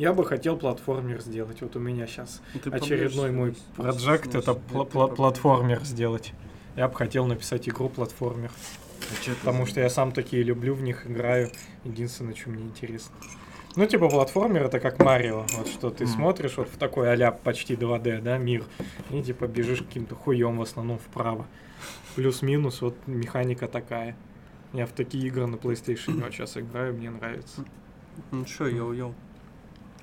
Я 0.00 0.14
бы 0.14 0.24
хотел 0.24 0.56
платформер 0.56 1.20
сделать. 1.20 1.60
Вот 1.60 1.76
у 1.76 1.78
меня 1.78 2.06
сейчас 2.06 2.40
Ну, 2.54 2.60
ты 2.60 2.70
очередной 2.70 3.30
мой 3.32 3.54
становись. 3.74 4.02
проект 4.02 4.34
это 4.34 4.52
пла- 4.52 4.86
поближе. 4.86 5.14
платформер 5.14 5.84
сделать. 5.84 6.32
Я 6.74 6.88
бы 6.88 6.94
хотел 6.94 7.26
написать 7.26 7.68
игру 7.68 7.90
платформер. 7.90 8.50
А 8.50 9.30
это 9.30 9.38
Потому 9.40 9.66
что 9.66 9.80
я 9.80 9.90
сам 9.90 10.12
такие 10.12 10.42
люблю, 10.42 10.72
в 10.72 10.80
них 10.80 11.06
играю. 11.06 11.50
Единственное, 11.84 12.34
что 12.34 12.48
мне 12.48 12.62
интересно. 12.62 13.14
Ну, 13.76 13.84
типа, 13.84 14.08
платформер 14.08 14.62
это 14.62 14.80
как 14.80 14.98
Марио. 15.04 15.44
Вот 15.58 15.68
что 15.68 15.90
ты 15.90 16.04
Мгм. 16.04 16.12
смотришь 16.14 16.56
вот 16.56 16.68
в 16.70 16.78
такой 16.78 17.12
а 17.12 17.30
почти 17.30 17.76
2D, 17.76 18.22
да, 18.22 18.38
мир. 18.38 18.64
И 19.10 19.22
типа 19.22 19.48
бежишь 19.48 19.80
каким-то 19.80 20.14
хуем 20.14 20.56
в 20.56 20.62
основном 20.62 20.98
вправо. 20.98 21.46
Плюс-минус, 22.16 22.80
вот 22.80 22.96
механика 23.06 23.68
такая. 23.68 24.16
Я 24.72 24.86
в 24.86 24.92
такие 24.92 25.26
игры 25.26 25.46
на 25.46 25.56
PlayStation 25.56 26.20
вот 26.24 26.32
сейчас 26.32 26.56
играю, 26.56 26.94
мне 26.94 27.10
нравится. 27.10 27.64
Ну 28.30 28.46
чё, 28.46 28.66
йоу-йоу. 28.66 29.12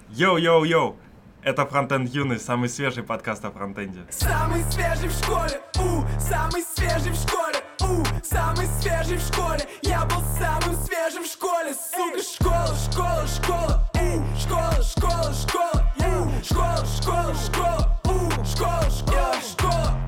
Йоу-йоу-йоу! 0.09 0.95
Это 1.43 1.65
Фронтенд 1.65 2.09
Юность, 2.09 2.45
самый 2.45 2.69
свежий 2.69 3.03
подкаст 3.03 3.43
о 3.43 3.51
фронтенде. 3.51 4.05
Самый 4.09 4.63
свежий 4.71 5.09
в 5.09 5.11
школе, 5.11 5.61
у, 5.79 6.01
самый 6.17 6.63
свежий 6.63 7.11
в 7.11 7.15
школе, 7.15 7.61
у, 7.81 8.05
самый 8.23 8.67
свежий 8.79 9.17
в 9.17 9.21
школе. 9.21 9.67
Я 9.81 10.05
был 10.05 10.21
самым 10.39 10.77
свежим 10.77 11.23
в 11.23 11.27
школе, 11.27 11.73
сука, 11.73 12.21
школа, 12.21 12.73
школа, 12.77 13.27
школа, 13.27 13.91
у, 13.95 14.39
школа, 14.39 14.81
школа, 14.81 15.33
школа, 15.33 15.93
у, 15.97 16.43
школа, 16.45 16.85
школа, 16.85 17.35
школа, 17.35 18.01
у, 18.05 18.45
школа, 18.45 18.89
школа, 18.89 19.33
школа. 19.41 19.99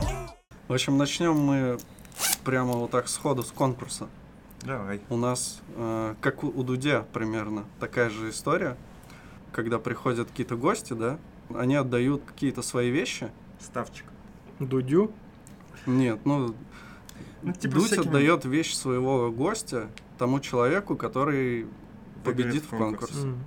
В 0.69 0.73
общем, 0.73 0.97
начнем 0.97 1.37
мы 1.37 1.77
прямо 2.45 2.71
вот 2.71 2.91
так 2.91 3.09
сходу 3.09 3.43
с 3.43 3.51
конкурса. 3.51 4.07
Давай. 4.61 5.01
У 5.09 5.17
нас, 5.17 5.61
э, 5.75 6.15
как 6.21 6.43
у, 6.45 6.47
у 6.47 6.63
Дудя 6.63 7.05
примерно, 7.13 7.65
такая 7.81 8.09
же 8.09 8.29
история, 8.29 8.77
когда 9.51 9.79
приходят 9.79 10.29
какие-то 10.29 10.55
гости, 10.55 10.93
да, 10.93 11.17
они 11.55 11.75
отдают 11.75 12.23
какие-то 12.25 12.61
свои 12.61 12.89
вещи. 12.91 13.31
Ставчик. 13.59 14.05
Дудю? 14.59 15.11
Нет, 15.85 16.19
ну, 16.25 16.55
Ну, 17.41 17.53
типа 17.53 17.75
Дудь 17.75 17.85
всякими- 17.85 18.07
отдает 18.07 18.43
вещь 18.45 18.73
своего 18.75 19.31
гостя 19.31 19.87
тому 20.17 20.39
человеку, 20.41 20.95
который 20.97 21.67
победит 22.25 22.63
в 22.65 22.69
конкурсе. 22.69 23.21
М. 23.27 23.37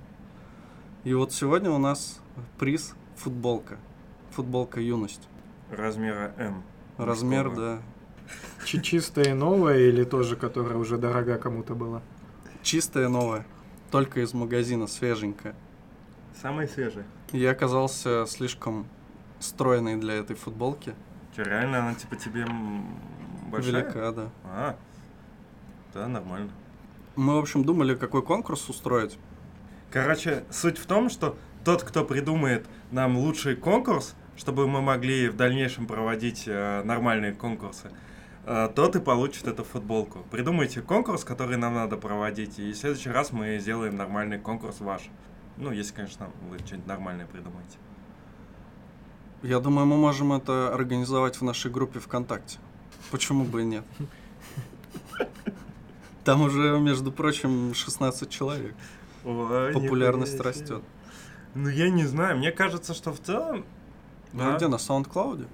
И 1.03 1.13
вот 1.13 1.31
сегодня 1.31 1.69
у 1.69 1.77
нас 1.77 2.19
приз 2.57 2.95
футболка. 3.15 3.77
Футболка 4.31 4.81
юность. 4.81 5.27
Размера 5.69 6.33
М. 6.37 6.63
Размер, 6.97 7.49
Мужского. 7.49 7.77
да. 7.77 7.81
Чи- 8.65 8.81
Чистая 8.81 9.35
новая 9.35 9.77
или 9.79 10.03
тоже, 10.03 10.35
которая 10.37 10.77
уже 10.77 10.97
дорога 10.97 11.37
кому-то 11.37 11.75
была? 11.75 12.01
Чистая 12.63 13.09
новая. 13.09 13.45
Только 13.91 14.21
из 14.21 14.33
магазина, 14.33 14.87
свеженькая. 14.87 15.55
Самый 16.41 16.67
свежий. 16.67 17.03
Я 17.31 17.51
оказался 17.51 18.25
слишком 18.27 18.87
стройный 19.39 19.97
для 19.97 20.15
этой 20.15 20.35
футболки. 20.35 20.93
Че, 21.35 21.43
реально 21.43 21.79
она 21.79 21.95
типа 21.95 22.15
тебе 22.15 22.45
большая? 23.49 23.83
Велика, 23.83 24.11
да. 24.11 24.29
А, 24.45 24.75
да, 25.93 26.07
нормально. 26.07 26.51
Мы, 27.15 27.35
в 27.35 27.39
общем, 27.39 27.63
думали, 27.63 27.95
какой 27.95 28.23
конкурс 28.23 28.69
устроить. 28.69 29.17
Короче, 29.91 30.43
суть 30.49 30.77
в 30.77 30.85
том, 30.85 31.09
что 31.09 31.37
тот, 31.63 31.83
кто 31.83 32.03
придумает 32.03 32.65
нам 32.91 33.17
лучший 33.17 33.55
конкурс, 33.55 34.15
чтобы 34.35 34.67
мы 34.67 34.81
могли 34.81 35.29
в 35.29 35.35
дальнейшем 35.35 35.85
проводить 35.85 36.43
э, 36.47 36.81
нормальные 36.83 37.33
конкурсы, 37.33 37.91
э, 38.45 38.69
тот 38.75 38.95
и 38.95 38.99
получит 38.99 39.47
эту 39.47 39.63
футболку. 39.63 40.25
Придумайте 40.31 40.81
конкурс, 40.81 41.23
который 41.23 41.57
нам 41.57 41.75
надо 41.75 41.97
проводить, 41.97 42.57
и 42.57 42.71
в 42.71 42.75
следующий 42.75 43.09
раз 43.09 43.31
мы 43.31 43.59
сделаем 43.59 43.95
нормальный 43.95 44.39
конкурс 44.39 44.79
ваш. 44.79 45.03
Ну, 45.57 45.71
если, 45.71 45.93
конечно, 45.93 46.29
вы 46.49 46.59
что-нибудь 46.59 46.87
нормальное 46.87 47.25
придумаете. 47.25 47.77
Я 49.43 49.59
думаю, 49.59 49.85
мы 49.85 49.97
можем 49.97 50.33
это 50.33 50.73
организовать 50.73 51.35
в 51.35 51.41
нашей 51.43 51.69
группе 51.69 51.99
ВКонтакте. 51.99 52.59
Почему 53.11 53.43
бы 53.43 53.61
и 53.61 53.65
нет? 53.65 53.85
Там 56.23 56.41
уже, 56.41 56.79
между 56.79 57.11
прочим, 57.11 57.73
16 57.73 58.29
человек. 58.29 58.73
Ой, 59.25 59.73
Популярность 59.73 60.39
растет. 60.39 60.81
Ну, 61.53 61.69
я 61.69 61.89
не 61.89 62.05
знаю, 62.05 62.37
мне 62.37 62.51
кажется, 62.51 62.93
что 62.93 63.11
в 63.11 63.19
целом... 63.19 63.65
Ну 64.31 64.53
а 64.53 64.55
где, 64.55 64.67
на 64.67 64.75
SoundCloud? 64.75 65.47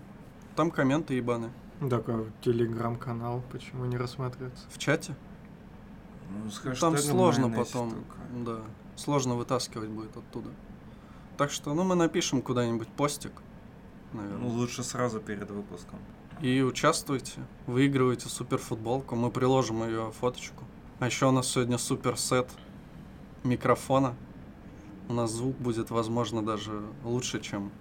Там 0.56 0.72
комменты 0.72 1.16
ебаные. 1.16 1.52
Такой 1.90 2.28
телеграм-канал, 2.42 3.44
почему 3.52 3.86
не 3.86 3.98
рассматривается? 3.98 4.66
В 4.70 4.78
чате? 4.78 5.16
Ну, 6.30 6.50
с 6.52 6.80
Там 6.80 6.98
сложно 6.98 7.50
потом. 7.50 7.90
штука. 7.92 8.18
Да. 8.46 8.60
Сложно 8.96 9.36
вытаскивать 9.36 9.90
будет 9.90 10.16
оттуда. 10.16 10.50
Так 11.38 11.52
что, 11.52 11.74
ну, 11.74 11.84
мы 11.84 11.96
напишем 11.96 12.42
куда-нибудь 12.42 12.88
постик, 12.90 13.32
Ну, 14.14 14.22
наверное. 14.22 14.50
лучше 14.50 14.84
сразу 14.84 15.20
перед 15.20 15.50
выпуском. 15.50 16.00
И 16.42 16.62
участвуйте, 16.62 17.40
выигрывайте 17.68 18.30
супер 18.30 18.58
футболку. 18.58 19.16
Мы 19.16 19.30
приложим 19.32 19.84
ее 19.84 20.12
фоточку. 20.20 20.64
А 21.00 21.06
еще 21.06 21.28
у 21.28 21.32
нас 21.32 21.48
сегодня 21.48 21.78
супер 21.78 22.18
сет 22.18 22.50
микрофона. 23.44 24.16
У 25.08 25.14
нас 25.14 25.32
звук 25.32 25.56
будет, 25.58 25.90
возможно, 25.92 26.46
даже 26.46 26.82
лучше, 27.04 27.40
чем... 27.42 27.72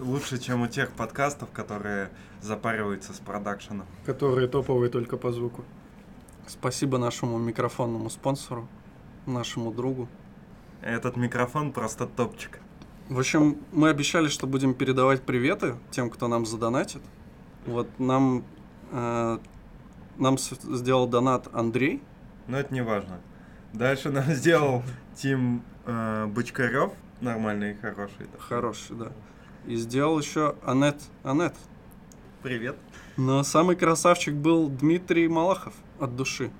Лучше, 0.00 0.38
чем 0.38 0.62
у 0.62 0.66
тех 0.66 0.92
подкастов, 0.92 1.50
которые 1.50 2.10
запариваются 2.42 3.12
с 3.14 3.18
продакшеном. 3.18 3.86
Которые 4.04 4.46
топовые 4.48 4.90
только 4.90 5.16
по 5.16 5.32
звуку. 5.32 5.64
Спасибо 6.48 6.96
нашему 6.96 7.36
микрофонному 7.36 8.08
спонсору, 8.08 8.66
нашему 9.26 9.70
другу. 9.70 10.08
Этот 10.80 11.16
микрофон 11.16 11.72
просто 11.72 12.06
топчик. 12.06 12.60
В 13.10 13.18
общем, 13.18 13.58
мы 13.70 13.90
обещали, 13.90 14.28
что 14.28 14.46
будем 14.46 14.72
передавать 14.72 15.22
приветы 15.22 15.74
тем, 15.90 16.08
кто 16.08 16.26
нам 16.26 16.46
задонатит. 16.46 17.02
Вот 17.66 17.86
нам, 17.98 18.44
э, 18.92 19.38
нам 20.16 20.38
сделал 20.38 21.06
донат 21.06 21.48
Андрей. 21.52 22.02
Но 22.46 22.58
это 22.58 22.72
не 22.72 22.82
важно. 22.82 23.20
Дальше 23.74 24.10
нам 24.10 24.24
сделал 24.32 24.82
Тим 25.16 25.62
э, 25.84 26.26
Бочкарев. 26.28 26.92
Нормальный 27.20 27.74
хороший. 27.74 28.24
такой. 28.24 28.40
Хороший, 28.40 28.96
да. 28.96 29.12
И 29.66 29.76
сделал 29.76 30.18
еще 30.18 30.54
Анет. 30.64 30.96
Анет. 31.24 31.54
Привет. 32.42 32.76
Но 33.18 33.42
самый 33.42 33.76
красавчик 33.76 34.32
был 34.32 34.68
Дмитрий 34.68 35.28
Малахов 35.28 35.74
от 35.98 36.16
души. 36.16 36.50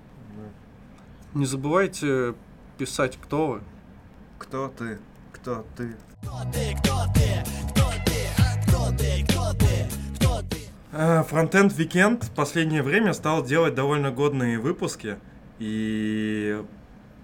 Не 1.35 1.47
забывайте 1.47 2.35
писать, 2.79 3.19
кто 3.21 3.47
вы. 3.49 3.61
Кто 4.39 4.69
ты? 4.69 4.99
Кто 5.33 5.65
ты? 5.77 5.97
Э, 10.93 11.23
Фронтенд 11.23 11.73
Weekend 11.73 12.25
в 12.25 12.31
последнее 12.31 12.83
время 12.83 13.13
стал 13.13 13.45
делать 13.45 13.75
довольно 13.75 14.11
годные 14.11 14.59
выпуски. 14.59 15.19
И, 15.59 16.63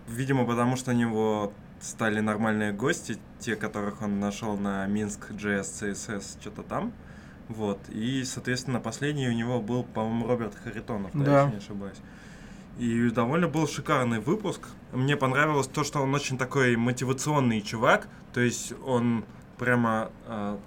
видимо, 0.07 0.45
потому 0.45 0.77
что 0.77 0.91
у 0.91 0.95
него 0.95 1.53
стали 1.81 2.21
нормальные 2.21 2.73
гости, 2.73 3.19
те, 3.39 3.57
которых 3.57 4.03
он 4.03 4.21
нашел 4.21 4.57
на 4.57 4.87
Минск 4.87 5.31
JS 5.31 5.93
CSS, 5.93 6.41
что-то 6.41 6.63
там. 6.63 6.93
Вот. 7.49 7.79
И, 7.91 8.25
соответственно, 8.25 8.81
последний 8.81 9.29
у 9.29 9.33
него 9.33 9.61
был, 9.61 9.85
по-моему, 9.85 10.27
Роберт 10.27 10.55
Харитонов, 10.55 11.11
да, 11.15 11.25
Да. 11.25 11.43
если 11.43 11.57
не 11.57 11.59
ошибаюсь. 11.63 11.99
И 12.79 13.11
довольно 13.11 13.49
был 13.49 13.69
шикарный 13.69 14.19
выпуск. 14.19 14.69
Мне 14.93 15.17
понравилось 15.17 15.69
то, 15.69 15.85
что 15.85 16.01
он 16.01 16.15
очень 16.15 16.39
такой 16.39 16.75
мотивационный 16.77 17.61
чувак. 17.61 18.09
То 18.33 18.41
есть 18.41 18.73
он 18.85 19.25
прямо 19.59 20.11
э, 20.27 20.59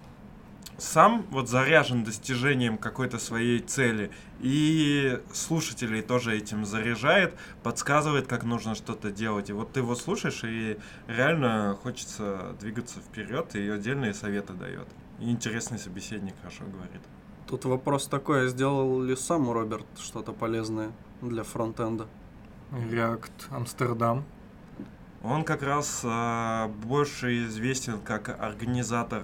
сам 0.78 1.26
вот 1.32 1.50
заряжен 1.50 2.04
достижением 2.06 2.78
какой-то 2.78 3.20
своей 3.20 3.60
цели. 3.60 4.10
И 4.40 5.20
слушателей 5.34 6.02
тоже 6.02 6.38
этим 6.38 6.66
заряжает, 6.66 7.34
подсказывает, 7.64 8.28
как 8.28 8.44
нужно 8.44 8.76
что-то 8.76 9.12
делать. 9.12 9.50
И 9.50 9.54
вот 9.54 9.74
ты 9.74 9.82
его 9.82 9.96
слушаешь, 9.96 10.42
и 10.44 10.78
реально 11.08 11.78
хочется 11.82 12.56
двигаться 12.62 13.00
вперед, 13.00 13.54
и 13.56 13.68
отдельные 13.68 14.14
советы 14.14 14.54
дает. 14.54 14.88
И 15.20 15.32
интересный 15.32 15.80
собеседник 15.80 16.36
хорошо 16.42 16.64
говорит. 16.66 17.02
Тут 17.48 17.66
вопрос 17.66 18.08
такой, 18.08 18.46
а 18.46 18.48
сделал 18.48 19.02
ли 19.02 19.16
сам 19.16 19.50
Роберт 19.50 19.86
что-то 20.00 20.34
полезное 20.34 20.92
для 21.22 21.44
фронтенда? 21.44 22.08
React 22.72 23.50
Амстердам. 23.50 24.26
Он 25.24 25.44
как 25.44 25.64
раз 25.64 26.02
э, 26.04 26.68
больше 26.86 27.46
известен 27.46 28.00
как 28.02 28.30
организатор 28.40 29.24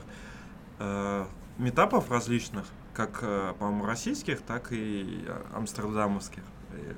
э, 0.79 1.25
метапов 1.57 2.09
различных, 2.09 2.65
как, 2.93 3.19
э, 3.21 3.53
по-моему, 3.59 3.85
российских, 3.85 4.41
так 4.41 4.71
и 4.71 5.25
амстердамовских, 5.53 6.43
э, 6.71 6.93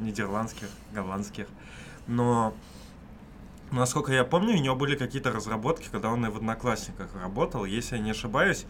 нидерландских, 0.00 0.68
голландских. 0.92 1.46
Но, 2.06 2.54
насколько 3.80 4.12
я 4.12 4.24
помню, 4.24 4.54
у 4.56 4.60
него 4.60 4.74
были 4.76 4.96
какие-то 4.96 5.32
разработки, 5.32 5.88
когда 5.90 6.10
он 6.10 6.24
и 6.26 6.30
в 6.30 6.36
Одноклассниках 6.36 7.08
работал. 7.20 7.64
Если 7.64 7.96
я 7.96 8.02
не 8.02 8.10
ошибаюсь, 8.10 8.66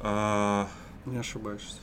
э, 0.00 0.66
Не 1.06 1.18
ошибаешься. 1.18 1.76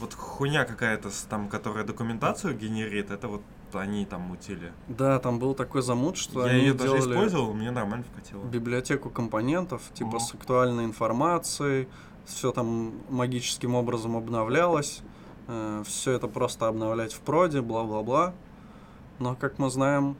вот 0.00 0.14
хуйня 0.14 0.64
какая-то, 0.64 1.10
там, 1.28 1.48
которая 1.48 1.84
документацию 1.84 2.54
генерит, 2.56 3.10
это 3.10 3.28
вот 3.28 3.42
они 3.72 4.06
там 4.06 4.22
мутили. 4.22 4.72
Да, 4.88 5.18
там 5.18 5.38
был 5.38 5.54
такой 5.54 5.82
замут, 5.82 6.16
что 6.16 6.46
Я 6.46 6.52
они 6.52 6.60
ее 6.62 6.74
даже 6.74 6.98
использовал, 6.98 7.52
мне 7.52 7.70
нормально 7.70 8.04
вкатило. 8.10 8.42
библиотеку 8.44 9.10
компонентов, 9.10 9.82
типа 9.92 10.10
Мгм. 10.16 10.20
с 10.20 10.34
актуальной 10.34 10.84
информацией, 10.84 11.88
все 12.24 12.52
там 12.52 12.94
магическим 13.10 13.74
образом 13.74 14.16
обновлялось, 14.16 15.02
все 15.84 16.12
это 16.12 16.26
просто 16.26 16.68
обновлять 16.68 17.12
в 17.12 17.20
проде, 17.20 17.60
бла-бла-бла. 17.60 18.34
Но, 19.18 19.34
как 19.36 19.58
мы 19.58 19.70
знаем, 19.70 20.16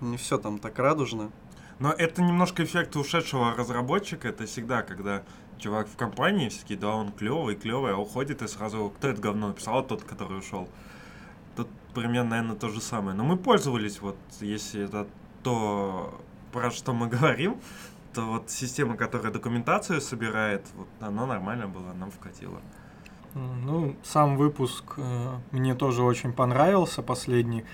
не 0.00 0.16
все 0.16 0.38
там 0.38 0.58
так 0.58 0.78
радужно. 0.78 1.30
Но 1.78 1.92
это 1.92 2.22
немножко 2.22 2.64
эффект 2.64 2.96
ушедшего 2.96 3.54
разработчика. 3.54 4.28
Это 4.28 4.46
всегда, 4.46 4.82
когда 4.82 5.22
чувак 5.58 5.88
в 5.88 5.96
компании, 5.96 6.48
все 6.48 6.60
таки 6.60 6.76
да, 6.76 6.94
он 6.94 7.12
клевый, 7.12 7.54
клевый, 7.54 7.92
а 7.92 7.96
уходит 7.96 8.42
и 8.42 8.48
сразу, 8.48 8.92
кто 8.96 9.08
это 9.08 9.20
говно 9.20 9.48
написал, 9.48 9.86
тот, 9.86 10.02
который 10.02 10.38
ушел. 10.38 10.68
Тут 11.54 11.68
примерно, 11.94 12.30
наверное, 12.30 12.56
то 12.56 12.68
же 12.68 12.80
самое. 12.80 13.16
Но 13.16 13.24
мы 13.24 13.36
пользовались, 13.36 14.00
вот, 14.00 14.16
если 14.40 14.84
это 14.84 15.06
то, 15.42 16.18
про 16.52 16.70
что 16.70 16.92
мы 16.94 17.08
говорим, 17.08 17.60
то 18.14 18.22
вот 18.22 18.50
система, 18.50 18.96
которая 18.96 19.30
документацию 19.30 20.00
собирает, 20.00 20.64
вот 20.76 20.88
она 21.00 21.26
нормально 21.26 21.68
была, 21.68 21.92
нам 21.92 22.10
вкатила. 22.10 22.60
Ну, 23.34 23.94
сам 24.02 24.38
выпуск 24.38 24.94
э, 24.96 25.32
мне 25.50 25.74
тоже 25.74 26.02
очень 26.02 26.32
понравился, 26.32 27.02
последний 27.02 27.66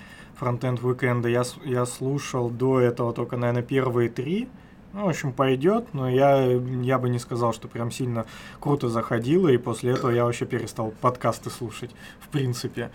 фронтенд 0.43 0.83
уикенда. 0.83 1.29
Я, 1.29 1.43
я 1.63 1.85
слушал 1.85 2.49
до 2.49 2.81
этого 2.81 3.13
только, 3.13 3.37
наверное, 3.37 3.63
первые 3.63 4.09
три. 4.09 4.49
Ну, 4.91 5.05
в 5.05 5.09
общем, 5.09 5.31
пойдет, 5.31 5.93
но 5.93 6.09
я, 6.09 6.43
я 6.43 6.99
бы 6.99 7.09
не 7.09 7.17
сказал, 7.17 7.53
что 7.53 7.67
прям 7.67 7.89
сильно 7.91 8.25
круто 8.59 8.89
заходило, 8.89 9.47
и 9.47 9.57
после 9.57 9.93
этого 9.93 10.11
я 10.11 10.25
вообще 10.25 10.45
перестал 10.45 10.93
подкасты 11.01 11.49
слушать, 11.49 11.91
в 12.19 12.27
принципе. 12.27 12.91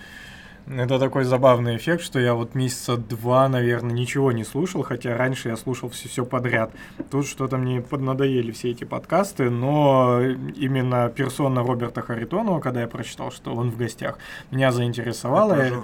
Это 0.70 0.98
такой 0.98 1.24
забавный 1.24 1.76
эффект, 1.76 2.02
что 2.02 2.18
я 2.18 2.34
вот 2.34 2.54
месяца 2.54 2.96
два, 2.96 3.48
наверное, 3.48 3.92
ничего 3.92 4.32
не 4.32 4.44
слушал, 4.44 4.82
хотя 4.82 5.16
раньше 5.16 5.48
я 5.48 5.56
слушал 5.56 5.88
все, 5.88 6.26
подряд. 6.26 6.72
Тут 7.10 7.26
что-то 7.26 7.56
мне 7.56 7.80
поднадоели 7.80 8.52
все 8.52 8.70
эти 8.70 8.84
подкасты, 8.84 9.48
но 9.50 10.20
именно 10.20 11.08
персона 11.08 11.62
Роберта 11.62 12.02
Харитонова, 12.02 12.60
когда 12.60 12.82
я 12.82 12.86
прочитал, 12.86 13.30
что 13.32 13.54
он 13.54 13.70
в 13.70 13.78
гостях, 13.78 14.18
меня 14.50 14.70
заинтересовало. 14.70 15.54
Я- 15.54 15.82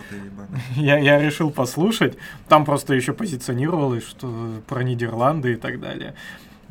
я, 0.77 0.99
я 0.99 1.19
решил 1.21 1.51
послушать. 1.51 2.19
Там 2.49 2.65
просто 2.65 2.95
еще 2.95 3.13
позиционировалось, 3.13 4.07
что 4.07 4.31
про 4.69 4.83
Нидерланды 4.83 5.53
и 5.53 5.57
так 5.57 5.81
далее. 5.81 6.15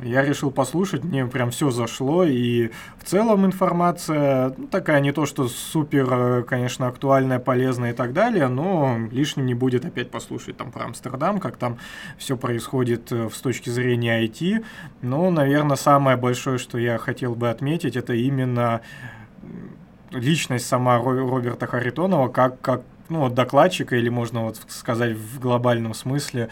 Я 0.00 0.22
решил 0.22 0.50
послушать, 0.50 1.04
мне 1.04 1.24
прям 1.26 1.50
все 1.50 1.70
зашло, 1.70 2.24
и 2.24 2.70
в 2.98 3.04
целом 3.04 3.46
информация 3.46 4.54
ну, 4.56 4.66
такая 4.66 5.00
не 5.00 5.12
то, 5.12 5.24
что 5.24 5.48
супер, 5.48 6.08
э, 6.10 6.42
конечно, 6.42 6.88
актуальная, 6.88 7.38
полезная 7.38 7.92
и 7.92 7.94
так 7.94 8.12
далее, 8.12 8.48
но 8.48 8.98
лишним 9.10 9.46
не 9.46 9.54
будет 9.54 9.84
опять 9.84 10.10
послушать 10.10 10.56
там 10.56 10.72
про 10.72 10.86
Амстердам, 10.86 11.38
как 11.38 11.56
там 11.56 11.78
все 12.18 12.36
происходит 12.36 13.12
э, 13.12 13.28
с 13.32 13.40
точки 13.40 13.70
зрения 13.70 14.24
IT. 14.24 14.64
Но, 15.02 15.30
наверное, 15.30 15.76
самое 15.76 16.16
большое, 16.16 16.58
что 16.58 16.78
я 16.78 16.98
хотел 16.98 17.34
бы 17.34 17.50
отметить, 17.50 17.96
это 17.96 18.14
именно 18.14 18.80
личность 20.10 20.66
сама 20.66 20.96
Ро- 20.98 21.28
Роберта 21.28 21.66
Харитонова 21.66 22.28
как, 22.28 22.60
как 22.60 22.82
ну, 23.08 23.20
вот 23.20 23.34
докладчика, 23.34 23.96
или 23.96 24.08
можно 24.08 24.44
вот 24.44 24.58
сказать 24.68 25.16
в 25.16 25.38
глобальном 25.38 25.94
смысле 25.94 26.48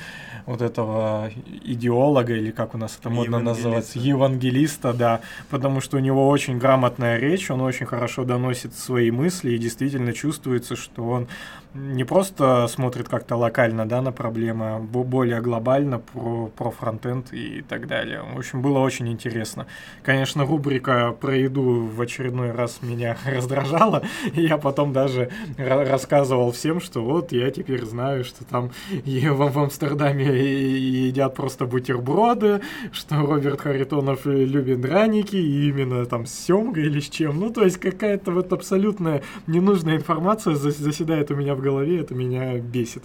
вот 0.46 0.60
этого 0.60 1.30
идеолога, 1.64 2.34
или 2.34 2.50
как 2.50 2.74
у 2.74 2.78
нас 2.78 2.96
это 2.98 3.10
модно 3.10 3.36
Евангелиста. 3.36 3.62
называется, 3.62 3.98
евангелиста, 3.98 4.92
да, 4.92 5.20
потому 5.50 5.80
что 5.80 5.96
у 5.96 6.00
него 6.00 6.28
очень 6.28 6.58
грамотная 6.58 7.18
речь, 7.18 7.50
он 7.50 7.60
очень 7.60 7.86
хорошо 7.86 8.24
доносит 8.24 8.74
свои 8.74 9.10
мысли, 9.10 9.52
и 9.52 9.58
действительно 9.58 10.12
чувствуется, 10.12 10.76
что 10.76 11.08
он 11.08 11.28
не 11.74 12.04
просто 12.04 12.66
смотрит 12.68 13.08
как-то 13.08 13.36
локально, 13.36 13.86
да, 13.86 14.02
на 14.02 14.12
проблемы, 14.12 14.66
а 14.74 14.78
бо- 14.78 15.04
более 15.04 15.40
глобально 15.40 16.00
про, 16.00 16.48
про 16.48 16.70
фронтенд 16.70 17.32
и 17.32 17.62
так 17.66 17.86
далее. 17.86 18.20
В 18.34 18.38
общем, 18.38 18.60
было 18.60 18.78
очень 18.80 19.08
интересно. 19.08 19.66
Конечно, 20.02 20.44
рубрика 20.44 21.12
про 21.18 21.34
еду 21.34 21.86
в 21.86 21.98
очередной 22.00 22.50
раз 22.50 22.80
меня 22.82 23.16
раздражала, 23.24 24.02
и 24.34 24.42
я 24.42 24.58
потом 24.58 24.92
даже 24.92 25.30
ра- 25.56 25.88
рассказывал 25.88 26.52
всем, 26.52 26.78
что 26.80 27.02
вот 27.02 27.32
я 27.32 27.50
теперь 27.50 27.84
знаю, 27.86 28.24
что 28.24 28.44
там 28.44 28.70
и 28.90 29.26
в, 29.28 29.36
в 29.50 29.58
Амстердаме 29.58 30.26
едят 30.26 31.34
просто 31.34 31.64
бутерброды, 31.64 32.60
что 32.92 33.16
Роберт 33.24 33.62
Харитонов 33.62 34.26
любит 34.26 34.80
драники, 34.82 35.36
и 35.36 35.68
именно 35.70 36.04
там 36.04 36.26
с 36.26 36.34
семгой 36.34 36.84
или 36.84 37.00
с 37.00 37.08
чем. 37.08 37.40
Ну, 37.40 37.50
то 37.50 37.62
есть 37.64 37.78
какая-то 37.78 38.30
вот 38.32 38.52
абсолютная 38.52 39.22
ненужная 39.46 39.96
информация 39.96 40.54
зас- 40.54 40.78
заседает 40.78 41.30
у 41.30 41.34
меня 41.36 41.54
в 41.54 41.61
голове, 41.62 42.00
это 42.00 42.14
меня 42.14 42.58
бесит. 42.58 43.02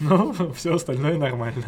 Но 0.00 0.32
все 0.54 0.74
остальное 0.74 1.16
нормально. 1.16 1.64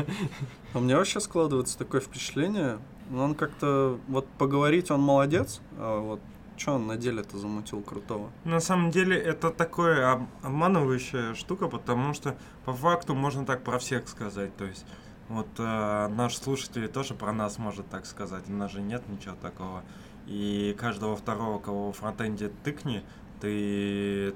А 0.72 0.78
у 0.78 0.80
меня 0.80 0.98
вообще 0.98 1.20
складывается 1.20 1.78
такое 1.78 2.00
впечатление, 2.00 2.78
ну, 3.10 3.22
он 3.22 3.34
как-то, 3.34 3.98
вот 4.08 4.26
поговорить 4.38 4.90
он 4.90 5.00
молодец, 5.00 5.60
а 5.78 6.00
вот 6.00 6.20
что 6.56 6.74
он 6.74 6.86
на 6.86 6.96
деле-то 6.96 7.36
замутил 7.36 7.80
крутого? 7.82 8.30
На 8.44 8.60
самом 8.60 8.90
деле 8.90 9.16
это 9.16 9.50
такое 9.50 10.12
об- 10.12 10.28
обманывающая 10.42 11.34
штука, 11.34 11.68
потому 11.68 12.14
что 12.14 12.36
по 12.64 12.72
факту 12.72 13.14
можно 13.14 13.44
так 13.44 13.64
про 13.64 13.78
всех 13.78 14.08
сказать. 14.08 14.56
То 14.56 14.64
есть 14.64 14.86
вот 15.28 15.48
э, 15.58 16.08
наш 16.08 16.36
слушатель 16.36 16.88
тоже 16.88 17.14
про 17.14 17.32
нас 17.32 17.58
может 17.58 17.88
так 17.88 18.06
сказать. 18.06 18.44
У 18.48 18.52
нас 18.52 18.70
же 18.70 18.82
нет 18.82 19.02
ничего 19.08 19.34
такого. 19.40 19.82
И 20.26 20.74
каждого 20.78 21.16
второго, 21.16 21.58
кого 21.58 21.92
в 21.92 21.96
фронтенде 21.96 22.50
тыкни, 22.62 23.02
ты... 23.40 24.34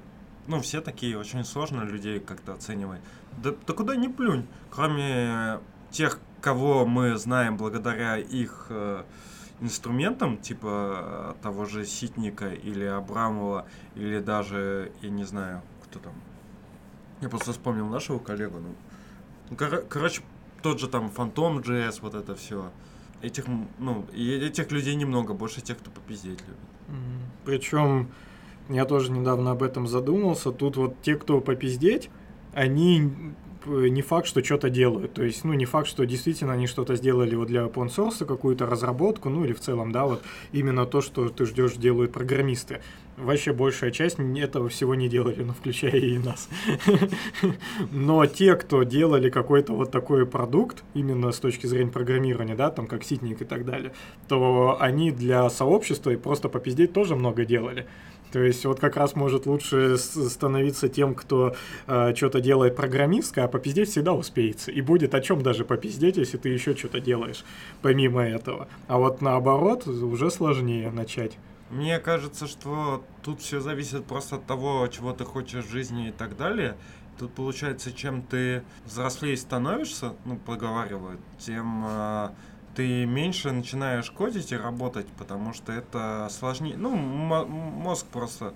Ну, 0.49 0.59
все 0.61 0.81
такие, 0.81 1.15
очень 1.15 1.45
сложно 1.45 1.83
людей 1.83 2.19
как-то 2.19 2.53
оценивать. 2.53 3.01
Да, 3.37 3.53
да 3.67 3.73
куда 3.73 3.95
ни 3.95 4.07
плюнь, 4.07 4.47
кроме 4.71 5.59
тех, 5.91 6.19
кого 6.41 6.87
мы 6.87 7.17
знаем 7.17 7.55
благодаря 7.55 8.17
их 8.17 8.65
э, 8.69 9.03
инструментам, 9.61 10.37
типа 10.37 11.35
э, 11.37 11.43
того 11.43 11.65
же 11.65 11.85
Ситника 11.85 12.49
или 12.49 12.83
Абрамова, 12.83 13.67
или 13.93 14.17
даже, 14.19 14.91
я 15.03 15.09
не 15.09 15.23
знаю, 15.23 15.61
кто 15.83 15.99
там. 15.99 16.13
Я 17.21 17.29
просто 17.29 17.51
вспомнил 17.51 17.85
нашего 17.87 18.17
коллегу. 18.17 18.57
Ну, 18.59 19.55
кор- 19.55 19.83
короче, 19.87 20.23
тот 20.63 20.79
же 20.79 20.87
там 20.87 21.11
Фантом 21.11 21.59
JS, 21.59 21.99
вот 22.01 22.15
это 22.15 22.35
все. 22.35 22.71
Этих, 23.21 23.45
ну, 23.77 24.03
и 24.13 24.31
этих 24.31 24.71
людей 24.71 24.95
немного, 24.95 25.35
больше 25.35 25.61
тех, 25.61 25.77
кто 25.77 25.91
попиздеть 25.91 26.39
любит. 26.41 26.97
Причем 27.45 28.09
я 28.69 28.85
тоже 28.85 29.11
недавно 29.11 29.51
об 29.51 29.63
этом 29.63 29.87
задумался. 29.87 30.51
Тут 30.51 30.77
вот 30.77 30.95
те, 31.01 31.15
кто 31.15 31.41
попиздеть, 31.41 32.09
они 32.53 33.11
п- 33.65 33.89
не 33.89 34.01
факт, 34.01 34.27
что 34.27 34.43
что-то 34.43 34.69
делают. 34.69 35.13
То 35.13 35.23
есть, 35.23 35.43
ну, 35.43 35.53
не 35.53 35.65
факт, 35.65 35.87
что 35.87 36.05
действительно 36.05 36.53
они 36.53 36.67
что-то 36.67 36.95
сделали 36.95 37.35
вот 37.35 37.47
для 37.47 37.61
open 37.65 37.87
source, 37.89 38.25
какую-то 38.25 38.65
разработку, 38.65 39.29
ну, 39.29 39.43
или 39.45 39.53
в 39.53 39.59
целом, 39.59 39.91
да, 39.91 40.05
вот 40.05 40.23
именно 40.51 40.85
то, 40.85 41.01
что 41.01 41.29
ты 41.29 41.45
ждешь, 41.45 41.73
делают 41.73 42.11
программисты. 42.13 42.81
Вообще 43.17 43.51
большая 43.51 43.91
часть 43.91 44.17
этого 44.19 44.69
всего 44.69 44.95
не 44.95 45.09
делали, 45.09 45.43
ну, 45.43 45.53
включая 45.53 45.97
и 45.99 46.17
нас. 46.17 46.47
Но 47.91 48.25
те, 48.25 48.55
кто 48.55 48.83
делали 48.83 49.29
какой-то 49.29 49.73
вот 49.73 49.91
такой 49.91 50.25
продукт, 50.25 50.83
именно 50.93 51.31
с 51.31 51.39
точки 51.39 51.67
зрения 51.67 51.91
программирования, 51.91 52.55
да, 52.55 52.69
там, 52.69 52.87
как 52.87 53.03
Ситник 53.03 53.41
и 53.41 53.45
так 53.45 53.65
далее, 53.65 53.91
то 54.27 54.77
они 54.79 55.11
для 55.11 55.49
сообщества 55.49 56.11
и 56.11 56.15
просто 56.15 56.49
попиздеть 56.49 56.93
тоже 56.93 57.15
много 57.15 57.45
делали. 57.45 57.87
То 58.31 58.39
есть 58.39 58.65
вот 58.65 58.79
как 58.79 58.95
раз 58.95 59.15
может 59.15 59.45
лучше 59.45 59.97
становиться 59.97 60.87
тем, 60.89 61.15
кто 61.15 61.55
что-то 61.85 62.41
делает 62.41 62.75
программистское, 62.75 63.45
а 63.45 63.47
попиздеть 63.47 63.89
всегда 63.89 64.13
успеется. 64.13 64.71
И 64.71 64.81
будет 64.81 65.15
о 65.15 65.21
чем 65.21 65.41
даже 65.41 65.65
попиздеть, 65.65 66.17
если 66.17 66.37
ты 66.37 66.49
еще 66.49 66.75
что-то 66.75 66.99
делаешь 66.99 67.43
помимо 67.81 68.21
этого. 68.21 68.67
А 68.87 68.97
вот 68.97 69.21
наоборот, 69.21 69.87
уже 69.87 70.29
сложнее 70.29 70.91
начать. 70.91 71.37
Мне 71.69 71.99
кажется, 71.99 72.47
что 72.47 73.03
тут 73.21 73.41
все 73.41 73.59
зависит 73.59 74.05
просто 74.05 74.37
от 74.37 74.45
того, 74.45 74.87
чего 74.87 75.13
ты 75.13 75.23
хочешь 75.23 75.65
в 75.65 75.71
жизни 75.71 76.09
и 76.09 76.11
так 76.11 76.35
далее. 76.35 76.75
Тут 77.19 77.33
получается, 77.33 77.91
чем 77.91 78.21
ты 78.21 78.63
взрослее 78.85 79.35
становишься, 79.35 80.13
ну, 80.25 80.37
поговаривают, 80.37 81.19
тем 81.37 81.83
э, 81.85 82.29
ты 82.75 83.05
меньше 83.05 83.51
начинаешь 83.51 84.09
кодить 84.11 84.51
и 84.51 84.57
работать, 84.57 85.07
потому 85.17 85.53
что 85.53 85.71
это 85.71 86.27
сложнее. 86.31 86.75
Ну, 86.77 86.95
мо- 86.95 87.45
мозг 87.45 88.05
просто 88.07 88.53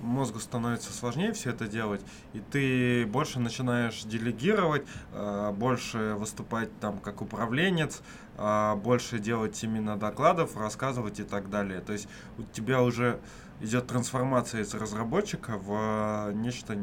мозгу 0.00 0.40
становится 0.40 0.92
сложнее 0.92 1.32
все 1.32 1.50
это 1.50 1.68
делать, 1.68 2.00
и 2.32 2.40
ты 2.40 3.06
больше 3.06 3.38
начинаешь 3.38 4.02
делегировать, 4.02 4.84
э, 5.12 5.52
больше 5.56 6.14
выступать 6.18 6.76
там 6.80 6.98
как 6.98 7.22
управленец, 7.22 8.02
а, 8.36 8.74
больше 8.74 9.20
делать 9.20 9.62
именно 9.62 9.96
докладов, 9.96 10.56
рассказывать 10.56 11.20
и 11.20 11.22
так 11.22 11.50
далее. 11.50 11.80
То 11.80 11.92
есть 11.92 12.08
у 12.38 12.42
тебя 12.42 12.82
уже 12.82 13.20
идет 13.60 13.86
трансформация 13.86 14.62
из 14.62 14.74
разработчика 14.74 15.56
в 15.56 16.30
э, 16.30 16.32
нечто, 16.32 16.76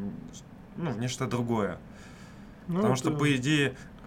ну, 0.78 0.92
в 0.92 1.00
нечто 1.00 1.26
другое. 1.28 1.78
Ну, 2.70 2.76
Потому 2.78 2.96
что, 2.96 3.10
это- 3.10 3.18
по 3.20 3.36
идее, 3.36 3.70
э, 3.70 3.99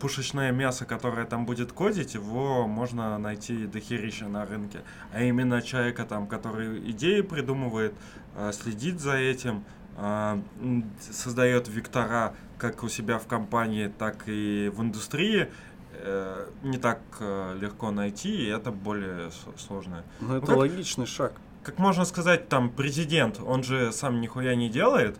пушечное 0.00 0.52
мясо, 0.52 0.84
которое 0.84 1.26
там 1.26 1.44
будет 1.46 1.72
кодить, 1.72 2.14
его 2.14 2.66
можно 2.68 3.18
найти 3.18 3.66
дохерища 3.66 4.28
на 4.28 4.44
рынке. 4.46 4.78
А 5.12 5.22
именно 5.22 5.62
человека 5.62 6.04
там, 6.04 6.26
который 6.28 6.78
идеи 6.92 7.22
придумывает, 7.22 7.92
э, 8.36 8.52
следит 8.52 9.00
за 9.00 9.16
этим, 9.16 9.64
м, 9.96 10.84
создает 11.00 11.68
вектора 11.68 12.34
как 12.58 12.82
у 12.84 12.88
себя 12.88 13.18
в 13.18 13.26
компании, 13.26 13.88
так 13.98 14.24
и 14.28 14.70
в 14.74 14.80
индустрии, 14.82 15.48
э, 15.92 16.46
не 16.62 16.78
так 16.78 17.00
э, 17.20 17.56
легко 17.60 17.90
найти, 17.90 18.28
и 18.28 18.46
это 18.46 18.70
более 18.70 19.30
с- 19.30 19.60
сложно. 19.66 20.04
Ну, 20.20 20.36
это 20.36 20.46
как- 20.46 20.56
логичный 20.56 21.06
шаг. 21.06 21.32
Как 21.64 21.78
можно 21.78 22.04
сказать, 22.04 22.48
там 22.48 22.70
президент, 22.70 23.40
он 23.40 23.62
же 23.64 23.92
сам 23.92 24.20
нихуя 24.20 24.54
не 24.54 24.68
делает, 24.70 25.18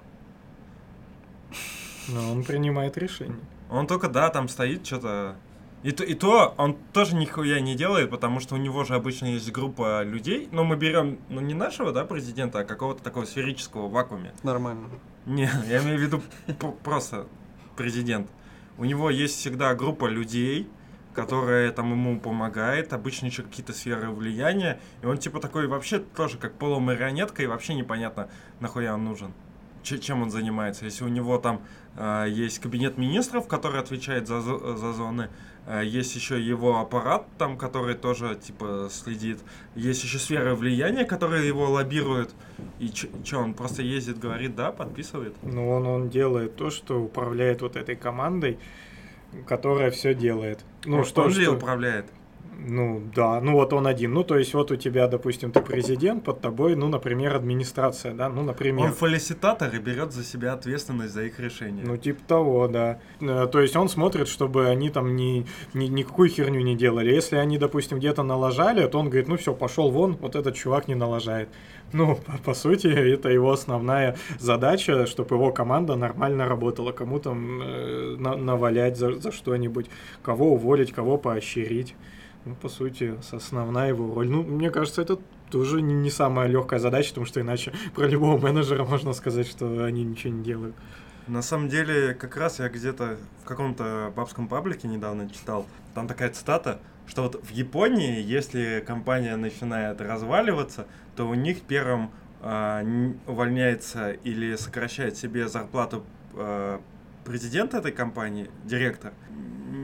Но 2.09 2.33
он 2.33 2.45
принимает 2.45 2.97
решение. 2.97 3.37
Он 3.71 3.87
только, 3.87 4.09
да, 4.09 4.31
там 4.31 4.49
стоит, 4.49 4.87
что-то... 4.87 5.37
И 5.85 5.93
то, 5.93 6.03
и 6.03 6.15
то 6.15 6.55
он 6.57 6.77
тоже 6.93 7.15
нихуя 7.15 7.61
не 7.61 7.77
делает, 7.77 8.11
потому 8.11 8.41
что 8.41 8.57
у 8.57 8.59
него 8.59 8.83
же 8.83 8.95
обычно 8.97 9.27
есть 9.27 9.53
группа 9.53 10.03
людей. 10.03 10.49
Но 10.51 10.65
мы 10.65 10.77
берем, 10.77 11.19
ну, 11.29 11.41
не 11.41 11.55
нашего, 11.55 11.93
да, 11.93 12.05
президента, 12.05 12.61
а 12.61 12.65
какого-то 12.65 13.03
такого 13.03 13.25
сферического 13.25 13.87
в 13.87 13.93
вакууме. 13.93 14.33
Нормально. 14.43 14.89
Не, 15.25 15.49
я 15.69 15.83
имею 15.83 15.99
в 15.99 16.03
виду 16.03 16.23
просто 16.83 17.27
президент. 17.77 18.29
У 18.77 18.85
него 18.85 19.09
есть 19.09 19.39
всегда 19.39 19.75
группа 19.75 20.07
людей, 20.07 20.69
которая 21.15 21.73
там 21.73 21.91
ему 21.91 22.21
помогает, 22.21 22.93
обычно 22.93 23.27
еще 23.27 23.43
какие-то 23.43 23.73
сферы 23.73 24.11
влияния, 24.11 24.81
и 25.03 25.07
он 25.07 25.19
типа 25.19 25.41
такой 25.41 25.67
вообще 25.67 25.99
тоже 25.99 26.39
как 26.39 26.55
полумарионетка, 26.55 27.43
и 27.43 27.47
вообще 27.47 27.75
непонятно, 27.75 28.29
нахуя 28.61 28.95
он 28.95 29.05
нужен, 29.05 29.33
чем 29.97 30.21
он 30.21 30.31
занимается. 30.31 30.85
Если 30.85 31.05
у 31.05 31.09
него 31.09 31.39
там 31.39 31.63
э, 31.97 32.27
есть 32.29 32.59
кабинет 32.59 32.99
министров, 32.99 33.49
который 33.49 33.81
отвечает 33.81 34.29
за, 34.29 34.43
за 34.43 34.93
зоны, 34.93 35.31
э, 35.67 35.83
есть 35.87 36.15
еще 36.15 36.39
его 36.39 36.79
аппарат 36.81 37.27
там, 37.39 37.57
который 37.57 37.95
тоже 37.95 38.35
типа 38.37 38.89
следит, 38.91 39.39
есть 39.75 40.05
еще 40.05 40.19
сфера 40.19 40.55
влияния, 40.55 41.05
которая 41.05 41.45
его 41.45 41.71
лоббирует, 41.71 42.31
и 42.79 42.93
что, 43.25 43.39
он 43.39 43.55
просто 43.55 43.83
ездит, 43.83 44.19
говорит, 44.19 44.55
да, 44.55 44.73
подписывает. 44.73 45.35
Но 45.43 45.71
он, 45.71 45.87
он 45.87 46.11
делает 46.11 46.57
то, 46.57 46.69
что 46.69 47.01
управляет 47.01 47.63
вот 47.63 47.77
этой 47.77 47.97
командой, 47.97 48.59
которая 49.47 49.91
все 49.91 50.15
делает. 50.15 50.65
Ну, 50.85 50.99
он, 50.99 51.05
что, 51.05 51.23
он 51.23 51.33
что- 51.33 51.53
управляет? 51.53 52.07
Ну, 52.61 53.03
да, 53.15 53.41
ну 53.41 53.53
вот 53.53 53.73
он 53.73 53.87
один. 53.87 54.13
Ну, 54.13 54.25
то 54.25 54.37
есть 54.37 54.53
вот 54.53 54.73
у 54.73 54.77
тебя, 54.77 55.07
допустим, 55.07 55.53
ты 55.53 55.61
президент, 55.61 56.25
под 56.25 56.41
тобой, 56.41 56.75
ну, 56.75 56.89
например, 56.89 57.37
администрация, 57.37 58.15
да, 58.15 58.29
ну, 58.29 58.43
например. 58.43 58.87
Он 58.87 58.93
фалиситатор 58.93 59.73
и 59.75 59.79
берет 59.79 60.13
за 60.13 60.25
себя 60.25 60.55
ответственность 60.55 61.15
за 61.15 61.23
их 61.23 61.39
решение. 61.39 61.85
Ну, 61.87 61.97
типа 61.97 62.21
того, 62.27 62.67
да. 62.67 62.99
Э, 63.21 63.47
То 63.51 63.61
есть 63.61 63.77
он 63.77 63.89
смотрит, 63.89 64.27
чтобы 64.27 64.67
они 64.67 64.91
там 64.91 65.15
ни, 65.15 65.47
ни, 65.73 65.87
никакую 65.87 66.29
херню 66.29 66.61
не 66.61 66.75
делали. 66.77 67.15
Если 67.15 67.37
они, 67.37 67.59
допустим, 67.59 67.99
где-то 67.99 68.25
налажали, 68.25 68.87
то 68.89 68.99
он 68.99 69.07
говорит, 69.07 69.29
ну 69.29 69.37
все, 69.37 69.55
пошел 69.55 69.91
вон, 69.91 70.17
вот 70.21 70.35
этот 70.35 70.57
чувак 70.57 70.89
не 70.89 70.97
налажает. 70.97 71.49
Ну, 71.93 72.17
по, 72.17 72.39
по 72.39 72.55
сути, 72.55 72.89
это 72.89 73.29
его 73.29 73.53
основная 73.53 74.17
задача, 74.41 75.07
чтобы 75.07 75.37
его 75.37 75.53
команда 75.53 75.95
нормально 75.95 76.49
работала. 76.49 76.91
Кому 76.91 77.21
там 77.21 77.63
э, 77.63 78.17
на- 78.19 78.37
навалять 78.37 78.97
за, 78.97 79.15
за 79.21 79.31
что-нибудь, 79.31 79.87
кого 80.23 80.53
уволить, 80.55 80.93
кого 80.93 81.19
поощрить. 81.19 81.95
Ну, 82.45 82.55
по 82.55 82.69
сути, 82.69 83.15
основная 83.33 83.89
его 83.89 84.15
роль. 84.15 84.29
Ну, 84.29 84.43
мне 84.43 84.71
кажется, 84.71 85.03
это 85.03 85.19
тоже 85.51 85.83
не, 85.83 86.11
самая 86.11 86.47
легкая 86.49 86.79
задача, 86.79 87.11
потому 87.11 87.27
что 87.27 87.41
иначе 87.41 87.73
про 87.95 88.07
любого 88.07 88.39
менеджера 88.39 88.85
можно 88.85 89.13
сказать, 89.13 89.47
что 89.47 89.85
они 89.85 90.05
ничего 90.05 90.33
не 90.33 90.43
делают. 90.43 90.75
На 91.27 91.43
самом 91.43 91.69
деле, 91.69 92.15
как 92.15 92.37
раз 92.37 92.59
я 92.59 92.69
где-то 92.69 93.19
в 93.43 93.45
каком-то 93.45 94.13
бабском 94.17 94.49
паблике 94.49 94.89
недавно 94.89 95.29
читал, 95.29 95.67
там 95.95 96.09
такая 96.09 96.31
цитата, 96.31 96.81
что 97.07 97.23
вот 97.23 97.43
в 97.45 97.51
Японии, 97.51 98.23
если 98.23 98.83
компания 98.87 99.37
начинает 99.37 100.01
разваливаться, 100.01 100.87
то 101.17 101.29
у 101.29 101.35
них 101.35 101.63
первым 101.63 102.11
н- 102.43 103.19
увольняется 103.27 104.13
или 104.13 104.57
сокращает 104.57 105.17
себе 105.17 105.49
зарплату 105.49 106.05
а, 106.35 106.81
президент 107.25 107.75
этой 107.75 107.93
компании, 107.93 108.51
директор. 108.65 109.13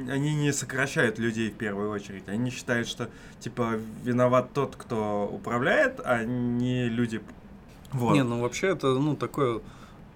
Они 0.08 0.34
не 0.34 0.52
сокращают 0.52 1.18
людей 1.18 1.50
в 1.50 1.54
первую 1.54 1.90
очередь. 1.90 2.28
Они 2.28 2.50
считают, 2.50 2.88
что 2.88 3.08
типа 3.40 3.80
виноват 4.02 4.52
тот, 4.52 4.76
кто 4.76 5.28
управляет, 5.32 6.00
а 6.04 6.24
не 6.24 6.88
люди. 6.88 7.22
Вот. 7.92 8.14
Не, 8.14 8.24
ну 8.24 8.40
вообще 8.40 8.68
это, 8.68 8.88
ну, 8.98 9.14
такое, 9.14 9.60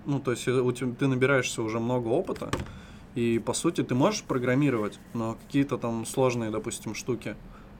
ну, 0.04 0.18
то 0.18 0.32
есть 0.32 0.48
э, 0.48 0.52
у 0.52 0.72
тебя, 0.72 0.92
ты 0.98 1.06
набираешься 1.06 1.62
уже 1.62 1.78
много 1.78 2.08
опыта, 2.08 2.50
и, 3.14 3.38
по 3.38 3.52
сути, 3.52 3.84
ты 3.84 3.94
можешь 3.94 4.22
программировать, 4.22 4.98
но 5.14 5.36
какие-то 5.46 5.78
там 5.78 6.04
сложные, 6.04 6.50
допустим, 6.50 6.94
штуки, 6.94 7.36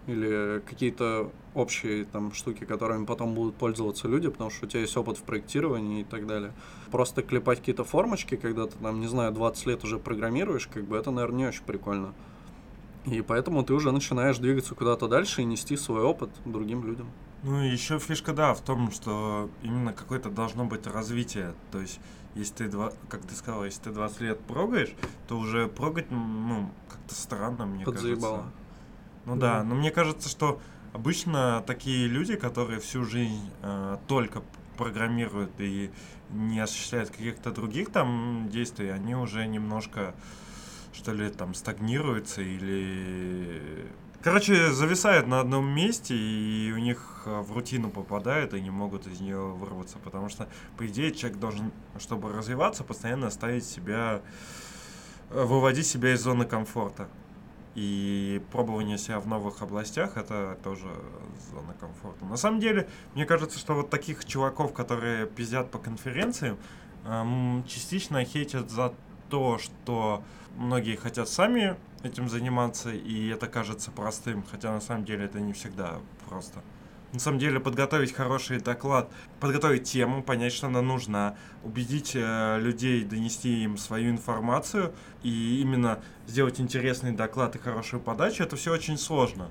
или 0.09 0.63
какие-то 0.67 1.31
общие 1.55 2.07
там 2.07 2.33
штуки, 2.33 2.65
которыми 2.65 3.05
потом 3.05 3.35
будут 3.35 3.57
пользоваться 3.57 4.09
люди, 4.09 4.29
потому 4.29 4.49
что 4.51 4.65
у 4.65 4.69
тебя 4.69 4.81
есть 4.81 4.97
опыт 4.97 5.19
в 5.19 5.23
проектировании 5.23 6.01
и 6.01 6.05
так 6.05 6.27
далее. 6.27 6.53
Просто 6.91 7.23
клепать 7.23 7.59
какие-то 7.59 7.85
формочки, 7.85 8.37
когда 8.37 8.67
ты 8.67 8.77
там, 8.79 9.01
не 9.01 9.07
знаю, 9.07 9.33
20 9.33 9.67
лет 9.67 9.85
уже 9.85 9.99
программируешь, 9.99 10.67
как 10.67 10.85
бы 10.85 10.97
это, 10.97 11.11
наверное, 11.11 11.39
не 11.39 11.47
очень 11.49 11.63
прикольно. 11.63 12.15
И 13.05 13.21
поэтому 13.21 13.63
ты 13.63 13.75
уже 13.75 13.93
начинаешь 13.93 14.39
двигаться 14.39 14.75
куда-то 14.75 15.09
дальше 15.09 15.43
и 15.43 15.45
нести 15.45 15.77
свой 15.77 16.03
опыт 16.03 16.31
другим 16.47 16.87
людям. 16.87 17.11
Ну, 17.43 17.63
еще 17.63 17.99
фишка, 17.99 18.33
да, 18.33 18.55
в 18.55 18.63
том, 18.63 18.91
что 18.91 19.51
именно 19.63 19.93
какое-то 19.93 20.31
должно 20.31 20.65
быть 20.65 20.87
развитие. 20.87 21.55
То 21.71 21.81
есть, 21.81 22.01
если 22.35 22.55
ты, 22.55 22.69
два, 22.69 22.93
как 23.11 23.23
ты 23.23 23.35
сказал, 23.35 23.65
если 23.65 23.83
ты 23.83 23.91
20 23.91 24.21
лет 24.23 24.41
прогаешь, 24.41 24.95
то 25.29 25.39
уже 25.39 25.69
прогать, 25.69 26.11
ну, 26.11 26.71
как-то 26.89 27.15
странно, 27.15 27.67
мне 27.67 27.85
Подзаебало. 27.85 28.37
кажется. 28.39 28.68
Ну 29.29 29.37
да, 29.37 29.63
но 29.63 29.75
мне 29.75 29.91
кажется, 29.91 30.27
что 30.27 30.59
обычно 30.95 31.63
такие 31.67 32.09
люди, 32.09 32.35
которые 32.35 32.81
всю 32.81 33.05
жизнь 33.05 33.51
э, 33.61 33.99
только 34.07 34.43
программируют 34.79 35.51
и 35.59 35.91
не 36.31 36.61
осуществляют 36.61 37.11
каких-то 37.11 37.51
других 37.51 37.91
там 37.91 38.49
действий, 38.51 38.89
они 38.89 39.15
уже 39.15 39.47
немножко, 39.47 40.15
что 40.95 41.13
ли, 41.13 41.29
там 41.29 41.53
стагнируются 41.53 42.41
или... 42.41 43.87
Короче, 44.23 44.73
зависают 44.73 45.27
на 45.27 45.41
одном 45.41 45.69
месте, 45.69 46.15
и 46.17 46.73
у 46.73 46.79
них 46.79 47.25
э, 47.27 47.41
в 47.43 47.53
рутину 47.53 47.91
попадают, 47.91 48.55
и 48.55 48.63
не 48.63 48.71
могут 48.71 49.07
из 49.07 49.21
нее 49.21 49.41
вырваться, 49.41 49.99
потому 49.99 50.31
что, 50.31 50.49
по 50.79 50.87
идее, 50.87 51.13
человек 51.13 51.39
должен, 51.39 51.71
чтобы 51.99 52.33
развиваться, 52.33 52.83
постоянно 52.83 53.29
ставить 53.29 53.67
себя, 53.67 54.23
э, 55.29 55.45
выводить 55.45 55.87
себя 55.87 56.15
из 56.15 56.23
зоны 56.23 56.47
комфорта. 56.47 57.09
И 57.81 58.43
пробование 58.51 58.99
себя 58.99 59.21
в 59.21 59.29
новых 59.29 59.63
областях 59.63 60.17
это 60.17 60.59
тоже 60.65 60.89
зона 61.49 61.75
комфорта. 61.79 62.25
На 62.25 62.37
самом 62.37 62.59
деле, 62.59 62.89
мне 63.15 63.25
кажется, 63.25 63.57
что 63.57 63.75
вот 63.75 63.89
таких 63.89 64.25
чуваков, 64.25 64.73
которые 64.73 65.29
пиздят 65.29 65.71
по 65.71 65.79
конференциям, 65.79 66.59
эм, 67.05 67.65
частично 67.69 68.25
хейтят 68.25 68.69
за 68.69 68.95
то, 69.31 69.59
что 69.59 70.25
многие 70.57 70.97
хотят 70.97 71.29
сами 71.29 71.77
этим 72.03 72.29
заниматься, 72.29 72.91
и 72.91 73.29
это 73.29 73.47
кажется 73.47 73.93
простым, 73.93 74.43
хотя 74.51 74.73
на 74.73 74.81
самом 74.81 75.05
деле 75.05 75.27
это 75.27 75.39
не 75.39 75.53
всегда 75.53 76.01
просто. 76.29 76.65
На 77.13 77.19
самом 77.21 77.39
деле 77.39 77.59
подготовить 77.59 78.13
хороший 78.13 78.61
доклад, 78.61 79.11
подготовить 79.41 79.85
тему, 79.85 80.23
понять, 80.23 80.53
что 80.53 80.67
она 80.67 80.83
нужна, 80.83 81.37
убедить 81.65 82.13
э, 82.15 82.59
людей 82.61 83.03
донести 83.03 83.63
им 83.65 83.79
свою 83.79 84.11
информацию 84.11 84.93
и 85.23 85.61
именно 85.63 86.01
сделать 86.27 86.61
интересный 86.61 87.13
доклад 87.13 87.57
и 87.57 87.59
хорошую 87.59 88.01
подачу, 88.03 88.43
это 88.43 88.57
все 88.57 88.73
очень 88.73 88.99
сложно. 88.99 89.49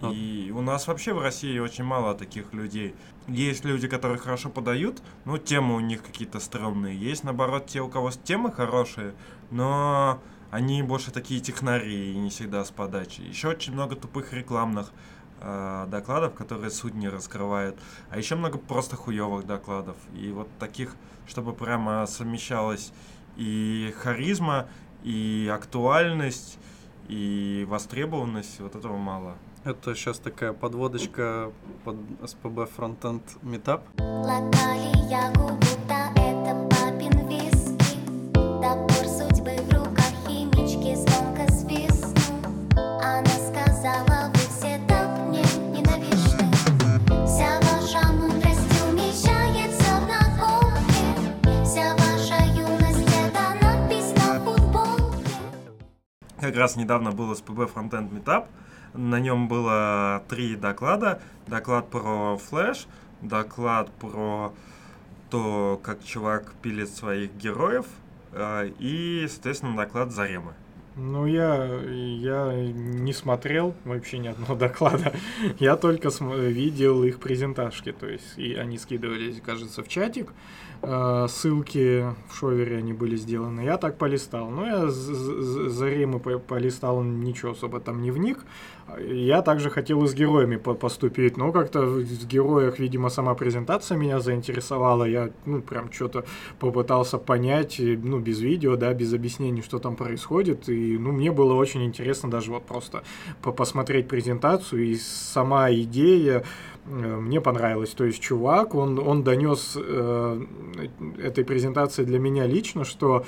А- 0.00 0.12
И 0.12 0.52
у 0.54 0.60
нас 0.60 0.86
вообще 0.86 1.12
в 1.12 1.20
России 1.20 1.58
очень 1.58 1.82
мало 1.84 2.14
таких 2.14 2.52
людей. 2.52 2.94
Есть 3.26 3.64
люди, 3.64 3.88
которые 3.88 4.18
хорошо 4.18 4.48
подают, 4.50 5.02
но 5.24 5.38
темы 5.38 5.74
у 5.74 5.80
них 5.80 6.02
какие-то 6.04 6.38
стрёмные. 6.38 6.96
Есть, 6.96 7.24
наоборот, 7.24 7.66
те, 7.66 7.80
у 7.80 7.88
кого 7.88 8.10
темы 8.12 8.52
хорошие, 8.52 9.14
но 9.50 10.20
они 10.50 10.82
больше 10.82 11.10
такие 11.10 11.40
технари 11.40 12.12
и 12.12 12.16
не 12.16 12.30
всегда 12.30 12.64
с 12.64 12.70
подачи. 12.70 13.22
Еще 13.22 13.48
очень 13.48 13.72
много 13.72 13.96
тупых 13.96 14.32
рекламных 14.32 14.92
э, 15.40 15.86
докладов, 15.88 16.34
которые 16.34 16.70
суть 16.70 16.94
не 16.94 17.08
раскрывают. 17.08 17.78
А 18.10 18.18
еще 18.18 18.34
много 18.36 18.58
просто 18.58 18.96
хуевых 18.96 19.46
докладов. 19.46 19.96
И 20.14 20.30
вот 20.30 20.48
таких, 20.58 20.94
чтобы 21.26 21.52
прямо 21.52 22.06
совмещалась 22.06 22.92
и 23.36 23.94
харизма, 23.98 24.68
и 25.02 25.50
актуальность, 25.52 26.58
и 27.08 27.66
востребованность, 27.68 28.60
вот 28.60 28.74
этого 28.74 28.96
мало. 28.96 29.36
Это 29.64 29.94
сейчас 29.94 30.18
такая 30.18 30.52
подводочка 30.52 31.50
под 31.84 31.96
СПБ 32.24 32.68
Frontend 32.76 33.22
Meetup. 33.42 33.82
Ягу, 35.08 35.48
будто 35.48 36.12
это 36.16 36.85
раз 56.66 56.74
недавно 56.74 57.12
был 57.12 57.32
СПБ 57.32 57.70
Frontend 57.72 58.10
Meetup. 58.10 58.46
На 58.92 59.20
нем 59.20 59.46
было 59.46 60.24
три 60.28 60.56
доклада. 60.56 61.22
Доклад 61.46 61.88
про 61.90 62.40
Flash, 62.50 62.88
доклад 63.22 63.88
про 64.00 64.52
то, 65.30 65.80
как 65.80 66.02
чувак 66.02 66.54
пилит 66.62 66.88
своих 66.88 67.32
героев, 67.36 67.86
э, 68.32 68.70
и, 68.80 69.28
соответственно, 69.28 69.76
доклад 69.76 70.10
Заремы. 70.10 70.54
Ну, 70.96 71.26
я, 71.26 71.66
я 71.84 72.52
не 72.52 73.12
смотрел 73.12 73.76
вообще 73.84 74.18
ни 74.18 74.26
одного 74.26 74.54
доклада. 74.66 75.12
Я 75.60 75.76
только 75.76 76.08
видел 76.08 77.04
их 77.04 77.20
презентажки. 77.20 77.92
То 77.92 78.08
есть, 78.08 78.36
и 78.38 78.54
они 78.54 78.76
скидывались, 78.76 79.40
кажется, 79.40 79.84
в 79.84 79.88
чатик. 79.88 80.32
Э, 80.88 81.26
ссылки 81.28 82.04
в 82.28 82.36
шовере 82.36 82.76
они 82.78 82.92
были 82.92 83.16
сделаны. 83.16 83.62
Я 83.62 83.76
так 83.76 83.98
полистал. 83.98 84.48
Но 84.50 84.66
я 84.66 84.86
за 84.88 85.88
Римы 85.88 86.20
полистал, 86.20 87.02
ничего 87.02 87.52
особо 87.52 87.80
там 87.80 88.02
не 88.02 88.12
вник. 88.12 88.38
Я 88.98 89.42
также 89.42 89.68
хотел 89.68 90.04
и 90.04 90.06
с 90.06 90.14
героями 90.14 90.56
по 90.56 90.74
поступить, 90.74 91.36
но 91.36 91.50
как-то 91.50 91.82
в 91.82 92.26
героях, 92.26 92.78
видимо, 92.78 93.08
сама 93.08 93.34
презентация 93.34 93.98
меня 93.98 94.20
заинтересовала. 94.20 95.04
Я, 95.04 95.30
ну, 95.44 95.60
прям 95.60 95.92
что-то 95.92 96.24
попытался 96.60 97.18
понять, 97.18 97.80
ну, 97.80 98.20
без 98.20 98.40
видео, 98.40 98.76
да, 98.76 98.94
без 98.94 99.12
объяснений, 99.12 99.62
что 99.62 99.80
там 99.80 99.96
происходит. 99.96 100.68
И, 100.68 100.96
ну, 100.98 101.10
мне 101.10 101.32
было 101.32 101.54
очень 101.54 101.84
интересно 101.84 102.30
даже 102.30 102.52
вот 102.52 102.64
просто 102.64 103.02
посмотреть 103.42 104.06
презентацию. 104.06 104.84
И 104.84 104.94
сама 104.96 105.72
идея 105.72 106.44
э, 106.86 107.16
мне 107.16 107.40
понравилась. 107.40 107.90
То 107.90 108.04
есть 108.04 108.20
чувак, 108.20 108.76
он, 108.76 109.00
он 109.00 109.24
донес 109.24 109.76
э, 109.76 110.42
этой 111.18 111.44
презентации 111.44 112.04
для 112.04 112.20
меня 112.20 112.46
лично, 112.46 112.84
что 112.84 113.26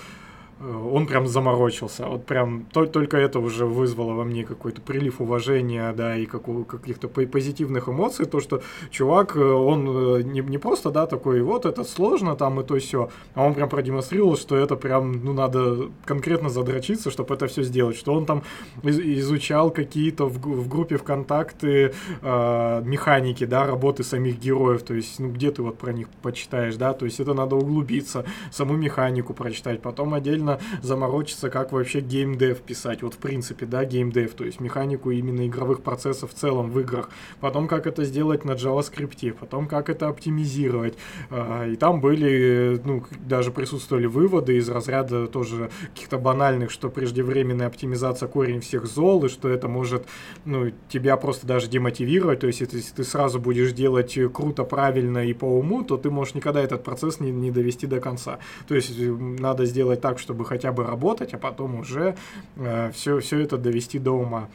он 0.60 1.06
прям 1.06 1.26
заморочился. 1.26 2.06
Вот 2.06 2.26
прям 2.26 2.66
то, 2.72 2.86
только 2.86 3.16
это 3.16 3.38
уже 3.38 3.64
вызвало 3.64 4.14
во 4.14 4.24
мне 4.24 4.44
какой-то 4.44 4.80
прилив 4.80 5.20
уважения, 5.20 5.92
да, 5.92 6.16
и 6.16 6.26
каких-то 6.26 7.08
позитивных 7.08 7.88
эмоций, 7.88 8.26
то, 8.26 8.40
что 8.40 8.62
чувак, 8.90 9.36
э, 9.36 9.40
он 9.40 9.88
э, 10.18 10.22
не, 10.22 10.40
не 10.40 10.58
просто, 10.58 10.90
да, 10.90 11.06
такой, 11.06 11.42
вот 11.42 11.64
это 11.64 11.84
сложно 11.84 12.34
там 12.34 12.60
и 12.60 12.64
то 12.64 12.78
все, 12.78 13.10
а 13.34 13.44
он 13.44 13.54
прям 13.54 13.68
продемонстрировал, 13.68 14.36
что 14.36 14.56
это 14.56 14.74
прям, 14.74 15.24
ну, 15.24 15.32
надо 15.32 15.90
конкретно 16.04 16.48
задрочиться, 16.48 17.10
чтобы 17.10 17.34
это 17.34 17.46
все 17.46 17.62
сделать, 17.62 17.96
что 17.96 18.12
он 18.14 18.26
там 18.26 18.42
из, 18.82 18.98
изучал 18.98 19.70
какие-то 19.70 20.26
в, 20.26 20.38
в 20.38 20.68
группе 20.68 20.96
ВКонтакте 20.96 21.94
э, 22.22 22.82
механики, 22.84 23.44
да, 23.44 23.64
работы 23.64 24.02
самих 24.02 24.40
героев, 24.40 24.82
то 24.82 24.94
есть, 24.94 25.20
ну, 25.20 25.30
где 25.30 25.52
ты 25.52 25.62
вот 25.62 25.78
про 25.78 25.92
них 25.92 26.08
почитаешь, 26.22 26.74
да, 26.76 26.94
то 26.94 27.04
есть 27.04 27.20
это 27.20 27.32
надо 27.32 27.54
углубиться, 27.54 28.24
саму 28.50 28.74
механику 28.74 29.34
прочитать, 29.34 29.80
потом 29.82 30.14
отдельно 30.14 30.47
нужно 30.48 30.60
заморочиться, 30.82 31.50
как 31.50 31.72
вообще 31.72 32.00
геймдев 32.00 32.58
писать. 32.58 33.02
Вот 33.02 33.14
в 33.14 33.18
принципе, 33.18 33.66
да, 33.66 33.84
геймдев, 33.84 34.34
то 34.34 34.44
есть 34.44 34.60
механику 34.60 35.10
именно 35.10 35.46
игровых 35.46 35.82
процессов 35.82 36.32
в 36.32 36.34
целом 36.34 36.70
в 36.70 36.80
играх. 36.80 37.10
Потом, 37.40 37.68
как 37.68 37.86
это 37.86 38.04
сделать 38.04 38.44
на 38.44 38.52
JavaScript, 38.52 39.32
потом, 39.32 39.66
как 39.66 39.88
это 39.88 40.08
оптимизировать. 40.08 40.94
А, 41.30 41.66
и 41.66 41.76
там 41.76 42.00
были, 42.00 42.80
ну, 42.84 43.04
даже 43.20 43.50
присутствовали 43.50 44.06
выводы 44.06 44.56
из 44.56 44.68
разряда 44.68 45.26
тоже 45.26 45.70
каких-то 45.94 46.18
банальных, 46.18 46.70
что 46.70 46.88
преждевременная 46.88 47.66
оптимизация 47.66 48.28
корень 48.28 48.60
всех 48.60 48.86
зол, 48.86 49.24
и 49.24 49.28
что 49.28 49.48
это 49.48 49.68
может, 49.68 50.06
ну, 50.44 50.72
тебя 50.88 51.16
просто 51.16 51.46
даже 51.46 51.68
демотивировать. 51.68 52.40
То 52.40 52.46
есть, 52.46 52.60
если 52.60 52.94
ты 52.94 53.04
сразу 53.04 53.38
будешь 53.38 53.72
делать 53.72 54.18
круто, 54.32 54.64
правильно 54.64 55.18
и 55.18 55.32
по 55.32 55.44
уму, 55.44 55.84
то 55.84 55.96
ты 55.96 56.10
можешь 56.10 56.34
никогда 56.34 56.60
этот 56.60 56.84
процесс 56.84 57.20
не, 57.20 57.30
не 57.30 57.50
довести 57.50 57.86
до 57.86 58.00
конца. 58.00 58.38
То 58.66 58.74
есть, 58.74 58.98
надо 58.98 59.66
сделать 59.66 60.00
так, 60.00 60.18
чтобы 60.18 60.37
чтобы 60.38 60.44
хотя 60.44 60.70
бы 60.72 60.84
работать, 60.84 61.34
а 61.34 61.38
потом 61.38 61.80
уже 61.80 62.14
э, 62.56 62.92
все, 62.94 63.18
все 63.18 63.40
это 63.40 63.58
довести 63.58 63.98
до 63.98 64.12
ума 64.12 64.48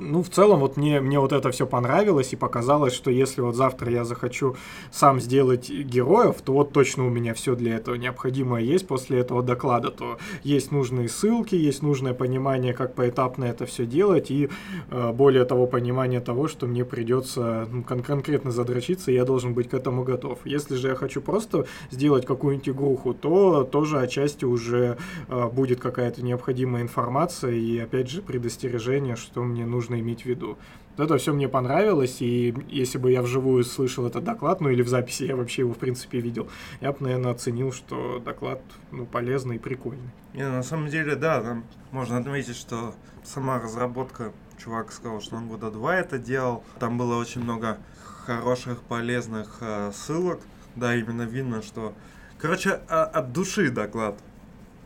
ну, 0.00 0.22
в 0.22 0.30
целом, 0.30 0.60
вот 0.60 0.76
мне, 0.76 1.00
мне 1.00 1.18
вот 1.20 1.32
это 1.32 1.50
все 1.50 1.66
понравилось 1.66 2.32
и 2.32 2.36
показалось, 2.36 2.94
что 2.94 3.10
если 3.10 3.40
вот 3.40 3.54
завтра 3.54 3.92
я 3.92 4.04
захочу 4.04 4.56
сам 4.90 5.20
сделать 5.20 5.70
героев, 5.70 6.36
то 6.42 6.52
вот 6.52 6.72
точно 6.72 7.06
у 7.06 7.10
меня 7.10 7.34
все 7.34 7.54
для 7.54 7.76
этого 7.76 7.94
необходимое 7.94 8.62
есть 8.62 8.86
после 8.86 9.20
этого 9.20 9.42
доклада, 9.42 9.90
то 9.90 10.18
есть 10.42 10.72
нужные 10.72 11.08
ссылки, 11.08 11.54
есть 11.54 11.82
нужное 11.82 12.14
понимание, 12.14 12.72
как 12.72 12.94
поэтапно 12.94 13.44
это 13.44 13.66
все 13.66 13.86
делать, 13.86 14.30
и 14.30 14.48
э, 14.90 15.12
более 15.12 15.44
того, 15.44 15.66
понимание 15.66 16.20
того, 16.20 16.48
что 16.48 16.66
мне 16.66 16.84
придется 16.84 17.68
ну, 17.70 17.82
кон- 17.82 18.02
конкретно 18.02 18.50
задрочиться, 18.50 19.10
и 19.10 19.14
я 19.14 19.24
должен 19.24 19.54
быть 19.54 19.68
к 19.68 19.74
этому 19.74 20.02
готов. 20.02 20.38
Если 20.44 20.76
же 20.76 20.88
я 20.88 20.94
хочу 20.94 21.20
просто 21.20 21.66
сделать 21.90 22.26
какую-нибудь 22.26 22.68
игруху, 22.68 23.14
то 23.14 23.64
тоже 23.64 24.00
отчасти 24.00 24.44
уже 24.44 24.96
э, 25.28 25.48
будет 25.48 25.80
какая-то 25.80 26.22
необходимая 26.22 26.82
информация, 26.82 27.52
и 27.52 27.78
опять 27.78 28.10
же 28.10 28.22
предостережение, 28.22 29.16
что 29.16 29.42
мне 29.42 29.66
нужно 29.66 29.89
нужно 29.90 30.00
иметь 30.00 30.22
в 30.22 30.26
виду. 30.26 30.58
Вот 30.96 31.04
это 31.04 31.16
все 31.18 31.32
мне 31.32 31.48
понравилось, 31.48 32.20
и 32.20 32.54
если 32.68 32.98
бы 32.98 33.10
я 33.10 33.22
вживую 33.22 33.64
слышал 33.64 34.06
этот 34.06 34.24
доклад, 34.24 34.60
ну 34.60 34.68
или 34.68 34.82
в 34.82 34.88
записи 34.88 35.24
я 35.24 35.36
вообще 35.36 35.62
его 35.62 35.72
в 35.72 35.78
принципе 35.78 36.20
видел, 36.20 36.48
я 36.80 36.92
бы, 36.92 36.98
наверное, 37.00 37.32
оценил, 37.32 37.72
что 37.72 38.18
доклад 38.18 38.60
ну, 38.90 39.06
полезный 39.06 39.56
и 39.56 39.58
прикольный. 39.58 40.10
Не, 40.34 40.48
на 40.48 40.62
самом 40.62 40.88
деле, 40.88 41.16
да, 41.16 41.40
там 41.40 41.64
можно 41.90 42.18
отметить, 42.18 42.56
что 42.56 42.94
сама 43.24 43.58
разработка, 43.58 44.32
чувак 44.62 44.92
сказал, 44.92 45.20
что 45.20 45.36
он 45.36 45.48
года 45.48 45.70
два 45.70 45.96
это 45.96 46.18
делал, 46.18 46.62
там 46.78 46.98
было 46.98 47.16
очень 47.16 47.42
много 47.42 47.78
хороших, 48.26 48.82
полезных 48.82 49.58
э, 49.60 49.92
ссылок, 49.94 50.40
да, 50.76 50.94
именно 50.94 51.22
видно, 51.22 51.62
что, 51.62 51.94
короче, 52.38 52.80
а, 52.88 53.04
от 53.04 53.32
души 53.32 53.70
доклад, 53.70 54.18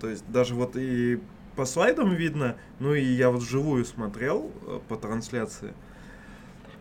то 0.01 0.09
есть 0.09 0.25
даже 0.31 0.55
вот 0.55 0.77
и 0.77 1.21
по 1.57 1.65
слайдам 1.65 2.15
видно, 2.15 2.57
ну 2.81 2.95
и 2.95 3.03
я 3.03 3.31
вот 3.31 3.43
вживую 3.43 3.85
смотрел 3.85 4.51
э, 4.63 4.81
по 4.89 4.97
трансляции. 4.97 5.75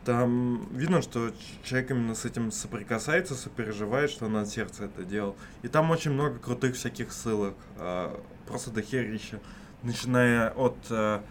Там 0.06 0.68
видно, 0.72 1.02
что 1.02 1.32
человек 1.64 1.92
именно 1.92 2.16
с 2.16 2.26
этим 2.26 2.52
соприкасается, 2.52 3.36
сопереживает, 3.36 4.10
что 4.10 4.26
он 4.26 4.36
от 4.36 4.50
сердца 4.50 4.86
это 4.86 5.04
делал. 5.04 5.36
И 5.62 5.68
там 5.68 5.92
очень 5.92 6.12
много 6.12 6.40
крутых 6.40 6.76
всяких 6.76 7.14
ссылок, 7.14 7.56
э, 7.78 8.16
просто 8.48 8.72
до 8.72 8.82
херища. 8.82 9.40
Начиная 9.84 10.50
от 10.50 10.78
э, 10.90 11.22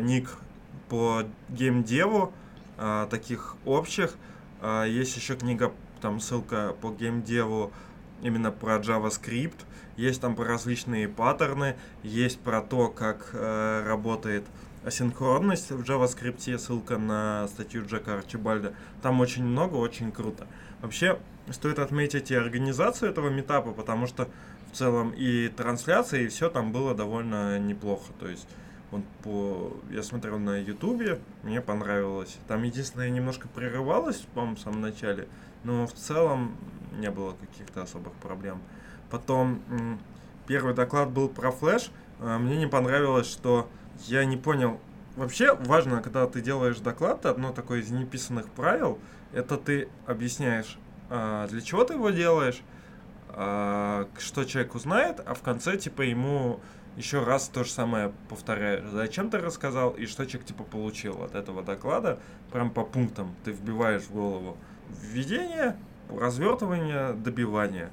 ник 0.00 0.30
по 0.88 1.24
геймдеву, 1.48 2.32
таких 3.10 3.56
общих. 3.66 4.14
Есть 4.86 5.14
еще 5.14 5.36
книга, 5.36 5.70
там 6.00 6.18
ссылка 6.18 6.74
по 6.80 6.90
геймдеву 6.90 7.70
именно 8.22 8.50
про 8.50 8.76
JavaScript 8.76 9.58
есть 10.00 10.20
там 10.20 10.34
про 10.34 10.44
различные 10.44 11.08
паттерны, 11.08 11.76
есть 12.02 12.40
про 12.40 12.62
то, 12.62 12.88
как 12.88 13.30
э, 13.32 13.84
работает 13.86 14.44
асинхронность 14.84 15.70
в 15.70 15.82
JavaScript, 15.82 16.58
ссылка 16.58 16.96
на 16.96 17.46
статью 17.48 17.84
Джека 17.86 18.14
Арчибальда. 18.14 18.72
Там 19.02 19.20
очень 19.20 19.44
много, 19.44 19.76
очень 19.76 20.10
круто. 20.10 20.46
Вообще, 20.80 21.18
стоит 21.50 21.78
отметить 21.78 22.30
и 22.30 22.34
организацию 22.34 23.10
этого 23.10 23.28
метапа, 23.28 23.72
потому 23.72 24.06
что 24.06 24.28
в 24.72 24.76
целом 24.76 25.10
и 25.10 25.48
трансляция, 25.48 26.22
и 26.22 26.28
все 26.28 26.48
там 26.48 26.72
было 26.72 26.94
довольно 26.94 27.58
неплохо. 27.58 28.06
То 28.18 28.28
есть, 28.28 28.48
вот 28.90 29.02
по... 29.22 29.76
я 29.90 30.02
смотрел 30.02 30.38
на 30.38 30.56
Ютубе, 30.58 31.18
мне 31.42 31.60
понравилось. 31.60 32.38
Там 32.48 32.62
единственное, 32.62 33.10
немножко 33.10 33.48
прерывалось, 33.48 34.24
по-моему, 34.34 34.56
в 34.56 34.60
самом 34.60 34.80
начале, 34.80 35.28
но 35.62 35.86
в 35.86 35.92
целом 35.92 36.56
не 36.98 37.10
было 37.10 37.32
каких-то 37.32 37.82
особых 37.82 38.14
проблем. 38.14 38.62
Потом 39.10 39.60
первый 40.46 40.74
доклад 40.74 41.10
был 41.10 41.28
про 41.28 41.50
флеш. 41.50 41.90
А, 42.20 42.38
мне 42.38 42.56
не 42.56 42.66
понравилось, 42.66 43.30
что 43.30 43.68
я 44.06 44.24
не 44.24 44.36
понял. 44.36 44.80
Вообще 45.16 45.54
важно, 45.54 46.02
когда 46.02 46.26
ты 46.26 46.40
делаешь 46.40 46.78
доклад, 46.78 47.26
одно 47.26 47.52
такое 47.52 47.80
из 47.80 47.90
неписанных 47.90 48.48
правил, 48.50 48.98
это 49.32 49.56
ты 49.56 49.88
объясняешь, 50.06 50.78
а, 51.08 51.46
для 51.48 51.60
чего 51.60 51.84
ты 51.84 51.94
его 51.94 52.10
делаешь, 52.10 52.62
а, 53.28 54.08
что 54.18 54.44
человек 54.44 54.74
узнает, 54.74 55.20
а 55.24 55.34
в 55.34 55.42
конце 55.42 55.76
типа 55.76 56.02
ему 56.02 56.60
еще 56.96 57.22
раз 57.22 57.48
то 57.48 57.64
же 57.64 57.70
самое 57.70 58.12
повторяешь. 58.28 58.88
Зачем 58.90 59.30
ты 59.30 59.38
рассказал 59.38 59.90
и 59.90 60.06
что 60.06 60.26
человек 60.26 60.48
типа 60.48 60.64
получил 60.64 61.22
от 61.22 61.34
этого 61.34 61.62
доклада, 61.62 62.18
прям 62.52 62.70
по 62.70 62.84
пунктам 62.84 63.34
ты 63.44 63.52
вбиваешь 63.52 64.02
в 64.02 64.12
голову 64.12 64.56
введение, 64.88 65.76
развертывание, 66.08 67.12
добивание. 67.12 67.90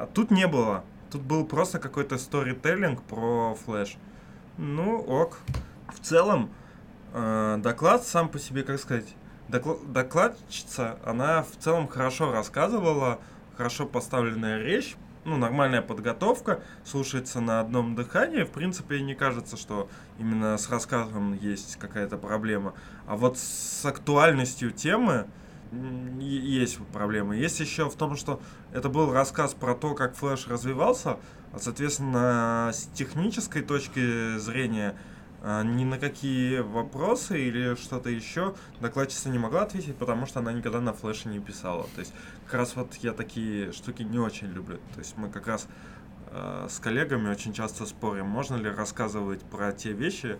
А 0.00 0.06
тут 0.06 0.30
не 0.30 0.46
было. 0.46 0.82
Тут 1.10 1.20
был 1.20 1.44
просто 1.44 1.78
какой-то 1.78 2.16
сторителлинг 2.16 3.02
про 3.02 3.54
флеш. 3.54 3.98
Ну, 4.56 4.98
ок. 4.98 5.40
В 5.92 6.00
целом, 6.00 6.48
э, 7.12 7.58
доклад 7.62 8.06
сам 8.06 8.30
по 8.30 8.38
себе, 8.38 8.62
как 8.62 8.78
сказать, 8.78 9.14
докл- 9.50 9.86
докладчица, 9.92 10.96
она 11.04 11.42
в 11.42 11.54
целом 11.62 11.86
хорошо 11.86 12.32
рассказывала, 12.32 13.18
хорошо 13.58 13.84
поставленная 13.84 14.62
речь, 14.62 14.96
ну, 15.26 15.36
нормальная 15.36 15.82
подготовка, 15.82 16.62
слушается 16.82 17.42
на 17.42 17.60
одном 17.60 17.94
дыхании. 17.94 18.44
В 18.44 18.50
принципе, 18.52 19.02
не 19.02 19.14
кажется, 19.14 19.58
что 19.58 19.90
именно 20.18 20.56
с 20.56 20.70
рассказом 20.70 21.34
есть 21.34 21.76
какая-то 21.76 22.16
проблема. 22.16 22.72
А 23.06 23.16
вот 23.16 23.36
с 23.36 23.84
актуальностью 23.84 24.70
темы, 24.70 25.26
есть 25.72 26.78
проблемы. 26.92 27.36
Есть 27.36 27.60
еще 27.60 27.88
в 27.88 27.94
том, 27.94 28.16
что 28.16 28.40
это 28.72 28.88
был 28.88 29.12
рассказ 29.12 29.54
про 29.54 29.74
то, 29.74 29.94
как 29.94 30.14
флеш 30.14 30.48
развивался, 30.48 31.18
а, 31.52 31.58
соответственно, 31.58 32.70
с 32.72 32.86
технической 32.94 33.62
точки 33.62 34.38
зрения 34.38 34.96
а, 35.42 35.62
ни 35.62 35.84
на 35.84 35.98
какие 35.98 36.58
вопросы 36.58 37.40
или 37.40 37.74
что-то 37.76 38.10
еще 38.10 38.54
докладчица 38.80 39.30
не 39.30 39.38
могла 39.38 39.62
ответить, 39.62 39.96
потому 39.96 40.26
что 40.26 40.40
она 40.40 40.52
никогда 40.52 40.80
на 40.80 40.92
флеше 40.92 41.28
не 41.28 41.38
писала. 41.38 41.86
То 41.94 42.00
есть 42.00 42.12
как 42.44 42.54
раз 42.54 42.76
вот 42.76 42.94
я 42.96 43.12
такие 43.12 43.72
штуки 43.72 44.02
не 44.02 44.18
очень 44.18 44.48
люблю. 44.48 44.78
То 44.94 44.98
есть 44.98 45.16
мы 45.16 45.30
как 45.30 45.46
раз 45.46 45.66
э, 46.26 46.66
с 46.68 46.78
коллегами 46.78 47.30
очень 47.30 47.52
часто 47.52 47.86
спорим, 47.86 48.26
можно 48.26 48.56
ли 48.56 48.68
рассказывать 48.68 49.42
про 49.42 49.72
те 49.72 49.92
вещи, 49.92 50.36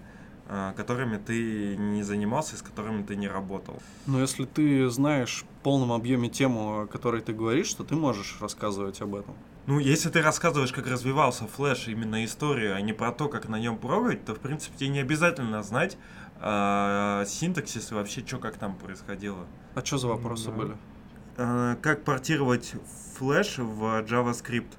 которыми 0.76 1.16
ты 1.18 1.76
не 1.76 2.02
занимался 2.02 2.56
и 2.56 2.58
с 2.58 2.62
которыми 2.62 3.02
ты 3.02 3.14
не 3.16 3.28
работал. 3.28 3.80
Но 4.06 4.20
если 4.20 4.44
ты 4.46 4.88
знаешь 4.90 5.44
в 5.44 5.62
полном 5.62 5.92
объеме 5.92 6.28
тему, 6.28 6.80
о 6.82 6.86
которой 6.86 7.20
ты 7.20 7.32
говоришь, 7.32 7.72
то 7.74 7.84
ты 7.84 7.94
можешь 7.94 8.38
рассказывать 8.40 9.00
об 9.00 9.14
этом. 9.14 9.34
Ну, 9.66 9.78
если 9.78 10.08
ты 10.10 10.22
рассказываешь, 10.22 10.72
как 10.72 10.86
развивался 10.88 11.46
флеш, 11.46 11.86
именно 11.86 12.24
историю, 12.24 12.74
а 12.74 12.80
не 12.80 12.92
про 12.92 13.12
то, 13.12 13.28
как 13.28 13.48
на 13.48 13.60
нем 13.60 13.76
прогать, 13.78 14.24
то, 14.24 14.34
в 14.34 14.40
принципе, 14.40 14.76
тебе 14.76 14.88
не 14.88 14.98
обязательно 15.00 15.62
знать 15.62 15.96
э, 16.40 17.24
синтаксис 17.26 17.92
и 17.92 17.94
вообще, 17.94 18.26
что 18.26 18.38
как 18.38 18.56
там 18.56 18.74
происходило. 18.74 19.46
А 19.74 19.84
что 19.84 19.98
за 19.98 20.08
вопросы 20.08 20.46
Да. 20.46 20.52
были? 20.52 20.76
Э, 21.36 21.76
как 21.80 22.02
портировать 22.04 22.74
флеш 23.16 23.58
в 23.58 23.82
JavaScript? 24.02 24.72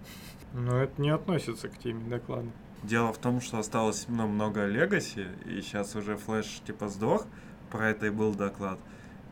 Но 0.53 0.75
это 0.77 1.01
не 1.01 1.11
относится 1.11 1.69
к 1.69 1.77
теме 1.77 2.03
доклада. 2.09 2.49
Дело 2.83 3.13
в 3.13 3.17
том, 3.17 3.41
что 3.41 3.59
осталось 3.59 4.05
ну, 4.07 4.27
много 4.27 4.65
легаси, 4.65 5.27
и 5.45 5.61
сейчас 5.61 5.95
уже 5.95 6.17
флеш 6.17 6.61
типа 6.65 6.87
сдох, 6.89 7.25
про 7.69 7.89
это 7.89 8.07
и 8.07 8.09
был 8.09 8.33
доклад. 8.33 8.79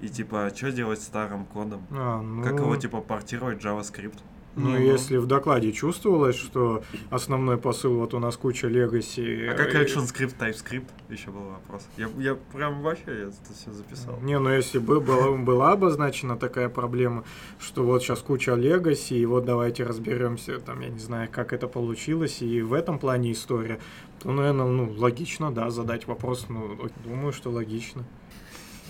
И 0.01 0.07
типа, 0.07 0.51
что 0.55 0.71
делать 0.71 1.01
старым 1.01 1.45
кодом? 1.45 1.85
А, 1.91 2.21
ну, 2.21 2.43
Как 2.43 2.59
его 2.59 2.75
типа 2.77 3.01
портировать 3.01 3.63
JavaScript? 3.63 4.19
Ну, 4.55 4.71
Ну, 4.71 4.77
если 4.77 5.17
в 5.17 5.25
докладе 5.25 5.71
чувствовалось, 5.71 6.35
что 6.35 6.83
основной 7.09 7.57
посыл, 7.57 7.97
вот 7.97 8.13
у 8.13 8.19
нас 8.19 8.35
куча 8.37 8.67
легаси. 8.67 9.47
А 9.47 9.53
как 9.53 9.73
э, 9.75 9.83
ActionScript, 9.83 10.37
TypeScript? 10.37 10.87
Еще 11.09 11.29
был 11.29 11.41
вопрос. 11.41 11.87
Я, 11.97 12.09
я 12.17 12.35
прям 12.53 12.81
вообще 12.81 13.03
я 13.07 13.23
это 13.27 13.53
все 13.53 13.71
записал. 13.71 14.19
Не, 14.21 14.39
ну 14.39 14.49
если 14.49 14.79
бы 14.79 14.99
была, 14.99 15.37
была 15.37 15.71
обозначена 15.71 16.35
такая 16.37 16.69
проблема, 16.69 17.23
что 17.59 17.83
вот 17.83 18.01
сейчас 18.01 18.19
куча 18.19 18.55
легаси, 18.55 19.13
и 19.13 19.25
вот 19.25 19.45
давайте 19.45 19.83
разберемся, 19.83 20.59
там, 20.59 20.81
я 20.81 20.89
не 20.89 20.99
знаю, 20.99 21.29
как 21.31 21.53
это 21.53 21.67
получилось, 21.67 22.41
и 22.41 22.61
в 22.61 22.73
этом 22.73 22.99
плане 22.99 23.31
история, 23.31 23.79
то, 24.21 24.31
наверное, 24.31 24.65
ну, 24.65 24.93
логично, 24.97 25.51
да, 25.51 25.69
задать 25.69 26.07
вопрос, 26.07 26.47
ну, 26.49 26.77
думаю, 27.05 27.31
что 27.33 27.49
логично. 27.49 28.03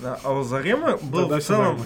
Да, 0.01 0.19
а 0.23 0.31
у 0.31 0.43
Заремы 0.43 0.97
был 0.97 1.27
Тогда 1.27 1.39
в 1.39 1.43
целом 1.43 1.79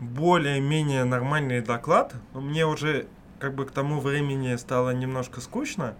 более-менее 0.00 1.04
нормальный 1.04 1.60
доклад, 1.60 2.14
но 2.32 2.40
мне 2.40 2.66
уже 2.66 3.06
как 3.38 3.54
бы 3.54 3.64
к 3.66 3.70
тому 3.70 4.00
времени 4.00 4.56
стало 4.56 4.90
немножко 4.90 5.40
скучно. 5.40 5.94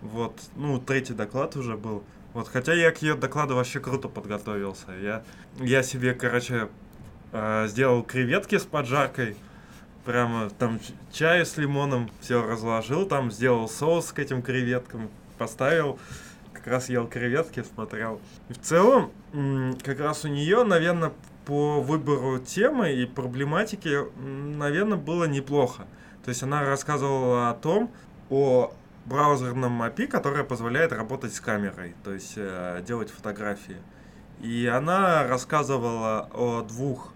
Вот, 0.00 0.40
ну, 0.56 0.78
третий 0.78 1.14
доклад 1.14 1.56
уже 1.56 1.76
был. 1.76 2.04
Вот, 2.34 2.48
хотя 2.48 2.72
я 2.72 2.90
к 2.90 3.02
ее 3.02 3.14
докладу 3.14 3.56
вообще 3.56 3.80
круто 3.80 4.08
подготовился. 4.08 4.92
Я, 5.00 5.22
я 5.58 5.82
себе, 5.82 6.14
короче, 6.14 6.68
э, 7.32 7.66
сделал 7.68 8.02
креветки 8.02 8.58
с 8.58 8.64
поджаркой. 8.64 9.36
Прямо 10.04 10.48
там 10.50 10.80
чай 11.12 11.44
с 11.44 11.56
лимоном 11.56 12.10
все 12.20 12.42
разложил, 12.42 13.06
там 13.06 13.30
сделал 13.30 13.68
соус 13.68 14.12
к 14.12 14.18
этим 14.18 14.42
креветкам, 14.42 15.10
поставил. 15.36 15.98
Как 16.52 16.66
раз 16.66 16.88
ел 16.88 17.06
креветки, 17.06 17.62
смотрел. 17.62 18.20
В 18.48 18.56
целом, 18.56 19.10
как 19.82 20.00
раз 20.00 20.24
у 20.24 20.28
нее, 20.28 20.64
наверное, 20.64 21.12
по 21.44 21.80
выбору 21.80 22.38
темы 22.38 22.92
и 22.92 23.06
проблематики, 23.06 23.98
наверное, 24.18 24.98
было 24.98 25.24
неплохо. 25.24 25.86
То 26.24 26.30
есть 26.30 26.42
она 26.42 26.62
рассказывала 26.62 27.50
о 27.50 27.54
том, 27.54 27.90
о 28.30 28.72
браузерном 29.06 29.82
API, 29.82 30.06
которое 30.06 30.44
позволяет 30.44 30.92
работать 30.92 31.34
с 31.34 31.40
камерой, 31.40 31.94
то 32.04 32.12
есть 32.12 32.34
э, 32.36 32.82
делать 32.86 33.10
фотографии. 33.10 33.78
И 34.40 34.66
она 34.66 35.26
рассказывала 35.26 36.28
о 36.32 36.62
двух 36.62 37.12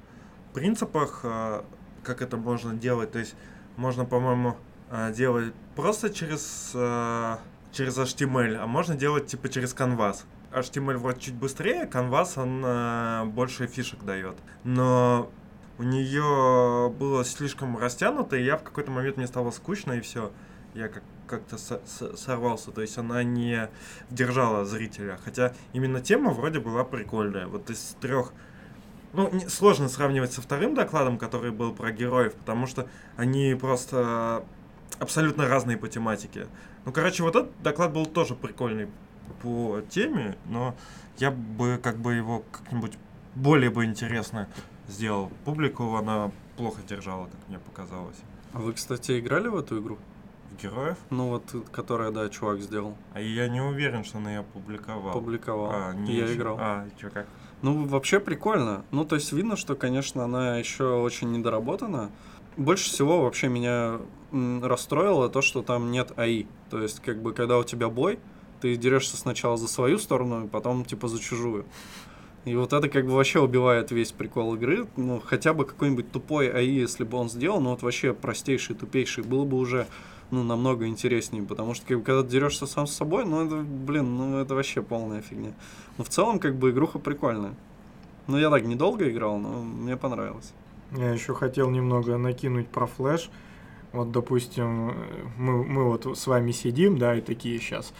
принципах, 0.55 1.21
э, 1.23 1.63
как 2.03 2.23
это 2.23 2.37
можно 2.37 2.75
делать. 2.75 3.13
То 3.13 3.19
есть 3.19 3.35
можно, 3.77 4.05
по-моему, 4.05 4.57
э, 4.91 5.13
делать 5.13 5.53
просто 5.77 6.11
через, 6.11 6.73
э, 6.75 7.37
через 7.73 7.99
HTML, 7.99 8.57
а 8.57 8.67
можно 8.67 8.95
делать 8.95 9.27
типа 9.27 9.49
через 9.49 9.75
Canvas. 9.75 10.25
HTML 10.53 10.99
вроде 10.99 11.21
чуть 11.21 11.35
быстрее, 11.35 11.87
Canvas 11.87 12.41
он 12.41 12.63
э, 12.65 13.25
больше 13.27 13.67
фишек 13.67 14.03
дает. 14.05 14.37
Но 14.65 15.31
у 15.79 15.83
нее 15.83 16.91
было 16.99 17.25
слишком 17.25 17.79
растянуто, 17.79 18.37
и 18.37 18.45
я 18.45 18.57
в 18.57 18.63
какой-то 18.63 18.91
момент 18.91 19.17
мне 19.17 19.27
стало 19.27 19.51
скучно, 19.51 19.93
и 19.93 20.01
все. 20.01 20.33
Я 20.75 20.89
как- 20.89 21.03
как-то 21.27 21.59
со- 21.59 21.81
со- 21.87 22.17
сорвался. 22.17 22.71
То 22.71 22.83
есть 22.83 22.99
она 22.99 23.23
не 23.23 23.69
держала 24.11 24.65
зрителя. 24.65 25.19
Хотя 25.25 25.53
именно 25.73 26.01
тема 26.01 26.31
вроде 26.33 26.61
была 26.61 26.85
прикольная. 26.85 27.47
Вот 27.47 27.71
из 27.71 27.97
трех 28.01 28.33
ну, 29.13 29.31
не- 29.31 29.49
сложно 29.49 29.89
сравнивать 29.89 30.33
со 30.33 30.41
вторым 30.41 30.75
докладом, 30.75 31.19
который 31.19 31.51
был 31.51 31.73
про 31.75 31.93
героев, 31.93 32.35
потому 32.35 32.67
что 32.67 32.87
они 33.17 33.55
просто 33.61 34.45
абсолютно 34.99 35.47
разные 35.49 35.77
по 35.77 35.89
тематике. 35.89 36.47
Ну, 36.85 36.93
короче, 36.93 37.23
вот 37.23 37.37
этот 37.37 37.63
доклад 37.63 37.93
был 37.93 38.07
тоже 38.07 38.35
прикольный 38.35 38.89
по 39.43 39.83
теме, 39.91 40.37
но 40.47 40.75
я 41.19 41.31
бы 41.31 41.79
как 41.83 41.99
бы 41.99 42.15
его 42.15 42.43
как-нибудь 42.51 42.97
более 43.35 43.71
бы 43.71 43.85
интересно 43.85 44.49
сделал. 44.89 45.31
Публику 45.45 45.95
она 45.97 46.31
плохо 46.57 46.81
держала, 46.89 47.27
как 47.27 47.49
мне 47.49 47.59
показалось. 47.59 48.17
А 48.53 48.59
вы, 48.59 48.73
кстати, 48.73 49.19
играли 49.19 49.49
в 49.49 49.57
эту 49.57 49.81
игру? 49.81 49.99
В 50.51 50.63
героев? 50.63 50.99
Ну 51.11 51.29
вот, 51.31 51.45
которая, 51.73 52.11
да, 52.11 52.29
чувак 52.29 52.61
сделал, 52.61 52.95
А 53.15 53.21
я 53.21 53.49
не 53.49 53.61
уверен, 53.63 54.05
что 54.05 54.19
он 54.19 54.29
ее 54.29 54.43
публиковал. 54.43 55.13
публиковал. 55.13 55.71
А, 55.73 55.93
не 55.95 56.15
Я 56.15 56.25
еще. 56.25 56.35
играл. 56.35 56.57
А, 56.61 56.87
чё, 57.01 57.11
как? 57.11 57.27
Ну, 57.63 57.87
вообще 57.87 58.21
прикольно. 58.21 58.85
Ну, 58.91 59.05
то 59.05 59.15
есть 59.15 59.33
видно, 59.33 59.57
что, 59.57 59.75
конечно, 59.77 60.25
она 60.25 60.59
еще 60.59 60.85
очень 61.01 61.33
недоработана. 61.33 62.11
Больше 62.59 62.91
всего 62.91 63.23
вообще 63.23 63.49
меня 63.49 63.99
расстроило 64.63 65.29
то, 65.31 65.41
что 65.43 65.63
там 65.63 65.91
нет 65.91 66.13
АИ. 66.19 66.47
То 66.71 66.83
есть, 66.83 67.01
как 67.01 67.23
бы, 67.23 67.33
когда 67.33 67.59
у 67.59 67.65
тебя 67.65 67.89
бой, 67.89 68.19
ты 68.61 68.77
дерешься 68.77 69.17
сначала 69.17 69.57
за 69.57 69.69
свою 69.69 69.99
сторону, 69.99 70.45
и 70.45 70.49
потом, 70.49 70.85
типа, 70.85 71.09
за 71.09 71.19
чужую. 71.19 71.65
И 72.45 72.57
вот 72.57 72.73
это 72.73 72.89
как 72.89 73.07
бы 73.07 73.13
вообще 73.13 73.41
убивает 73.41 73.93
весь 73.93 74.11
прикол 74.11 74.55
игры. 74.57 74.87
Ну, 74.97 75.23
хотя 75.25 75.55
бы 75.55 75.65
какой-нибудь 75.65 76.11
тупой 76.11 76.51
АИ, 76.51 76.81
если 76.81 77.05
бы 77.05 77.19
он 77.19 77.29
сделал, 77.29 77.61
ну 77.61 77.71
вот 77.71 77.83
вообще 77.83 78.13
простейший, 78.13 78.75
тупейший, 78.75 79.23
было 79.23 79.45
бы 79.45 79.57
уже 79.57 79.87
ну, 80.33 80.43
намного 80.43 80.87
интереснее, 80.87 81.45
потому 81.45 81.75
что 81.75 81.87
как 81.87 81.99
бы, 81.99 82.05
когда 82.05 82.23
ты 82.23 82.31
дерешься 82.31 82.67
сам 82.67 82.87
с 82.87 82.97
собой, 82.97 83.25
ну 83.27 83.45
это, 83.45 83.57
блин, 83.57 84.17
ну 84.17 84.39
это 84.39 84.55
вообще 84.55 84.83
полная 84.83 85.21
фигня. 85.21 85.53
Но 85.99 86.05
в 86.05 86.09
целом, 86.09 86.39
как 86.39 86.57
бы, 86.57 86.71
игруха 86.71 86.99
прикольная. 86.99 87.55
Ну, 88.27 88.39
я 88.39 88.51
так 88.51 88.65
недолго 88.65 89.09
играл, 89.11 89.39
но 89.39 89.63
мне 89.63 89.97
понравилось. 89.97 90.53
Я 90.93 91.11
еще 91.11 91.35
хотел 91.35 91.71
немного 91.71 92.17
накинуть 92.17 92.69
про 92.69 92.87
флеш. 92.87 93.31
Вот, 93.93 94.11
допустим, 94.11 94.95
мы, 95.37 95.65
мы 95.65 95.85
вот 95.85 96.17
с 96.17 96.27
вами 96.27 96.51
сидим, 96.53 96.99
да, 96.99 97.15
и 97.15 97.21
такие 97.21 97.59
сейчас. 97.59 97.93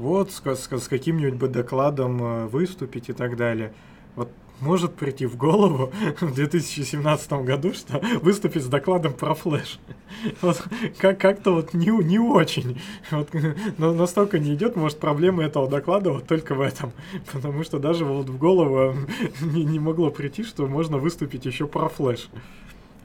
Вот 0.00 0.32
с, 0.32 0.40
с 0.42 0.66
с 0.66 0.88
каким-нибудь 0.88 1.34
бы 1.34 1.46
докладом 1.48 2.22
э, 2.22 2.46
выступить 2.46 3.10
и 3.10 3.12
так 3.12 3.36
далее. 3.36 3.74
Вот 4.16 4.30
может 4.58 4.94
прийти 4.94 5.26
в 5.26 5.36
голову 5.36 5.92
в 6.22 6.34
2017 6.34 7.32
году, 7.44 7.74
что 7.74 8.00
выступить 8.22 8.62
с 8.62 8.66
докладом 8.66 9.12
про 9.12 9.34
флеш. 9.34 9.78
Вот 10.40 10.66
как- 10.96 11.20
как-то 11.20 11.52
вот 11.52 11.74
не, 11.74 11.90
не 12.02 12.18
очень. 12.18 12.80
Вот, 13.10 13.28
но 13.76 13.92
настолько 13.92 14.38
не 14.38 14.54
идет, 14.54 14.74
может, 14.74 14.98
проблема 14.98 15.44
этого 15.44 15.68
доклада 15.68 16.12
вот 16.12 16.26
только 16.26 16.54
в 16.54 16.62
этом. 16.62 16.92
Потому 17.30 17.62
что 17.62 17.78
даже 17.78 18.06
вот 18.06 18.30
в 18.30 18.38
голову 18.38 18.94
не, 19.42 19.64
не 19.64 19.78
могло 19.78 20.10
прийти, 20.10 20.44
что 20.44 20.66
можно 20.66 20.96
выступить 20.96 21.44
еще 21.44 21.66
про 21.66 21.90
флеш. 21.90 22.30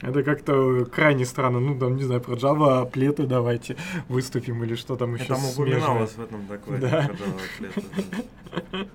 Это 0.01 0.23
как-то 0.23 0.86
крайне 0.86 1.25
странно. 1.25 1.60
Ну, 1.60 1.79
там, 1.79 1.95
не 1.95 2.03
знаю, 2.03 2.21
про 2.21 2.36
Java 2.36 2.89
плеты 2.89 3.25
давайте 3.25 3.77
выступим 4.10 4.63
или 4.63 4.75
что 4.75 4.95
там 4.95 5.15
еще 5.15 5.25
Это 5.25 5.36
там 5.36 5.45
упоминалось 5.45 6.12
в 6.15 6.21
этом 6.21 6.45
докладе. 6.47 6.88
Да. 6.88 7.08
про 7.08 7.13
Java 7.13 7.41
Plate. 7.60 8.88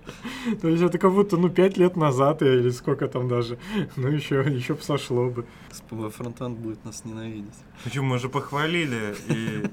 То 0.61 0.69
есть 0.69 0.83
это 0.83 0.99
как 0.99 1.13
будто, 1.13 1.37
ну, 1.37 1.49
пять 1.49 1.77
лет 1.77 1.97
назад 1.97 2.43
или 2.43 2.71
сколько 2.71 3.09
там 3.09 3.29
даже. 3.29 3.59
Ну, 3.97 4.09
еще, 4.09 4.45
еще 4.47 4.75
бы 4.75 4.83
сошло 4.83 5.31
бы. 5.31 5.47
СПБ 5.73 6.11
фронтенд 6.15 6.59
будет 6.59 6.85
нас 6.85 7.05
ненавидеть. 7.05 7.55
Почему 7.85 8.07
мы 8.09 8.19
же 8.19 8.29
похвалили 8.29 9.15
и... 9.29 9.65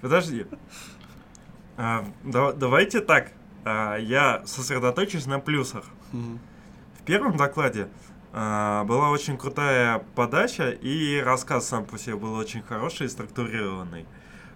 Подожди. 0.00 0.46
А, 1.76 2.04
да- 2.24 2.52
давайте 2.52 3.00
так. 3.00 3.32
А, 3.64 3.96
я 3.96 4.42
сосредоточусь 4.46 5.26
на 5.26 5.38
плюсах. 5.38 5.84
В 6.12 7.04
первом 7.04 7.36
докладе 7.36 7.88
была 8.32 9.10
очень 9.10 9.36
крутая 9.36 10.04
подача, 10.14 10.70
и 10.70 11.20
рассказ 11.20 11.68
сам 11.68 11.84
по 11.84 11.98
себе 11.98 12.16
был 12.16 12.34
очень 12.34 12.62
хороший 12.62 13.06
и 13.06 13.10
структурированный. 13.10 14.06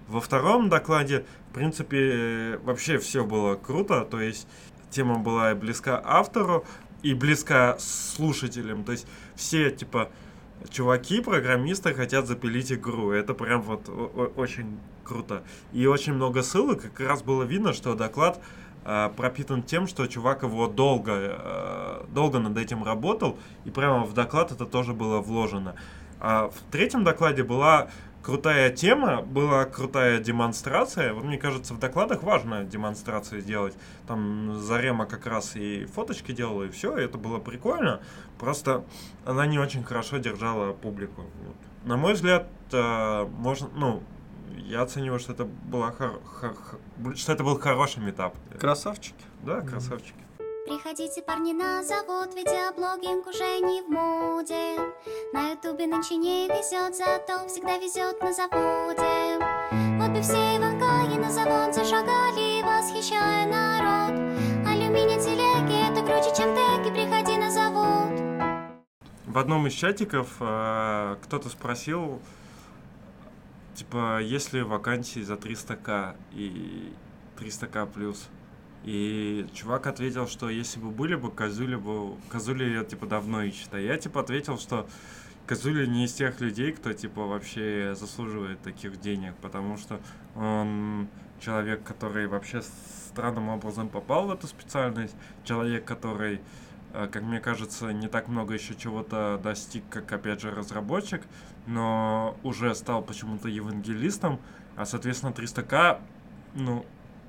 Во 0.08 0.20
втором 0.20 0.68
докладе, 0.68 1.26
в 1.50 1.54
принципе, 1.54 2.58
вообще 2.62 2.98
все 2.98 3.24
было 3.24 3.56
круто, 3.56 4.04
то 4.04 4.20
есть 4.20 4.48
тема 4.88 5.18
была 5.18 5.52
и 5.52 5.54
близка 5.54 6.00
автору, 6.02 6.64
и 7.02 7.12
близка 7.12 7.76
слушателям, 7.78 8.82
то 8.84 8.92
есть 8.92 9.06
все, 9.34 9.70
типа, 9.70 10.10
чуваки, 10.70 11.20
программисты 11.20 11.92
хотят 11.92 12.26
запилить 12.26 12.72
игру, 12.72 13.10
это 13.10 13.34
прям 13.34 13.60
вот 13.62 13.88
очень 14.36 14.78
круто. 15.04 15.42
И 15.72 15.86
очень 15.86 16.14
много 16.14 16.42
ссылок, 16.42 16.82
как 16.82 17.00
раз 17.00 17.22
было 17.22 17.42
видно, 17.42 17.72
что 17.72 17.94
доклад 17.94 18.40
э, 18.87 19.11
пропитан 19.16 19.62
тем, 19.62 19.87
что 19.87 20.07
чувак 20.07 20.42
его 20.44 20.68
долго, 20.68 21.12
э, 21.14 22.05
долго 22.09 22.38
над 22.38 22.57
этим 22.57 22.85
работал, 22.85 23.38
и 23.64 23.70
прямо 23.70 24.05
в 24.05 24.14
доклад 24.14 24.53
это 24.53 24.64
тоже 24.64 24.94
было 24.94 25.20
вложено. 25.20 25.75
А 26.20 26.49
в 26.49 26.70
третьем 26.70 27.05
докладе 27.05 27.42
была 27.42 27.88
крутая 28.27 28.70
тема, 28.70 29.22
была 29.22 29.64
крутая 29.66 30.18
демонстрация. 30.18 31.12
Вот 31.14 31.22
мне 31.22 31.38
кажется, 31.38 31.75
в 31.75 31.79
докладах 31.79 32.25
важно 32.25 32.64
демонстрации 32.64 33.40
делать. 33.40 33.75
Там 34.09 34.59
Зарема 34.59 35.07
как 35.07 35.27
раз 35.27 35.55
и 35.55 35.85
фоточки 35.85 36.33
делала, 36.33 36.64
и 36.64 36.70
все, 36.70 36.96
это 36.96 37.18
было 37.18 37.38
прикольно. 37.38 38.01
Просто 38.38 38.85
она 39.25 39.46
не 39.46 39.61
очень 39.61 39.85
хорошо 39.85 40.16
держала 40.16 40.72
публику. 40.72 41.22
Вот. 41.44 41.57
На 41.85 41.96
мой 41.96 42.14
взгляд, 42.14 42.49
э, 42.72 43.27
можно, 43.38 43.68
ну, 43.77 44.03
я 44.66 44.82
оцениваю, 44.82 45.18
что 45.20 45.32
это 45.32 45.44
была 45.44 45.90
хор- 45.92 46.20
хор- 46.24 46.54
хор- 46.56 47.16
что 47.16 47.32
это 47.32 47.44
был 47.44 47.59
хороший 47.59 48.02
метап. 48.02 48.35
Красавчики. 48.59 49.24
Да, 49.42 49.61
красавчики. 49.61 50.14
Приходите, 50.66 51.22
парни, 51.22 51.52
на 51.52 51.85
завод, 51.85 52.35
видеоблогинг 52.35 53.24
уже 53.28 53.61
не 53.61 53.82
в 53.82 53.88
моде. 53.88 54.76
На 55.32 55.52
ютубе 55.52 55.87
нынче 55.87 56.16
не 56.16 56.48
везет, 56.48 56.96
зато 56.96 57.46
всегда 57.46 57.78
везет 57.78 58.20
на 58.20 58.32
заводе. 58.32 59.38
Вот 60.00 60.11
бы 60.11 60.20
все 60.22 60.56
Иванкаи 60.56 61.18
на 61.18 61.30
завод 61.30 61.72
зашагали, 61.72 62.62
восхищая 62.64 63.46
народ. 63.46 64.18
Алюминий 64.66 65.20
телеги, 65.20 65.88
это 65.88 66.04
круче, 66.04 66.35
чем 66.37 66.54
теки, 66.56 66.90
приходи 66.92 67.37
на 67.38 67.48
завод. 67.50 68.20
В 69.26 69.38
одном 69.38 69.68
из 69.68 69.72
чатиков 69.72 70.28
э, 70.40 71.16
кто-то 71.22 71.48
спросил, 71.48 72.20
типа, 73.76 74.20
есть 74.20 74.52
ли 74.52 74.62
вакансии 74.62 75.20
за 75.20 75.34
300к 75.34 76.16
и 76.32 76.92
300к 77.38 77.92
плюс. 77.92 78.28
И 78.84 79.46
чувак 79.52 79.86
ответил, 79.86 80.28
что 80.28 80.48
если 80.48 80.80
бы 80.80 80.90
были 80.90 81.14
бы, 81.14 81.30
Козули 81.30 81.76
бы... 81.76 82.16
Козули 82.28 82.64
я, 82.64 82.84
типа, 82.84 83.06
давно 83.06 83.42
ищет. 83.42 83.74
А 83.74 83.80
я, 83.80 83.96
типа, 83.96 84.20
ответил, 84.20 84.58
что 84.58 84.88
Козули 85.46 85.86
не 85.86 86.04
из 86.04 86.12
тех 86.14 86.40
людей, 86.40 86.72
кто, 86.72 86.92
типа, 86.92 87.26
вообще 87.26 87.94
заслуживает 87.98 88.60
таких 88.62 89.00
денег, 89.00 89.34
потому 89.42 89.76
что 89.76 90.00
он 90.34 91.08
человек, 91.40 91.82
который 91.84 92.26
вообще 92.26 92.62
странным 92.62 93.48
образом 93.48 93.88
попал 93.88 94.26
в 94.26 94.30
эту 94.30 94.46
специальность, 94.46 95.14
человек, 95.44 95.84
который 95.84 96.40
как 97.12 97.22
мне 97.22 97.40
кажется, 97.40 97.92
не 97.92 98.09
так 98.09 98.28
много 98.28 98.54
еще 98.54 98.74
чего-то 98.74 99.38
достиг, 99.42 99.85
как, 99.90 100.11
опять 100.12 100.40
же, 100.40 100.50
разработчик, 100.50 101.22
но 101.66 102.37
уже 102.42 102.74
стал 102.74 103.02
почему-то 103.02 103.48
евангелистом, 103.48 104.40
а, 104.76 104.87
соответственно, 104.87 105.32
300к, 105.32 106.00
ну, 106.54 106.87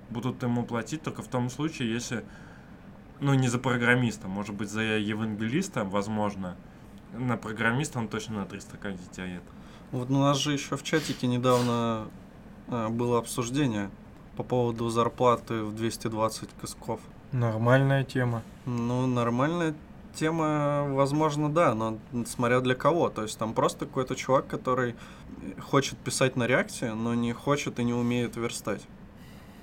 будут 0.10 0.42
ему 0.44 0.66
платить 0.66 1.02
только 1.02 1.22
в 1.22 1.28
том 1.28 1.50
случае, 1.50 1.92
если, 1.92 2.24
ну, 3.20 3.34
не 3.34 3.50
за 3.50 3.60
программиста, 3.60 4.28
может 4.28 4.56
быть, 4.56 4.70
за 4.70 4.82
евангелиста, 4.82 5.84
возможно, 5.84 6.56
на 7.14 7.36
программиста 7.38 8.00
он 8.00 8.08
точно 8.08 8.40
на 8.40 8.46
300к 8.46 8.92
не 8.92 9.08
тянет. 9.12 9.44
Вот 9.92 10.10
у 10.10 10.18
нас 10.18 10.38
же 10.38 10.54
еще 10.54 10.76
в 10.76 10.84
чатике 10.84 11.28
недавно 11.28 12.08
э, 12.68 12.90
было 12.90 13.20
обсуждение 13.20 13.90
по 14.36 14.44
поводу 14.44 14.90
зарплаты 14.90 15.64
в 15.64 15.76
220 15.76 16.50
кусков. 16.60 17.00
Нормальная 17.32 18.04
тема. 18.04 18.42
Ну, 18.66 19.06
нормальная 19.08 19.74
тема, 20.16 20.86
возможно, 20.90 21.50
да, 21.50 21.74
но 21.76 21.98
смотря 22.26 22.60
для 22.62 22.76
кого. 22.76 23.10
То 23.10 23.24
есть 23.24 23.38
там 23.38 23.54
просто 23.54 23.86
какой-то 23.86 24.16
чувак, 24.16 24.48
который 24.48 24.96
хочет 25.60 25.98
писать 25.98 26.36
на 26.36 26.48
реакции, 26.48 26.90
но 26.90 27.14
не 27.14 27.34
хочет 27.34 27.80
и 27.80 27.84
не 27.84 27.94
умеет 27.94 28.36
верстать. 28.36 28.82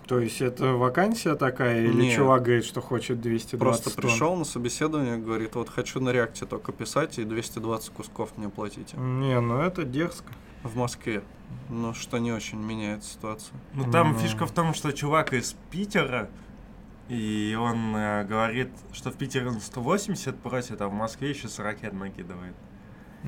То 0.07 0.19
есть 0.21 0.43
это 0.43 0.75
вакансия 0.75 1.35
такая, 1.35 1.87
или 1.87 2.11
чувак 2.15 2.43
говорит, 2.43 2.67
что 2.67 2.83
хочет 2.83 3.23
220 3.23 3.59
Просто 3.59 3.91
тонн? 3.91 4.03
пришел 4.03 4.37
на 4.37 4.45
собеседование, 4.45 5.17
говорит, 5.17 5.55
вот 5.55 5.71
хочу 5.71 5.99
на 5.99 6.11
реакте 6.11 6.45
только 6.45 6.73
писать 6.73 7.19
и 7.19 7.25
220 7.25 7.89
кусков 7.89 8.31
мне 8.37 8.51
платите. 8.51 8.99
Не, 8.99 9.41
ну 9.41 9.61
это 9.61 9.85
дерзко. 9.85 10.31
В 10.63 10.77
Москве. 10.77 11.23
Ну, 11.71 11.93
что 11.95 12.19
не 12.19 12.33
очень 12.33 12.59
меняет 12.59 13.03
ситуацию. 13.05 13.55
Ну, 13.75 13.91
там 13.91 14.13
Ну. 14.13 14.19
фишка 14.19 14.47
в 14.47 14.51
том, 14.51 14.73
что 14.75 14.93
чувак 14.93 15.33
из 15.33 15.55
Питера, 15.71 16.29
и 17.09 17.57
он 17.61 17.95
э, 17.97 18.25
говорит, 18.25 18.71
что 18.93 19.11
в 19.11 19.17
Питере 19.17 19.49
он 19.49 19.61
180 19.61 20.39
просит, 20.39 20.81
а 20.81 20.89
в 20.89 20.93
Москве 20.93 21.31
еще 21.31 21.49
40 21.49 21.93
накидывает. 21.93 22.55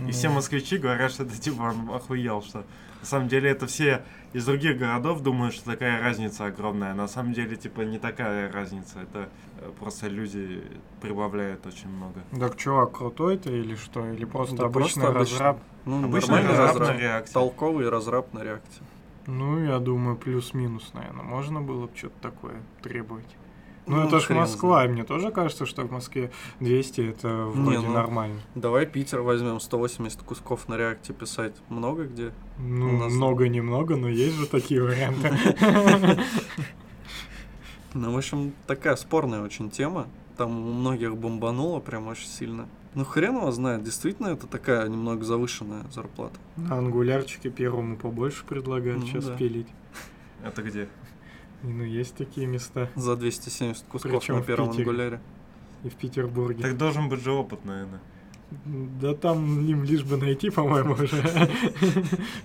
И 0.06 0.10
все 0.10 0.28
москвичи 0.28 0.76
говорят, 0.76 1.10
что 1.10 1.22
это 1.22 1.40
типа 1.40 1.62
он 1.62 1.88
охуел, 1.88 2.42
что 2.42 2.66
на 3.00 3.06
самом 3.06 3.28
деле 3.28 3.50
это 3.50 3.66
все 3.66 4.04
из 4.34 4.44
других 4.44 4.78
городов 4.78 5.22
думают, 5.22 5.54
что 5.54 5.64
такая 5.64 6.00
разница 6.02 6.46
огромная. 6.46 6.92
На 6.92 7.08
самом 7.08 7.32
деле, 7.32 7.56
типа, 7.56 7.82
не 7.82 7.98
такая 7.98 8.52
разница. 8.52 9.00
Это 9.00 9.30
э, 9.58 9.70
просто 9.78 10.08
люди 10.08 10.62
прибавляют 11.00 11.66
очень 11.66 11.88
много. 11.88 12.20
Так 12.38 12.56
чувак 12.56 12.92
крутой-то 12.98 13.50
или 13.50 13.74
что? 13.74 14.06
Или 14.10 14.24
просто 14.26 14.56
Да 14.56 14.66
обычный 14.66 15.04
просто 15.04 15.18
разраб? 15.18 15.60
Ну, 15.86 16.04
Обычный 16.04 16.42
разраб 16.42 16.76
разраб. 16.76 16.88
на 16.88 17.00
реакте. 17.00 17.32
Толковый 17.32 17.88
разраб 17.88 18.34
на 18.34 18.42
реакте. 18.42 18.82
Ну, 19.26 19.64
я 19.64 19.78
думаю, 19.78 20.16
плюс-минус, 20.16 20.92
наверное. 20.92 21.24
Можно 21.24 21.62
было 21.62 21.86
бы 21.86 21.96
что-то 21.96 22.20
такое 22.20 22.56
требовать. 22.82 23.36
Ну, 23.86 23.96
Ну, 23.96 24.06
это 24.08 24.18
ж 24.20 24.28
Москва, 24.30 24.84
и 24.84 24.88
мне 24.88 25.04
тоже 25.04 25.30
кажется, 25.30 25.64
что 25.64 25.82
в 25.84 25.92
Москве 25.92 26.32
200 26.60 27.00
это 27.10 27.28
вроде 27.46 27.78
ну, 27.78 27.92
нормально. 27.92 28.40
Давай 28.56 28.84
Питер 28.84 29.20
возьмем 29.22 29.60
180 29.60 30.22
кусков 30.22 30.68
на 30.68 30.76
реакте 30.76 31.12
писать. 31.12 31.54
Много 31.68 32.04
где? 32.04 32.32
Ну, 32.58 32.88
у 32.88 32.92
нас- 32.98 33.12
много-немного, 33.12 33.96
но 33.96 34.08
есть 34.08 34.34
же 34.36 34.46
такие 34.46 34.82
варианты. 34.82 35.38
Ну, 37.94 38.12
в 38.12 38.18
общем, 38.18 38.52
такая 38.66 38.94
спорная 38.96 39.40
очень 39.40 39.70
тема. 39.70 40.06
Там 40.36 40.50
у 40.68 40.72
многих 40.74 41.16
бомбануло 41.16 41.80
прям 41.80 42.08
очень 42.08 42.28
сильно. 42.28 42.68
Ну, 42.94 43.04
хрен 43.06 43.36
его 43.36 43.50
знает, 43.52 43.82
действительно, 43.84 44.28
это 44.28 44.46
такая 44.46 44.86
немного 44.88 45.24
завышенная 45.24 45.84
зарплата. 45.90 46.34
На 46.56 46.76
ангулярчике 46.76 47.48
первому 47.48 47.96
побольше 47.96 48.44
предлагают 48.44 49.00
Ну, 49.00 49.06
сейчас 49.06 49.24
да. 49.26 49.36
пилить. 49.36 49.68
Это 50.44 50.62
где? 50.62 50.88
И, 51.62 51.66
ну, 51.66 51.84
есть 51.84 52.14
такие 52.14 52.46
места. 52.46 52.88
За 52.94 53.16
270 53.16 53.84
кусков 53.84 54.12
Причём 54.12 54.38
на 54.38 54.42
первом 54.42 54.70
ангуляре. 54.70 55.20
И 55.84 55.88
в 55.88 55.94
Петербурге. 55.94 56.62
Так 56.62 56.76
должен 56.76 57.08
быть 57.08 57.22
же 57.22 57.32
опыт, 57.32 57.64
наверное. 57.64 58.00
Да 58.64 59.14
там 59.14 59.66
им 59.66 59.82
лишь 59.82 60.04
бы 60.04 60.16
найти, 60.16 60.50
по-моему, 60.50 60.94
уже. 60.94 61.50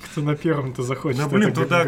Кто 0.05 0.21
на 0.21 0.35
первом-то 0.35 0.81
захочет. 0.81 1.19
Да 1.19 1.27
блин, 1.27 1.53
туда 1.53 1.85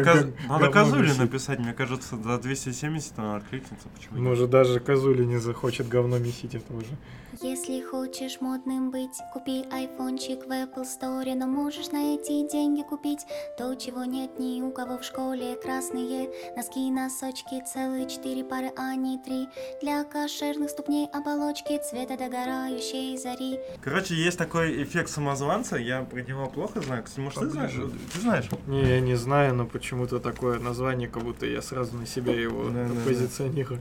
надо 0.48 0.70
Козули 0.70 1.12
написать, 1.12 1.58
мне 1.58 1.72
кажется, 1.72 2.16
за 2.16 2.38
270 2.38 3.18
она 3.18 3.36
откликнется. 3.36 3.88
Почему? 3.88 4.20
Может, 4.22 4.50
даже 4.50 4.78
Козули 4.78 5.24
не 5.24 5.38
захочет 5.38 5.88
говно 5.88 6.18
месить 6.18 6.54
это 6.54 6.72
уже. 6.74 6.96
Если 7.42 7.82
хочешь 7.82 8.40
модным 8.40 8.90
быть, 8.90 9.18
купи 9.32 9.64
айфончик 9.72 10.46
в 10.46 10.50
Apple 10.50 10.84
Store, 10.84 11.34
но 11.34 11.46
можешь 11.46 11.90
на 11.90 12.14
эти 12.14 12.48
деньги 12.48 12.82
купить 12.82 13.26
то, 13.58 13.74
чего 13.74 14.04
нет 14.04 14.38
ни 14.38 14.62
у 14.62 14.70
кого 14.70 14.98
в 14.98 15.04
школе. 15.04 15.56
Красные 15.56 16.30
носки, 16.56 16.90
носочки, 16.90 17.62
целые 17.64 18.08
четыре 18.08 18.44
пары, 18.44 18.70
а 18.76 18.94
не 18.94 19.18
три. 19.18 19.48
Для 19.82 20.04
кошерных 20.04 20.70
ступней 20.70 21.08
оболочки 21.12 21.80
цвета 21.82 22.16
догорающей 22.16 23.16
зари. 23.18 23.58
Короче, 23.82 24.14
есть 24.14 24.38
такой 24.38 24.82
эффект 24.84 25.10
самозванца, 25.10 25.76
я 25.76 26.02
про 26.02 26.20
него 26.20 26.46
плохо 26.46 26.80
знаю. 26.82 27.02
Кстати, 27.02 27.20
может, 27.20 27.40
ты 27.40 27.50
знаешь? 27.50 27.72
Ты 28.12 28.20
знаешь? 28.20 28.48
Не, 28.68 28.82
я 28.84 29.00
не 29.00 29.16
знаю, 29.16 29.54
но 29.54 29.66
почему-то 29.66 30.20
такое 30.20 30.60
название, 30.60 31.08
как 31.08 31.24
будто 31.24 31.46
я 31.46 31.62
сразу 31.62 31.96
на 31.96 32.06
себя 32.06 32.32
его 32.32 32.64
Да, 32.70 32.86
да, 32.86 32.94
да. 32.94 33.00
позиционирую. 33.04 33.80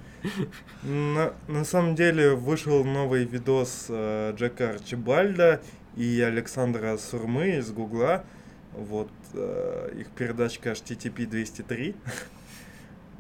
На, 0.82 1.34
на 1.48 1.64
самом 1.66 1.96
деле 1.96 2.34
вышел 2.34 2.84
новый 2.84 3.26
видос 3.26 3.43
э, 3.48 4.34
Джека 4.36 4.72
Арчибальда 4.72 5.62
и 5.96 6.22
Александра 6.22 6.98
Сурмы 6.98 7.58
из 7.58 7.72
Гугла. 7.72 8.24
Вот 8.74 9.12
э, 9.34 9.96
их 10.00 10.10
передачка 10.10 10.72
HTTP 10.72 11.26
203. 11.30 11.96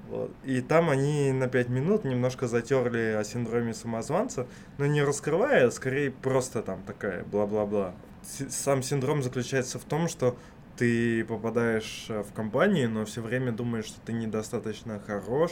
Вот. 0.09 0.31
И 0.43 0.61
там 0.61 0.89
они 0.89 1.31
на 1.31 1.47
5 1.47 1.69
минут 1.69 2.03
немножко 2.03 2.47
затерли 2.47 3.15
о 3.19 3.23
синдроме 3.23 3.73
самозванца, 3.73 4.47
но 4.77 4.85
не 4.85 5.01
раскрывая, 5.01 5.67
а 5.67 5.71
скорее 5.71 6.11
просто 6.11 6.61
там 6.61 6.83
такая 6.83 7.23
бла-бла-бла. 7.23 7.93
Сам 8.49 8.83
синдром 8.83 9.23
заключается 9.23 9.79
в 9.79 9.83
том, 9.83 10.07
что 10.07 10.37
ты 10.77 11.23
попадаешь 11.25 12.05
э, 12.09 12.21
в 12.21 12.33
компанию, 12.33 12.89
но 12.89 13.05
все 13.05 13.21
время 13.21 13.51
думаешь, 13.51 13.85
что 13.85 13.99
ты 14.01 14.13
недостаточно 14.13 14.99
хорош, 14.99 15.51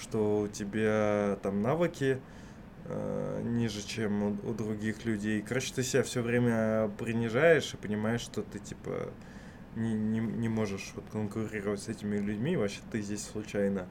что 0.00 0.42
у 0.42 0.48
тебя 0.48 1.38
там 1.42 1.62
навыки 1.62 2.20
ниже, 3.44 3.86
чем 3.86 4.22
у, 4.22 4.50
у 4.50 4.54
других 4.54 5.04
людей. 5.04 5.42
Короче, 5.42 5.72
ты 5.74 5.82
себя 5.82 6.02
все 6.02 6.22
время 6.22 6.90
принижаешь 6.98 7.74
и 7.74 7.76
понимаешь, 7.76 8.20
что 8.20 8.42
ты 8.42 8.58
типа 8.58 9.10
не, 9.76 9.94
не, 9.94 10.20
не 10.20 10.48
можешь 10.48 10.92
вот, 10.94 11.04
конкурировать 11.10 11.80
с 11.80 11.88
этими 11.88 12.16
людьми, 12.16 12.56
вообще 12.56 12.80
ты 12.90 13.00
здесь 13.00 13.24
случайно. 13.24 13.88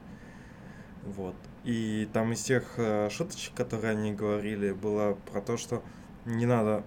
Вот. 1.04 1.34
И 1.64 2.08
там 2.12 2.32
из 2.32 2.42
тех 2.42 2.64
э, 2.76 3.08
шуточек, 3.10 3.54
которые 3.54 3.92
они 3.92 4.12
говорили, 4.12 4.72
было 4.72 5.14
про 5.32 5.40
то, 5.40 5.56
что 5.56 5.82
не 6.24 6.46
надо 6.46 6.84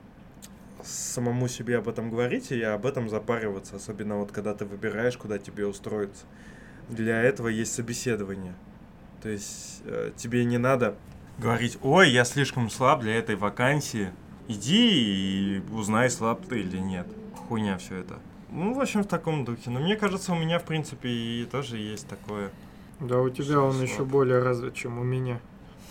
самому 0.83 1.47
себе 1.47 1.77
об 1.77 1.87
этом 1.87 2.09
говорить 2.09 2.51
и 2.51 2.61
об 2.61 2.85
этом 2.85 3.09
запариваться, 3.09 3.75
особенно 3.75 4.17
вот 4.17 4.31
когда 4.31 4.53
ты 4.53 4.65
выбираешь, 4.65 5.17
куда 5.17 5.37
тебе 5.37 5.65
устроиться. 5.65 6.25
Для 6.89 7.21
этого 7.21 7.47
есть 7.47 7.73
собеседование. 7.73 8.53
То 9.21 9.29
есть 9.29 9.81
э, 9.85 10.11
тебе 10.15 10.45
не 10.45 10.57
надо 10.57 10.95
говорить, 11.37 11.77
ой, 11.81 12.09
я 12.09 12.23
слишком 12.23 12.69
слаб 12.69 13.01
для 13.01 13.15
этой 13.15 13.35
вакансии. 13.35 14.11
Иди 14.47 15.57
и 15.57 15.63
узнай, 15.71 16.09
слаб 16.09 16.45
ты 16.47 16.59
или 16.61 16.77
нет. 16.77 17.07
Хуйня 17.47 17.77
все 17.77 17.97
это. 17.97 18.19
Ну, 18.49 18.73
в 18.73 18.79
общем, 18.79 19.03
в 19.03 19.07
таком 19.07 19.43
духе. 19.43 19.69
Но 19.69 19.79
мне 19.79 19.95
кажется, 19.95 20.31
у 20.31 20.35
меня, 20.35 20.59
в 20.59 20.63
принципе, 20.63 21.09
и 21.09 21.45
тоже 21.45 21.77
есть 21.77 22.07
такое. 22.07 22.51
Да, 22.99 23.19
у 23.19 23.29
тебя 23.29 23.59
он 23.59 23.81
еще 23.81 23.95
Слаб. 23.97 24.07
более 24.07 24.39
развит, 24.39 24.75
чем 24.75 24.99
у 24.99 25.03
меня. 25.03 25.39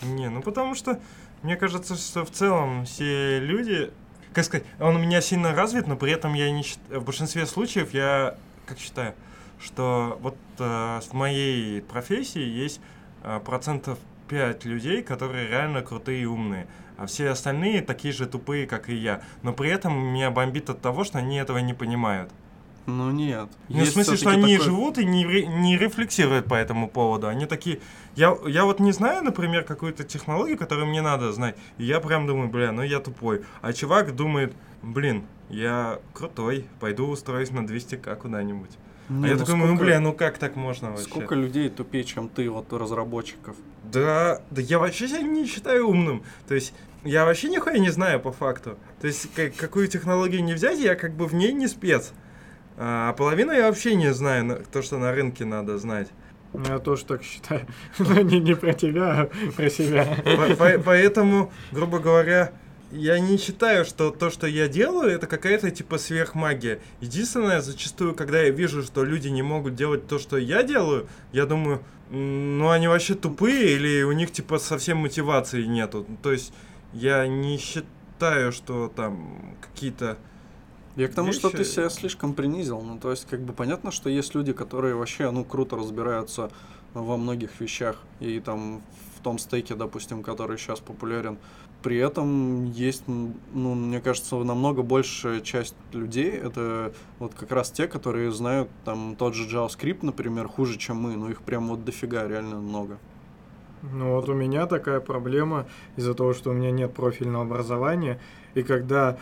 Не, 0.01 0.29
ну 0.29 0.41
потому 0.41 0.75
что 0.75 0.99
мне 1.43 1.55
кажется, 1.55 1.95
что 1.95 2.25
в 2.25 2.31
целом 2.31 2.85
все 2.85 3.39
люди, 3.39 3.91
как 4.33 4.45
сказать, 4.45 4.65
он 4.79 4.95
у 4.95 4.99
меня 4.99 5.21
сильно 5.21 5.53
развит, 5.53 5.87
но 5.87 5.95
при 5.95 6.11
этом 6.11 6.33
я 6.33 6.51
не 6.51 6.63
в 6.89 7.03
большинстве 7.03 7.45
случаев 7.45 7.93
я 7.93 8.37
как 8.65 8.79
считаю, 8.79 9.13
что 9.59 10.17
вот 10.21 10.35
э, 10.57 10.99
в 11.07 11.13
моей 11.13 11.81
профессии 11.81 12.41
есть 12.41 12.81
э, 13.23 13.39
процентов 13.45 13.99
5 14.27 14.65
людей, 14.65 15.01
которые 15.03 15.47
реально 15.47 15.81
крутые 15.81 16.23
и 16.23 16.25
умные, 16.25 16.67
а 16.97 17.05
все 17.05 17.29
остальные 17.29 17.81
такие 17.81 18.13
же 18.13 18.25
тупые, 18.25 18.67
как 18.67 18.89
и 18.89 18.95
я. 18.95 19.21
Но 19.43 19.53
при 19.53 19.69
этом 19.69 19.95
меня 19.97 20.31
бомбит 20.31 20.69
от 20.69 20.81
того, 20.81 21.03
что 21.03 21.17
они 21.19 21.37
этого 21.37 21.57
не 21.59 21.73
понимают. 21.73 22.31
Ну 22.87 23.09
нет. 23.09 23.49
Ну, 23.67 23.83
в 23.83 23.87
смысле, 23.87 24.15
что 24.15 24.29
они 24.29 24.57
такой- 24.57 24.65
живут 24.65 24.97
и 24.99 25.05
не, 25.05 25.25
ре- 25.25 25.47
не 25.47 25.75
рефлексируют 25.75 26.45
по 26.45 26.53
этому 26.53 26.87
поводу. 26.87 27.27
Они 27.27 27.47
такие... 27.47 27.79
Я, 28.15 28.37
я 28.45 28.63
вот 28.65 28.79
не 28.79 28.91
знаю, 28.91 29.23
например, 29.23 29.63
какую-то 29.63 30.03
технологию, 30.03 30.55
которую 30.55 30.85
мне 30.87 31.01
надо 31.01 31.31
знать, 31.33 31.55
и 31.79 31.83
я 31.83 31.99
прям 31.99 32.27
думаю, 32.27 32.47
бля, 32.47 32.71
ну 32.71 32.83
я 32.83 32.99
тупой. 32.99 33.41
А 33.63 33.73
чувак 33.73 34.15
думает, 34.15 34.53
блин, 34.83 35.23
я 35.49 35.97
крутой, 36.13 36.65
пойду 36.79 37.07
устроюсь 37.07 37.49
на 37.49 37.61
200к 37.61 38.15
куда-нибудь. 38.17 38.69
Не, 39.09 39.25
а 39.25 39.27
я 39.29 39.33
ну 39.33 39.39
такой, 39.39 39.55
ну 39.55 39.65
сколько- 39.65 39.83
бля, 39.83 39.99
ну 39.99 40.13
как 40.13 40.37
так 40.37 40.55
можно 40.55 40.91
вообще? 40.91 41.05
Сколько 41.09 41.33
людей 41.33 41.69
тупее, 41.69 42.03
чем 42.03 42.29
ты, 42.29 42.47
вот 42.51 42.71
разработчиков? 42.71 43.55
Да, 43.91 44.41
да 44.51 44.61
я 44.61 44.79
вообще 44.79 45.07
себя 45.07 45.21
не 45.21 45.45
считаю 45.45 45.87
умным. 45.87 46.23
То 46.47 46.55
есть 46.55 46.73
я 47.03 47.25
вообще 47.25 47.49
нихуя 47.49 47.77
не 47.77 47.89
знаю 47.89 48.19
по 48.19 48.31
факту. 48.31 48.77
То 49.01 49.07
есть 49.07 49.33
как- 49.35 49.55
какую 49.55 49.87
технологию 49.87 50.43
не 50.43 50.53
взять, 50.53 50.79
я 50.79 50.95
как 50.95 51.13
бы 51.15 51.27
в 51.27 51.33
ней 51.33 51.53
не 51.53 51.67
спец. 51.67 52.11
А 52.77 53.13
половину 53.13 53.51
я 53.53 53.67
вообще 53.67 53.95
не 53.95 54.13
знаю, 54.13 54.45
на- 54.45 54.55
то, 54.55 54.81
что 54.81 54.97
на 54.97 55.11
рынке 55.13 55.45
надо 55.45 55.77
знать. 55.77 56.09
Я 56.67 56.79
тоже 56.79 57.05
так 57.05 57.23
считаю. 57.23 57.65
Но 57.99 58.21
не, 58.21 58.39
не 58.39 58.55
про 58.55 58.73
тебя, 58.73 59.21
а 59.21 59.51
про 59.55 59.69
себя. 59.69 60.05
По- 60.23 60.55
по- 60.55 60.79
Поэтому, 60.83 61.51
грубо 61.71 61.99
говоря, 61.99 62.51
я 62.91 63.19
не 63.19 63.37
считаю, 63.37 63.83
что 63.83 64.09
то, 64.11 64.29
что 64.29 64.47
я 64.47 64.67
делаю, 64.67 65.09
это 65.11 65.27
какая-то 65.27 65.69
типа 65.71 65.97
сверхмагия. 65.97 66.79
Единственное, 67.01 67.59
зачастую, 67.61 68.13
когда 68.15 68.41
я 68.41 68.49
вижу, 68.51 68.83
что 68.83 69.03
люди 69.03 69.27
не 69.27 69.41
могут 69.41 69.75
делать 69.75 70.07
то, 70.07 70.17
что 70.19 70.37
я 70.37 70.63
делаю, 70.63 71.07
я 71.33 71.45
думаю, 71.45 71.77
«М, 71.77 71.83
ну 72.09 72.69
они 72.69 72.87
вообще 72.87 73.15
тупые 73.15 73.75
или 73.75 74.03
у 74.03 74.11
них 74.11 74.31
типа 74.31 74.59
совсем 74.59 74.97
мотивации 74.99 75.65
нету. 75.65 76.05
То 76.21 76.31
есть 76.31 76.53
я 76.93 77.27
не 77.27 77.57
считаю, 77.57 78.51
что 78.51 78.91
там 78.95 79.55
какие-то... 79.61 80.17
Я 80.95 81.09
к 81.09 81.13
тому, 81.13 81.33
что 81.33 81.49
ты 81.49 81.57
Вещи- 81.57 81.75
себя 81.75 81.89
слишком 81.89 82.33
принизил. 82.33 82.79
Ну, 82.79 82.97
то 82.97 83.11
есть, 83.11 83.27
как 83.27 83.41
бы 83.41 83.51
понятно, 83.51 83.91
что 83.91 84.09
есть 84.09 84.33
люди, 84.33 84.53
которые 84.53 84.95
вообще, 84.95 85.29
ну, 85.29 85.43
круто 85.43 85.75
разбираются 85.75 86.49
во 86.93 87.17
многих 87.17 87.59
вещах. 87.59 88.01
И 88.21 88.39
там 88.39 88.81
в 89.17 89.21
том 89.21 89.37
стейке, 89.37 89.75
допустим, 89.75 90.23
который 90.23 90.57
сейчас 90.57 90.79
популярен. 90.79 91.37
При 91.85 91.97
этом 91.97 92.65
есть, 92.65 93.03
ну, 93.07 93.75
мне 93.75 94.01
кажется, 94.01 94.37
намного 94.37 94.81
большая 94.81 95.39
часть 95.39 95.75
людей, 95.93 96.31
это 96.31 96.93
вот 97.19 97.35
как 97.35 97.51
раз 97.51 97.69
те, 97.69 97.85
которые 97.85 98.31
знают 98.31 98.69
там 98.85 99.15
тот 99.15 99.35
же 99.35 99.47
JavaScript, 99.47 99.99
например, 100.01 100.47
хуже, 100.47 100.79
чем 100.79 100.97
мы, 100.97 101.15
но 101.15 101.29
их 101.29 101.43
прям 101.43 101.67
вот 101.67 101.85
дофига, 101.85 102.27
реально 102.27 102.55
много. 102.55 102.97
Ну 103.83 104.15
вот 104.15 104.27
у 104.29 104.33
меня 104.33 104.65
такая 104.65 104.99
проблема 104.99 105.67
из-за 105.95 106.15
того, 106.15 106.33
что 106.33 106.49
у 106.49 106.53
меня 106.53 106.71
нет 106.71 106.91
профильного 106.91 107.43
образования, 107.43 108.19
и 108.55 108.63
когда 108.63 109.19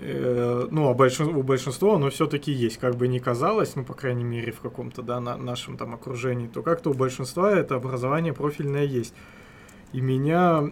э, 0.00 0.68
ну, 0.70 0.88
а 0.88 0.94
большин- 0.94 1.34
у 1.34 1.42
большинства 1.42 1.96
оно 1.96 2.10
все-таки 2.10 2.52
есть, 2.52 2.76
как 2.76 2.94
бы 2.94 3.08
ни 3.08 3.18
казалось, 3.18 3.74
ну, 3.74 3.84
по 3.84 3.94
крайней 3.94 4.22
мере, 4.22 4.52
в 4.52 4.60
каком-то, 4.60 5.02
да, 5.02 5.18
на 5.18 5.36
нашем 5.36 5.76
там 5.76 5.92
окружении, 5.94 6.46
то 6.46 6.62
как-то 6.62 6.90
у 6.90 6.94
большинства 6.94 7.50
это 7.50 7.74
образование 7.74 8.32
профильное 8.32 8.84
есть. 8.84 9.12
И 9.92 10.00
меня 10.00 10.70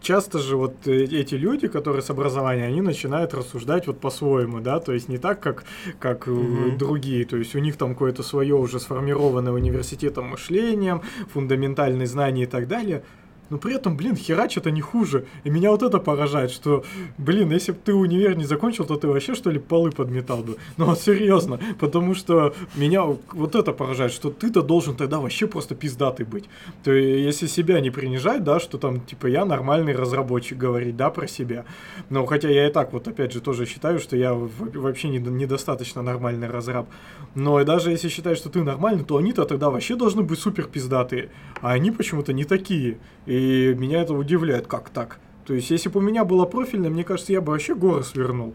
часто 0.00 0.38
же 0.38 0.56
вот 0.56 0.86
э, 0.86 1.04
эти 1.04 1.34
люди, 1.34 1.68
которые 1.68 2.02
с 2.02 2.10
образованием, 2.10 2.68
они 2.68 2.80
начинают 2.80 3.34
рассуждать 3.34 3.86
вот 3.86 4.00
по-своему, 4.00 4.60
да, 4.60 4.80
то 4.80 4.92
есть 4.92 5.08
не 5.08 5.18
так, 5.18 5.40
как, 5.40 5.64
как 5.98 6.26
Мгм. 6.26 6.78
другие, 6.78 7.24
то 7.24 7.36
есть 7.36 7.54
у 7.54 7.58
них 7.58 7.76
там 7.76 7.94
какое-то 7.94 8.22
свое 8.22 8.54
уже 8.54 8.80
сформированное 8.80 9.52
университетом 9.52 10.26
мышлением, 10.30 11.02
фундаментальные 11.32 12.06
знания 12.06 12.44
и 12.44 12.46
так 12.46 12.68
далее, 12.68 13.02
но 13.50 13.58
при 13.58 13.74
этом, 13.74 13.96
блин, 13.96 14.16
херач 14.16 14.56
это 14.56 14.70
не 14.70 14.80
хуже. 14.80 15.26
И 15.44 15.50
меня 15.50 15.70
вот 15.70 15.82
это 15.82 15.98
поражает, 15.98 16.50
что, 16.50 16.84
блин, 17.16 17.50
если 17.50 17.72
бы 17.72 17.78
ты 17.84 17.94
универ 17.94 18.36
не 18.36 18.44
закончил, 18.44 18.84
то 18.84 18.96
ты 18.96 19.08
вообще, 19.08 19.34
что 19.34 19.50
ли, 19.50 19.58
полы 19.58 19.90
подметал 19.90 20.38
бы. 20.38 20.56
Ну 20.76 20.86
вот 20.86 21.00
серьезно, 21.00 21.58
потому 21.78 22.14
что 22.14 22.54
меня 22.74 23.04
вот 23.04 23.54
это 23.54 23.72
поражает, 23.72 24.12
что 24.12 24.30
ты-то 24.30 24.62
должен 24.62 24.96
тогда 24.96 25.18
вообще 25.18 25.46
просто 25.46 25.74
пиздатый 25.74 26.26
быть. 26.26 26.44
То 26.84 26.92
есть, 26.92 27.24
если 27.24 27.46
себя 27.46 27.80
не 27.80 27.90
принижать, 27.90 28.44
да, 28.44 28.60
что 28.60 28.78
там, 28.78 29.00
типа, 29.00 29.26
я 29.26 29.44
нормальный 29.44 29.94
разработчик 29.94 30.58
говорить, 30.58 30.96
да, 30.96 31.10
про 31.10 31.26
себя. 31.26 31.64
Но 32.10 32.26
хотя 32.26 32.48
я 32.48 32.68
и 32.68 32.72
так 32.72 32.92
вот, 32.92 33.08
опять 33.08 33.32
же, 33.32 33.40
тоже 33.40 33.66
считаю, 33.66 33.98
что 33.98 34.16
я 34.16 34.34
вообще 34.34 35.08
недо- 35.08 35.30
недостаточно 35.30 36.02
нормальный 36.02 36.48
разраб. 36.48 36.88
Но 37.34 37.60
и 37.60 37.64
даже 37.64 37.90
если 37.90 38.08
считать, 38.08 38.38
что 38.38 38.48
ты 38.48 38.62
нормальный, 38.62 39.04
то 39.04 39.16
они-то 39.16 39.44
тогда 39.44 39.70
вообще 39.70 39.96
должны 39.96 40.22
быть 40.22 40.38
супер 40.38 40.64
пиздатые. 40.64 41.30
А 41.60 41.72
они 41.72 41.90
почему-то 41.90 42.32
не 42.32 42.44
такие. 42.44 42.98
И 43.26 43.37
меня 43.38 44.02
это 44.02 44.14
удивляет, 44.14 44.66
как 44.66 44.90
так. 44.90 45.18
То 45.46 45.54
есть, 45.54 45.70
если 45.70 45.88
бы 45.88 46.00
у 46.00 46.02
меня 46.02 46.24
было 46.24 46.44
профильное, 46.44 46.90
мне 46.90 47.04
кажется, 47.04 47.32
я 47.32 47.40
бы 47.40 47.52
вообще 47.52 47.74
горы 47.74 48.04
свернул. 48.04 48.54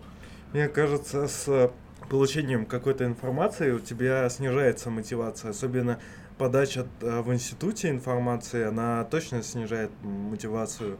Мне 0.54 0.68
кажется, 0.68 1.28
с 1.28 1.48
э, 1.48 1.70
получением 2.10 2.66
какой-то 2.66 3.06
информации 3.06 3.72
у 3.72 3.80
тебя 3.80 4.30
снижается 4.30 4.92
мотивация, 4.92 5.50
особенно 5.50 6.00
подача 6.38 6.86
э, 7.02 7.22
в 7.22 7.34
институте 7.34 7.90
информации, 7.90 8.64
она 8.64 9.04
точно 9.06 9.42
снижает 9.42 9.90
мотивацию, 10.04 10.98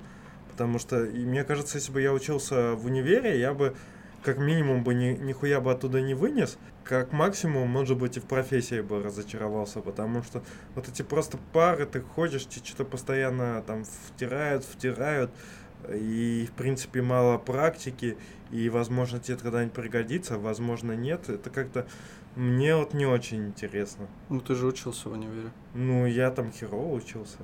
потому 0.50 0.80
что, 0.80 1.04
и 1.04 1.26
мне 1.26 1.44
кажется, 1.44 1.78
если 1.78 1.92
бы 1.92 2.02
я 2.02 2.14
учился 2.14 2.74
в 2.74 2.86
универе, 2.86 3.40
я 3.40 3.54
бы 3.54 3.76
как 4.24 4.38
минимум 4.38 4.84
бы 4.84 4.94
ни, 4.94 5.12
нихуя 5.14 5.60
бы 5.60 5.72
оттуда 5.72 6.02
не 6.02 6.14
вынес, 6.14 6.58
как 6.84 7.12
максимум, 7.12 7.70
может 7.70 7.98
быть, 7.98 8.18
и 8.18 8.20
в 8.20 8.26
профессии 8.26 8.82
бы 8.82 9.02
разочаровался, 9.02 9.80
потому 9.80 10.24
что 10.24 10.44
вот 10.76 10.88
эти 10.88 11.02
просто 11.02 11.38
пары, 11.52 11.86
ты 11.86 12.02
ходишь, 12.02 12.46
тебе 12.46 12.66
что-то 12.66 12.86
постоянно 12.86 13.64
там 13.66 13.84
втирают, 13.84 14.64
втирают, 14.64 15.32
и, 15.90 16.48
в 16.50 16.56
принципе, 16.56 17.02
мало 17.02 17.38
практики, 17.38 18.18
и, 18.52 18.70
возможно, 18.70 19.20
тебе 19.20 19.36
это 19.36 19.44
когда-нибудь 19.44 19.74
пригодится, 19.74 20.38
возможно, 20.38 20.94
нет. 20.94 21.30
Это 21.30 21.50
как-то 21.50 21.88
мне 22.36 22.76
вот 22.76 22.94
не 22.94 23.06
очень 23.06 23.48
интересно. 23.48 24.08
Ну, 24.30 24.40
ты 24.40 24.56
же 24.56 24.66
учился 24.66 25.10
в 25.10 25.14
универе. 25.14 25.52
Ну, 25.74 26.06
я 26.06 26.32
там 26.32 26.52
херово 26.52 26.94
учился. 26.94 27.40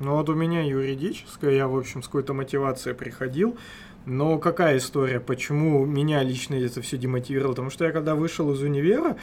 Ну 0.00 0.14
вот 0.14 0.28
у 0.28 0.34
меня 0.34 0.62
юридическое, 0.62 1.52
я, 1.52 1.66
в 1.66 1.76
общем, 1.76 2.02
с 2.02 2.06
какой-то 2.06 2.32
мотивацией 2.32 2.94
приходил. 2.94 3.58
Но 4.08 4.38
какая 4.38 4.78
история, 4.78 5.20
почему 5.20 5.84
меня 5.84 6.22
лично 6.22 6.54
это 6.54 6.80
все 6.80 6.96
демотивировало? 6.96 7.52
Потому 7.52 7.68
что 7.68 7.84
я 7.84 7.92
когда 7.92 8.14
вышел 8.14 8.50
из 8.54 8.62
универа, 8.62 9.18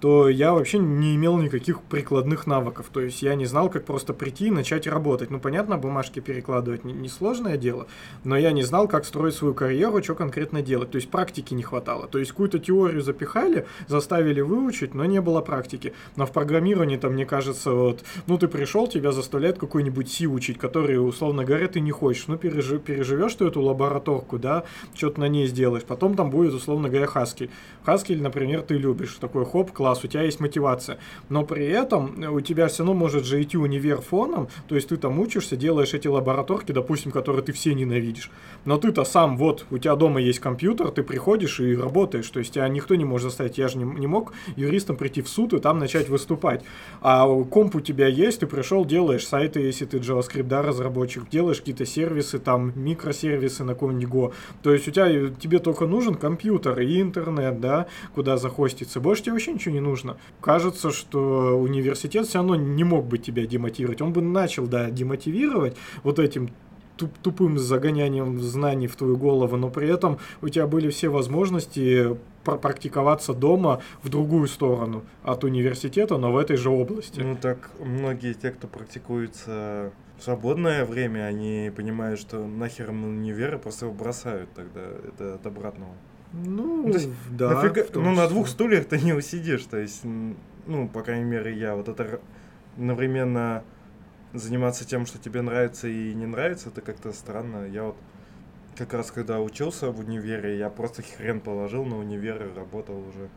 то 0.00 0.28
я 0.28 0.52
вообще 0.54 0.78
не 0.78 1.14
имел 1.14 1.36
никаких 1.36 1.82
прикладных 1.82 2.46
навыков. 2.46 2.86
То 2.92 3.00
есть 3.00 3.22
я 3.22 3.34
не 3.34 3.44
знал, 3.44 3.68
как 3.68 3.84
просто 3.84 4.14
прийти 4.14 4.46
и 4.46 4.50
начать 4.50 4.86
работать. 4.86 5.30
Ну, 5.30 5.38
понятно, 5.38 5.76
бумажки 5.76 6.20
перекладывать 6.20 6.84
не- 6.84 6.92
несложное 6.92 7.56
дело, 7.56 7.86
но 8.24 8.36
я 8.36 8.52
не 8.52 8.62
знал, 8.62 8.88
как 8.88 9.04
строить 9.04 9.34
свою 9.34 9.54
карьеру, 9.54 10.02
что 10.02 10.14
конкретно 10.14 10.62
делать. 10.62 10.90
То 10.90 10.96
есть 10.96 11.10
практики 11.10 11.54
не 11.54 11.62
хватало. 11.62 12.06
То 12.08 12.18
есть 12.18 12.30
какую-то 12.30 12.58
теорию 12.58 13.02
запихали, 13.02 13.66
заставили 13.88 14.40
выучить, 14.40 14.94
но 14.94 15.04
не 15.04 15.20
было 15.20 15.40
практики. 15.42 15.92
Но 16.16 16.24
в 16.26 16.32
программировании 16.32 16.96
там, 16.96 17.12
мне 17.12 17.26
кажется, 17.26 17.72
вот, 17.72 18.02
ну, 18.26 18.38
ты 18.38 18.48
пришел, 18.48 18.86
тебя 18.86 19.12
заставляют 19.12 19.58
какой-нибудь 19.58 20.10
Си 20.10 20.26
учить, 20.26 20.58
который, 20.58 20.96
условно 20.96 21.44
говоря, 21.44 21.68
ты 21.68 21.80
не 21.80 21.90
хочешь. 21.90 22.24
Ну, 22.26 22.36
пережи- 22.36 22.78
переживешь 22.78 23.34
ты 23.34 23.44
эту 23.44 23.60
лабораторку, 23.60 24.38
да, 24.38 24.64
что-то 24.94 25.20
на 25.20 25.28
ней 25.28 25.46
сделаешь. 25.46 25.84
Потом 25.84 26.14
там 26.14 26.30
будет, 26.30 26.54
условно 26.54 26.88
говоря, 26.88 27.06
Haskell. 27.06 27.50
Haskell, 27.84 28.20
например, 28.20 28.62
ты 28.62 28.76
любишь. 28.78 29.16
Такой 29.20 29.44
хоп, 29.44 29.72
класс, 29.72 29.89
у 30.04 30.06
тебя 30.06 30.22
есть 30.22 30.40
мотивация. 30.40 30.98
Но 31.28 31.44
при 31.44 31.66
этом 31.66 32.14
у 32.32 32.40
тебя 32.40 32.68
все 32.68 32.84
равно 32.84 32.94
может 32.94 33.24
же 33.24 33.42
идти 33.42 33.56
универ 33.56 34.00
фоном, 34.00 34.48
то 34.68 34.74
есть 34.74 34.88
ты 34.88 34.96
там 34.96 35.18
учишься, 35.18 35.56
делаешь 35.56 35.94
эти 35.94 36.08
лабораторки, 36.08 36.72
допустим, 36.72 37.10
которые 37.10 37.42
ты 37.42 37.52
все 37.52 37.74
ненавидишь. 37.74 38.30
Но 38.64 38.78
ты-то 38.78 39.04
сам, 39.04 39.36
вот, 39.36 39.66
у 39.70 39.78
тебя 39.78 39.96
дома 39.96 40.20
есть 40.20 40.38
компьютер, 40.40 40.90
ты 40.90 41.02
приходишь 41.02 41.60
и 41.60 41.74
работаешь, 41.74 42.28
то 42.28 42.38
есть 42.38 42.54
тебя 42.54 42.68
никто 42.68 42.94
не 42.94 43.04
может 43.04 43.28
заставить. 43.28 43.58
Я 43.58 43.68
же 43.68 43.78
не, 43.78 43.84
не 43.84 44.06
мог 44.06 44.32
юристом 44.56 44.96
прийти 44.96 45.22
в 45.22 45.28
суд 45.28 45.52
и 45.54 45.58
там 45.58 45.78
начать 45.78 46.08
выступать. 46.08 46.62
А 47.00 47.26
комп 47.44 47.76
у 47.76 47.80
тебя 47.80 48.06
есть, 48.06 48.40
ты 48.40 48.46
пришел, 48.46 48.84
делаешь 48.84 49.26
сайты, 49.26 49.60
если 49.60 49.86
ты 49.86 49.98
JavaScript, 49.98 50.44
да, 50.44 50.62
разработчик, 50.62 51.28
делаешь 51.30 51.58
какие-то 51.58 51.86
сервисы, 51.86 52.38
там, 52.38 52.72
микросервисы 52.74 53.64
на 53.64 53.74
каком-нибудь 53.74 54.10
Go. 54.10 54.32
То 54.62 54.72
есть 54.72 54.88
у 54.88 54.90
тебя, 54.90 55.30
тебе 55.38 55.58
только 55.58 55.86
нужен 55.86 56.14
компьютер 56.14 56.80
и 56.80 57.00
интернет, 57.00 57.60
да, 57.60 57.86
куда 58.14 58.36
захоститься. 58.36 59.00
Больше 59.00 59.22
тебе 59.22 59.32
вообще 59.32 59.52
ничего 59.52 59.74
не 59.74 59.79
не 59.80 59.86
нужно. 59.86 60.16
Кажется, 60.40 60.90
что 60.90 61.58
университет 61.58 62.26
все 62.26 62.38
равно 62.38 62.56
не 62.56 62.84
мог 62.84 63.06
бы 63.06 63.18
тебя 63.18 63.46
демотивировать. 63.46 64.00
Он 64.02 64.12
бы 64.12 64.20
начал, 64.22 64.66
да, 64.66 64.90
демотивировать 64.90 65.76
вот 66.02 66.18
этим 66.18 66.50
туп- 66.96 67.18
тупым 67.22 67.58
загонянием 67.58 68.40
знаний 68.40 68.86
в 68.86 68.96
твою 68.96 69.16
голову, 69.16 69.56
но 69.56 69.70
при 69.70 69.88
этом 69.88 70.18
у 70.42 70.48
тебя 70.48 70.66
были 70.66 70.90
все 70.90 71.08
возможности 71.08 72.16
пр- 72.44 72.58
практиковаться 72.58 73.32
дома 73.32 73.80
в 74.02 74.08
другую 74.08 74.46
сторону 74.46 75.02
от 75.22 75.44
университета, 75.44 76.18
но 76.18 76.32
в 76.32 76.36
этой 76.36 76.56
же 76.56 76.70
области. 76.70 77.20
Ну 77.20 77.36
так 77.40 77.70
многие 77.80 78.34
те, 78.34 78.50
кто 78.50 78.68
практикуется 78.68 79.92
в 80.18 80.22
свободное 80.22 80.84
время, 80.84 81.24
они 81.24 81.72
понимают, 81.74 82.20
что 82.20 82.46
нахер 82.46 82.90
им 82.90 83.04
универ, 83.04 83.54
и 83.54 83.58
просто 83.58 83.86
его 83.86 83.94
бросают 83.94 84.50
тогда. 84.54 84.82
Это 85.08 85.34
от 85.36 85.46
обратного. 85.46 85.92
Ну, 86.32 86.84
То 86.84 86.98
есть 86.98 87.08
да. 87.30 87.62
Нафига- 87.62 87.88
ну, 87.94 88.12
на 88.12 88.28
двух 88.28 88.48
стульях 88.48 88.86
ты 88.86 89.00
не 89.00 89.12
усидишь. 89.12 89.64
То 89.64 89.78
есть, 89.78 90.02
ну, 90.66 90.88
по 90.88 91.02
крайней 91.02 91.24
мере, 91.24 91.56
я 91.56 91.74
вот 91.74 91.88
это 91.88 92.20
одновременно 92.76 93.64
заниматься 94.32 94.86
тем, 94.86 95.06
что 95.06 95.18
тебе 95.18 95.42
нравится 95.42 95.88
и 95.88 96.14
не 96.14 96.26
нравится, 96.26 96.68
это 96.68 96.80
как-то 96.80 97.12
странно. 97.12 97.66
Я 97.66 97.84
вот 97.84 97.96
как 98.76 98.94
раз 98.94 99.10
когда 99.10 99.40
учился 99.40 99.90
в 99.90 100.00
универе, 100.00 100.56
я 100.56 100.70
просто 100.70 101.02
хрен 101.02 101.40
положил 101.40 101.84
на 101.84 101.98
универ 101.98 102.46
и 102.46 102.54
работал 102.54 102.98
уже. 103.08 103.28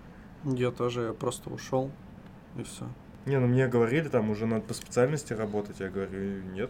Я 0.43 0.71
тоже, 0.71 1.01
я 1.07 1.13
просто 1.13 1.49
ушел, 1.49 1.91
и 2.57 2.63
все. 2.63 2.87
Не, 3.25 3.39
ну 3.39 3.47
мне 3.47 3.67
говорили, 3.67 4.09
там 4.09 4.29
уже 4.29 4.45
надо 4.45 4.61
по 4.61 4.73
специальности 4.73 5.33
работать. 5.33 5.79
Я 5.79 5.89
говорю, 5.89 6.41
нет. 6.53 6.69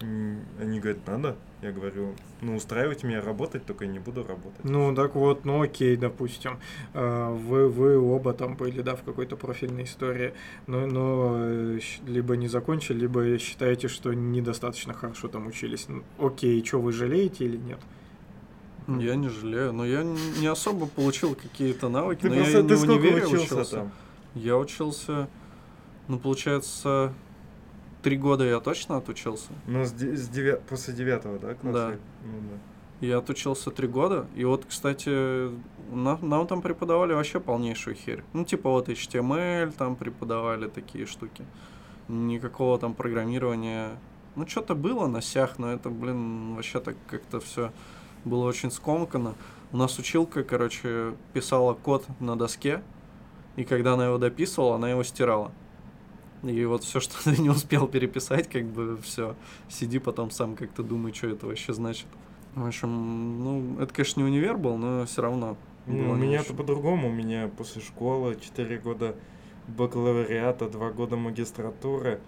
Они 0.00 0.80
говорят, 0.80 1.06
надо. 1.06 1.36
Я 1.62 1.72
говорю, 1.72 2.14
ну 2.42 2.56
устраивайте 2.56 3.06
меня 3.06 3.22
работать, 3.22 3.64
только 3.64 3.84
я 3.84 3.90
не 3.90 3.98
буду 3.98 4.22
работать. 4.26 4.62
Ну, 4.64 4.94
так 4.94 5.14
вот, 5.14 5.44
ну 5.46 5.62
окей, 5.62 5.96
допустим, 5.96 6.58
э, 6.92 7.28
вы, 7.30 7.68
вы 7.68 7.98
оба 7.98 8.34
там 8.34 8.54
были, 8.54 8.82
да, 8.82 8.96
в 8.96 9.02
какой-то 9.02 9.36
профильной 9.36 9.84
истории, 9.84 10.34
но, 10.66 10.86
но 10.86 11.36
э, 11.38 11.80
либо 12.06 12.36
не 12.36 12.48
закончили, 12.48 13.00
либо 13.00 13.38
считаете, 13.38 13.88
что 13.88 14.12
недостаточно 14.12 14.92
хорошо 14.92 15.28
там 15.28 15.46
учились. 15.46 15.86
Ну, 15.88 16.02
Окей, 16.18 16.62
что 16.64 16.80
вы 16.80 16.92
жалеете 16.92 17.44
или 17.46 17.56
нет? 17.56 17.78
Я 18.86 19.14
не 19.14 19.30
жалею, 19.30 19.72
но 19.72 19.86
я 19.86 20.02
не 20.02 20.46
особо 20.46 20.86
получил 20.86 21.34
какие-то 21.34 21.88
навыки, 21.88 22.22
Ты 22.22 22.28
но 22.28 22.34
просто 22.36 22.58
я 22.58 22.64
ты 22.64 22.76
сколько 22.76 22.92
универе 22.92 23.26
учился, 23.26 23.64
там? 23.64 23.92
Я 24.34 24.58
учился, 24.58 25.28
ну, 26.08 26.18
получается, 26.18 27.14
три 28.04 28.16
года 28.18 28.44
я 28.44 28.60
точно 28.60 28.98
отучился. 28.98 29.50
Ну, 29.66 29.84
с, 29.84 29.88
с 29.92 30.28
девя- 30.28 30.60
после 30.68 30.92
девятого, 30.94 31.38
да, 31.38 31.54
класса? 31.54 31.72
Да. 31.72 31.96
Ну, 32.24 32.38
да. 32.50 33.06
Я 33.06 33.18
отучился 33.18 33.70
три 33.70 33.88
года, 33.88 34.26
и 34.36 34.44
вот, 34.44 34.64
кстати, 34.68 35.48
на- 35.92 36.18
нам 36.18 36.46
там 36.46 36.62
преподавали 36.62 37.14
вообще 37.14 37.40
полнейшую 37.40 37.96
херь. 37.96 38.22
Ну, 38.34 38.44
типа 38.44 38.70
вот 38.70 38.88
HTML 38.88 39.72
там 39.72 39.96
преподавали 39.96 40.68
такие 40.68 41.06
штуки. 41.06 41.44
Никакого 42.08 42.78
там 42.78 42.94
программирования. 42.94 43.98
Ну, 44.36 44.46
что-то 44.46 44.74
было 44.74 45.06
на 45.06 45.22
сях, 45.22 45.58
но 45.58 45.72
это, 45.72 45.88
блин, 45.90 46.54
вообще 46.54 46.80
так 46.80 46.96
как-то 47.10 47.40
все 47.40 47.72
было 48.24 48.44
очень 48.46 48.70
скомкано. 48.70 49.34
У 49.72 49.76
нас 49.76 49.98
училка, 49.98 50.44
короче, 50.44 51.14
писала 51.32 51.74
код 51.74 52.04
на 52.20 52.36
доске, 52.36 52.82
и 53.56 53.64
когда 53.64 53.94
она 53.94 54.06
его 54.06 54.18
дописывала, 54.18 54.76
она 54.76 54.90
его 54.90 55.02
стирала. 55.04 55.50
И 56.46 56.64
вот 56.64 56.84
все, 56.84 57.00
что 57.00 57.22
ты 57.24 57.40
не 57.40 57.50
успел 57.50 57.86
переписать, 57.88 58.48
как 58.48 58.64
бы 58.64 58.98
все. 59.02 59.34
Сиди 59.68 59.98
потом 59.98 60.30
сам 60.30 60.56
как-то 60.56 60.82
думай, 60.82 61.12
что 61.12 61.28
это 61.28 61.46
вообще 61.46 61.72
значит. 61.72 62.06
В 62.54 62.66
общем, 62.66 63.42
ну, 63.42 63.76
это, 63.80 63.92
конечно, 63.92 64.20
не 64.20 64.26
универ 64.26 64.56
был, 64.56 64.76
но 64.76 65.06
все 65.06 65.22
равно. 65.22 65.56
Ну, 65.86 66.12
у 66.12 66.14
меня-то 66.14 66.46
очень. 66.48 66.56
по-другому. 66.56 67.08
У 67.08 67.12
меня 67.12 67.50
после 67.56 67.82
школы 67.82 68.38
4 68.40 68.78
года 68.78 69.16
бакалавриата, 69.68 70.68
2 70.68 70.90
года 70.92 71.16
магистратуры. 71.16 72.20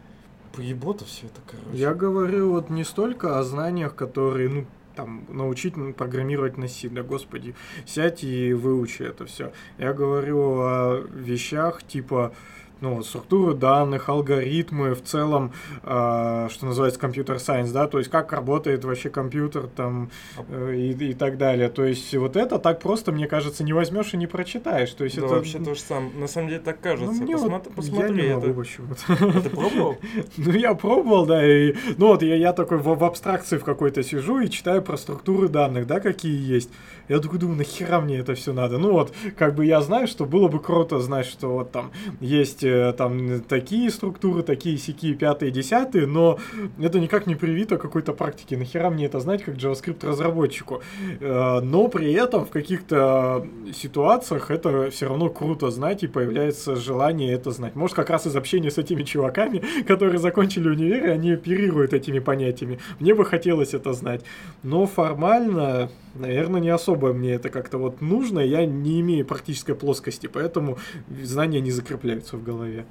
Поебота 0.55 1.05
все 1.05 1.27
это, 1.27 1.41
короче. 1.47 1.79
Я 1.79 1.95
говорю 1.95 2.51
вот 2.51 2.71
не 2.71 2.85
столько 2.85 3.39
о 3.39 3.43
знаниях, 3.45 3.95
которые, 3.95 4.49
ну, 4.49 4.67
там, 4.95 5.25
научить 5.29 5.77
м, 5.77 5.93
программировать 5.93 6.57
на 6.57 6.67
C, 6.69 6.89
да 6.89 7.03
господи, 7.03 7.55
сядь 7.85 8.25
и 8.25 8.53
выучи 8.55 9.03
это 9.03 9.27
все. 9.27 9.53
Я 9.79 9.93
говорю 9.93 10.61
о 10.61 11.05
вещах 11.12 11.83
типа, 11.83 12.33
ну, 12.81 13.03
структуры 13.03 13.55
данных, 13.55 14.09
алгоритмы, 14.09 14.95
в 14.95 15.03
целом, 15.03 15.53
а, 15.83 16.49
что 16.51 16.66
называется 16.66 17.01
компьютер 17.01 17.39
сайенс, 17.39 17.70
да, 17.70 17.87
то 17.87 17.99
есть 17.99 18.11
как 18.11 18.33
работает 18.33 18.85
вообще 18.85 19.09
компьютер 19.09 19.68
там 19.74 20.11
э, 20.49 20.74
и, 20.77 21.11
и 21.11 21.14
так 21.14 21.39
далее. 21.39 21.68
То 21.68 21.85
есть 21.85 22.14
вот 22.14 22.37
это 22.37 22.59
так 22.59 22.81
просто, 22.81 23.12
мне 23.12 23.27
кажется, 23.27 23.64
не 23.64 23.72
возьмешь 23.72 24.12
и 24.14 24.16
не 24.16 24.27
прочитаешь. 24.27 24.91
То 24.91 25.05
есть 25.05 25.16
Да, 25.16 25.27
это 25.27 25.35
вообще 25.35 25.59
то 25.59 25.74
же 25.74 25.81
самое. 25.81 26.12
На 26.14 26.29
самом 26.29 26.49
деле 26.49 26.61
так 26.61 26.77
ну, 26.77 26.91
кажется. 26.91 27.22
мне 27.22 27.37
вот- 27.37 27.74
Посмотри, 27.74 28.16
я 28.16 28.29
не 28.29 28.35
могу 28.35 28.47
это... 28.47 28.61
почему-то. 28.61 29.01
А 29.09 29.41
Ты 29.41 29.51
пробовал? 29.51 29.97
Ну, 30.37 30.53
я 30.53 30.74
пробовал, 30.74 31.27
да, 31.27 31.45
и, 31.47 31.74
ну, 31.97 32.09
вот 32.09 32.22
я, 32.22 32.37
я 32.37 32.53
такой 32.53 32.79
в, 32.79 32.95
в 32.95 33.05
абстракции 33.05 33.59
в 33.59 33.64
какой-то 33.64 34.03
сижу 34.03 34.39
и 34.41 34.51
читаю 34.51 34.83
про 34.83 34.97
структуры 34.97 35.49
данных, 35.49 35.87
да, 35.87 36.01
какие 36.01 36.37
есть. 36.37 36.70
Я 37.09 37.20
такой 37.20 37.39
думаю, 37.39 37.59
нахера 37.59 38.01
мне 38.01 38.18
это 38.18 38.35
все 38.35 38.53
надо? 38.53 38.79
Ну, 38.79 38.93
вот, 38.93 39.14
как 39.37 39.55
бы 39.55 39.64
я 39.64 39.81
знаю, 39.81 40.07
что 40.09 40.27
было 40.27 40.49
бы 40.49 40.61
круто 40.61 40.99
знать, 40.99 41.27
что 41.27 41.49
вот 41.51 41.70
там 41.70 41.91
есть 42.20 42.64
э, 42.64 42.66
там 42.97 43.41
такие 43.43 43.91
структуры, 43.91 44.43
такие 44.43 44.79
сякие, 44.79 45.14
пятые, 45.14 45.51
десятые, 45.51 46.07
но 46.07 46.39
это 46.79 47.01
никак 47.01 47.27
не 47.27 47.35
привито 47.35 47.79
какой-то 47.79 48.12
практике. 48.12 48.57
Нахера 48.57 48.91
мне 48.91 49.07
это 49.07 49.21
знать, 49.21 49.43
как 49.43 49.57
JavaScript 49.57 50.07
разработчику? 50.07 50.83
Э, 51.21 51.61
Но 51.61 51.89
при 51.89 52.12
этом 52.12 52.45
в 52.45 52.51
каких-то 52.51 53.47
ситуациях 53.75 54.51
это 54.51 54.91
все 54.91 55.09
равно 55.09 55.29
круто 55.29 55.71
знать, 55.71 56.03
и 56.03 56.07
появляется 56.07 56.77
желание 56.77 57.33
это 57.33 57.51
знать. 57.51 57.75
Может, 57.75 57.97
как 57.97 58.11
раз 58.11 58.27
из 58.27 58.37
общения 58.37 58.71
с 58.71 58.79
этими 58.79 59.03
чуваками, 59.03 59.62
которые 59.89 60.19
закончили 60.19 60.69
универ, 60.69 61.07
и 61.07 61.11
они 61.11 61.33
оперируют 61.33 61.93
этими 61.93 62.19
понятиями. 62.19 62.79
Мне 63.01 63.14
бы 63.14 63.25
хотелось 63.25 63.75
это 63.75 63.93
знать. 63.93 64.23
Но 64.62 64.87
формально, 64.87 65.91
наверное, 66.19 66.61
не 66.61 66.71
особо 66.71 67.12
мне 67.12 67.33
это 67.35 67.49
как-то 67.51 67.79
вот 67.79 68.01
нужно. 68.01 68.41
Я 68.41 68.67
не 68.67 69.01
имею 69.01 69.27
практической 69.27 69.75
плоскости, 69.75 70.27
поэтому 70.27 70.79
знания 71.23 71.61
не 71.61 71.71
закрепляются 71.71 72.37
в 72.37 72.43
голове. 72.43 72.87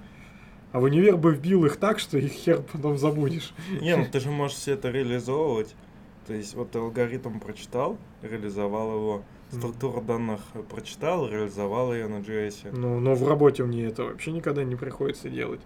А 0.72 0.80
в 0.80 0.84
универ 0.84 1.16
бы 1.16 1.34
вбил 1.34 1.66
их 1.66 1.78
так, 1.78 2.00
что 2.00 2.18
их 2.18 2.32
хер 2.32 2.62
потом 2.72 2.98
забудешь. 2.98 3.54
Не, 3.82 3.96
ну 3.96 4.06
ты 4.12 4.20
же 4.20 4.30
можешь 4.30 4.58
все 4.58 4.74
это 4.74 4.90
реализовывать. 4.90 5.74
То 6.28 6.34
есть 6.34 6.56
вот 6.56 6.72
ты 6.72 6.80
алгоритм 6.80 7.40
прочитал, 7.40 7.98
реализовал 8.22 8.96
его. 8.96 9.24
Структуру 9.52 10.02
данных 10.02 10.42
прочитал, 10.70 11.30
реализовал 11.30 11.94
ее 11.94 12.08
на 12.08 12.18
JS. 12.18 12.72
Ну, 12.74 13.00
но 13.00 13.14
в 13.14 13.28
работе 13.28 13.64
мне 13.64 13.86
это 13.86 14.04
вообще 14.04 14.32
никогда 14.32 14.64
не 14.64 14.76
приходится 14.76 15.30
делать. 15.30 15.62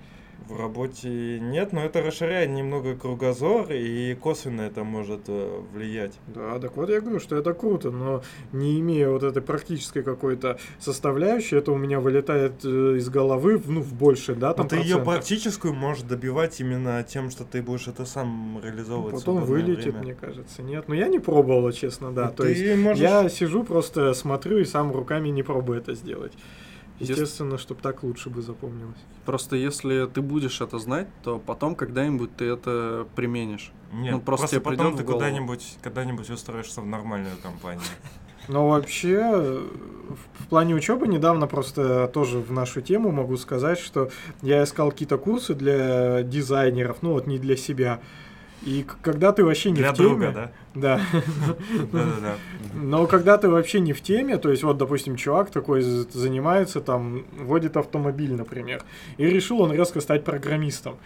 В 0.48 0.58
работе 0.58 1.40
нет, 1.40 1.74
но 1.74 1.84
это 1.84 2.02
расширяет 2.02 2.50
немного 2.50 2.96
кругозор, 2.96 3.72
и 3.72 4.16
косвенно 4.16 4.62
это 4.62 4.84
может 4.84 5.22
э, 5.28 5.62
влиять. 5.74 6.14
Да, 6.28 6.58
так 6.60 6.76
вот 6.76 6.90
я 6.90 7.02
говорю, 7.02 7.20
что 7.20 7.36
это 7.36 7.54
круто, 7.54 7.92
но 7.92 8.24
не 8.52 8.80
имея 8.80 9.10
вот 9.10 9.24
этой 9.24 9.42
практической 9.42 10.02
какой-то 10.02 10.58
составляющей, 10.80 11.56
это 11.56 11.72
у 11.72 11.78
меня 11.78 12.00
вылетает 12.00 12.66
э, 12.66 12.96
из 12.98 13.10
головы, 13.10 13.62
ну, 13.66 13.82
в 13.82 13.94
больше, 13.94 14.34
да, 14.34 14.50
Но 14.50 14.54
там 14.56 14.68
ты 14.68 14.78
ее 14.78 14.98
практическую 15.00 15.74
можешь 15.74 16.04
добивать 16.04 16.60
именно 16.60 17.04
тем, 17.04 17.30
что 17.30 17.44
ты 17.44 17.62
будешь 17.62 17.88
это 17.88 18.06
сам 18.06 18.60
реализовывать. 18.64 19.16
Потом 19.16 19.44
вылетит, 19.44 19.94
время. 19.94 20.00
мне 20.00 20.14
кажется. 20.16 20.64
Нет, 20.64 20.86
ну 20.88 20.96
я 20.96 21.08
не 21.08 21.20
пробовала, 21.20 21.72
честно, 21.74 22.12
да. 22.12 22.28
Ну, 22.28 22.34
То 22.34 22.48
есть 22.48 22.78
можешь- 22.80 23.02
я 23.02 23.30
сижу, 23.30 23.64
просто 23.64 24.14
смотрю 24.14 24.58
и 24.58 24.66
сам 24.66 24.92
руками 24.92 25.30
не 25.30 25.44
пробую 25.44 25.80
это 25.80 25.94
сделать. 25.94 26.34
Ес- 27.00 27.10
Естественно, 27.10 27.58
чтобы 27.58 27.82
так 27.82 28.04
лучше 28.04 28.30
бы 28.30 28.42
запомнилось. 28.42 28.98
Просто 29.26 29.56
если 29.56 30.06
ты 30.06 30.22
будешь 30.22 30.62
это 30.62 30.80
знать, 30.80 31.08
то 31.24 31.40
потом 31.40 31.76
когда-нибудь 31.76 32.36
ты 32.36 32.46
это 32.46 33.08
применишь. 33.16 33.72
Нет, 33.94 34.14
Ну, 34.16 34.22
просто 34.22 34.60
просто, 34.60 34.62
потом 34.62 34.98
ты 34.98 35.04
куда-нибудь, 35.04 35.78
когда-нибудь 35.82 36.30
устроишься 36.30 36.82
в 36.82 36.86
нормальную 36.86 37.36
компанию. 37.42 37.82
Но 38.48 38.68
вообще, 38.70 39.20
в 40.10 40.44
в 40.44 40.48
плане 40.50 40.74
учебы 40.74 41.08
недавно 41.08 41.46
просто 41.46 42.08
тоже 42.08 42.40
в 42.40 42.52
нашу 42.52 42.82
тему 42.82 43.12
могу 43.12 43.38
сказать, 43.38 43.78
что 43.78 44.10
я 44.42 44.64
искал 44.64 44.90
какие-то 44.90 45.20
курсы 45.20 45.54
для 45.54 46.24
дизайнеров, 46.24 46.98
ну 47.04 47.12
вот 47.14 47.28
не 47.28 47.38
для 47.38 47.56
себя. 47.56 48.00
И 48.64 48.86
когда 49.02 49.32
ты 49.32 49.44
вообще 49.44 49.72
не 49.72 49.78
Для 49.78 49.94
в 49.94 49.98
теме, 49.98 50.10
друга, 50.10 50.52
да? 50.76 51.02
да, 51.94 52.36
но 52.74 53.08
когда 53.08 53.38
ты 53.38 53.48
вообще 53.48 53.80
не 53.80 53.94
в 53.94 54.02
теме, 54.02 54.38
то 54.38 54.50
есть 54.52 54.64
вот, 54.64 54.78
допустим, 54.78 55.16
чувак 55.16 55.50
такой 55.50 55.82
занимается 55.82 56.82
там, 56.82 57.26
водит 57.38 57.78
автомобиль, 57.78 58.34
например, 58.34 58.84
и 59.18 59.26
решил 59.26 59.62
он 59.62 59.72
резко 59.72 60.02
стать 60.02 60.26
программистом. 60.26 60.98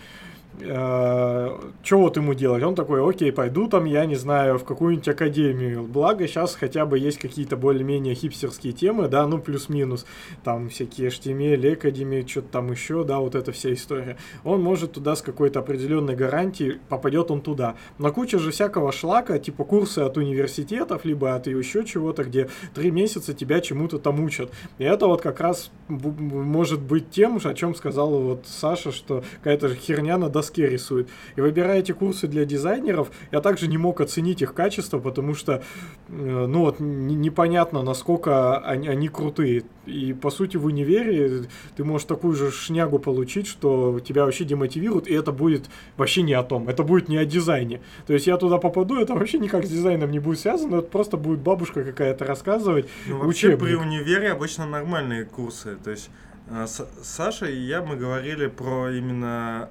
Что 0.59 1.59
вот 1.91 2.17
ему 2.17 2.33
делать? 2.33 2.63
Он 2.63 2.75
такой, 2.75 3.07
окей, 3.07 3.31
пойду 3.31 3.67
там, 3.67 3.85
я 3.85 4.05
не 4.05 4.15
знаю, 4.15 4.59
в 4.59 4.63
какую-нибудь 4.63 5.07
академию. 5.07 5.83
Благо, 5.83 6.27
сейчас 6.27 6.55
хотя 6.55 6.85
бы 6.85 6.99
есть 6.99 7.17
какие-то 7.17 7.57
более-менее 7.57 8.13
хипстерские 8.15 8.71
темы, 8.73 9.07
да, 9.07 9.25
ну, 9.27 9.39
плюс-минус. 9.39 10.05
Там 10.43 10.69
всякие 10.69 11.09
HTML, 11.09 11.73
Академии, 11.73 12.25
что-то 12.27 12.49
там 12.49 12.71
еще, 12.71 13.03
да, 13.03 13.19
вот 13.19 13.35
эта 13.35 13.51
вся 13.51 13.73
история. 13.73 14.17
Он 14.43 14.61
может 14.61 14.93
туда 14.93 15.15
с 15.15 15.21
какой-то 15.21 15.59
определенной 15.59 16.15
гарантией, 16.15 16.79
попадет 16.87 17.31
он 17.31 17.41
туда. 17.41 17.75
На 17.97 18.11
куча 18.11 18.37
же 18.37 18.51
всякого 18.51 18.91
шлака, 18.91 19.39
типа 19.39 19.63
курсы 19.63 19.99
от 19.99 20.17
университетов, 20.17 21.03
либо 21.03 21.35
от 21.35 21.47
еще 21.47 21.83
чего-то, 21.83 22.23
где 22.23 22.49
три 22.73 22.91
месяца 22.91 23.33
тебя 23.33 23.59
чему-то 23.59 23.97
там 23.97 24.23
учат. 24.23 24.51
И 24.77 24.83
это 24.83 25.07
вот 25.07 25.21
как 25.21 25.39
раз 25.39 25.71
может 25.87 26.81
быть 26.81 27.09
тем, 27.09 27.39
о 27.43 27.53
чем 27.53 27.75
сказала 27.75 28.17
вот 28.19 28.45
Саша, 28.45 28.91
что 28.91 29.23
какая-то 29.37 29.69
же 29.69 29.75
херня 29.75 30.17
на 30.17 30.29
доске 30.43 30.67
рисует. 30.67 31.09
И 31.35 31.41
выбирая 31.41 31.79
эти 31.79 31.91
курсы 31.91 32.27
для 32.27 32.45
дизайнеров, 32.45 33.11
я 33.31 33.39
также 33.39 33.67
не 33.67 33.77
мог 33.77 34.01
оценить 34.01 34.41
их 34.41 34.53
качество, 34.53 34.99
потому 34.99 35.33
что, 35.35 35.63
э, 36.09 36.45
ну 36.47 36.59
вот, 36.59 36.79
непонятно, 36.79 37.81
насколько 37.81 38.57
они, 38.59 38.87
они 38.87 39.07
крутые. 39.07 39.63
И, 39.85 40.13
по 40.13 40.29
сути, 40.29 40.57
в 40.57 40.65
универе 40.65 41.43
ты 41.75 41.83
можешь 41.83 42.07
такую 42.07 42.33
же 42.35 42.51
шнягу 42.51 42.99
получить, 42.99 43.47
что 43.47 43.99
тебя 43.99 44.25
вообще 44.25 44.45
демотивируют, 44.45 45.07
и 45.07 45.13
это 45.13 45.31
будет 45.31 45.65
вообще 45.97 46.21
не 46.21 46.33
о 46.33 46.43
том, 46.43 46.69
это 46.69 46.83
будет 46.83 47.09
не 47.09 47.17
о 47.17 47.25
дизайне. 47.25 47.81
То 48.07 48.13
есть 48.13 48.27
я 48.27 48.37
туда 48.37 48.57
попаду, 48.57 48.95
это 48.99 49.13
вообще 49.13 49.39
никак 49.39 49.65
с 49.65 49.69
дизайном 49.69 50.11
не 50.11 50.19
будет 50.19 50.39
связано, 50.39 50.77
это 50.77 50.87
просто 50.87 51.17
будет 51.17 51.39
бабушка 51.39 51.83
какая-то 51.83 52.25
рассказывать. 52.25 52.87
Ну, 53.07 53.25
вообще 53.25 53.57
при 53.57 53.75
универе 53.75 54.31
обычно 54.31 54.65
нормальные 54.65 55.25
курсы, 55.25 55.77
то 55.83 55.91
есть 55.91 56.09
э, 56.49 56.65
с 56.65 56.87
Саша 57.03 57.45
и 57.45 57.59
я, 57.59 57.81
мы 57.81 57.95
говорили 57.95 58.47
про 58.47 58.91
именно 58.91 59.69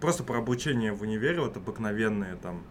просто 0.00 0.24
про 0.24 0.38
обучение 0.38 0.92
в 0.92 1.02
универе, 1.02 1.40
вот 1.40 1.56
обыкновенные 1.56 2.36
там 2.36 2.62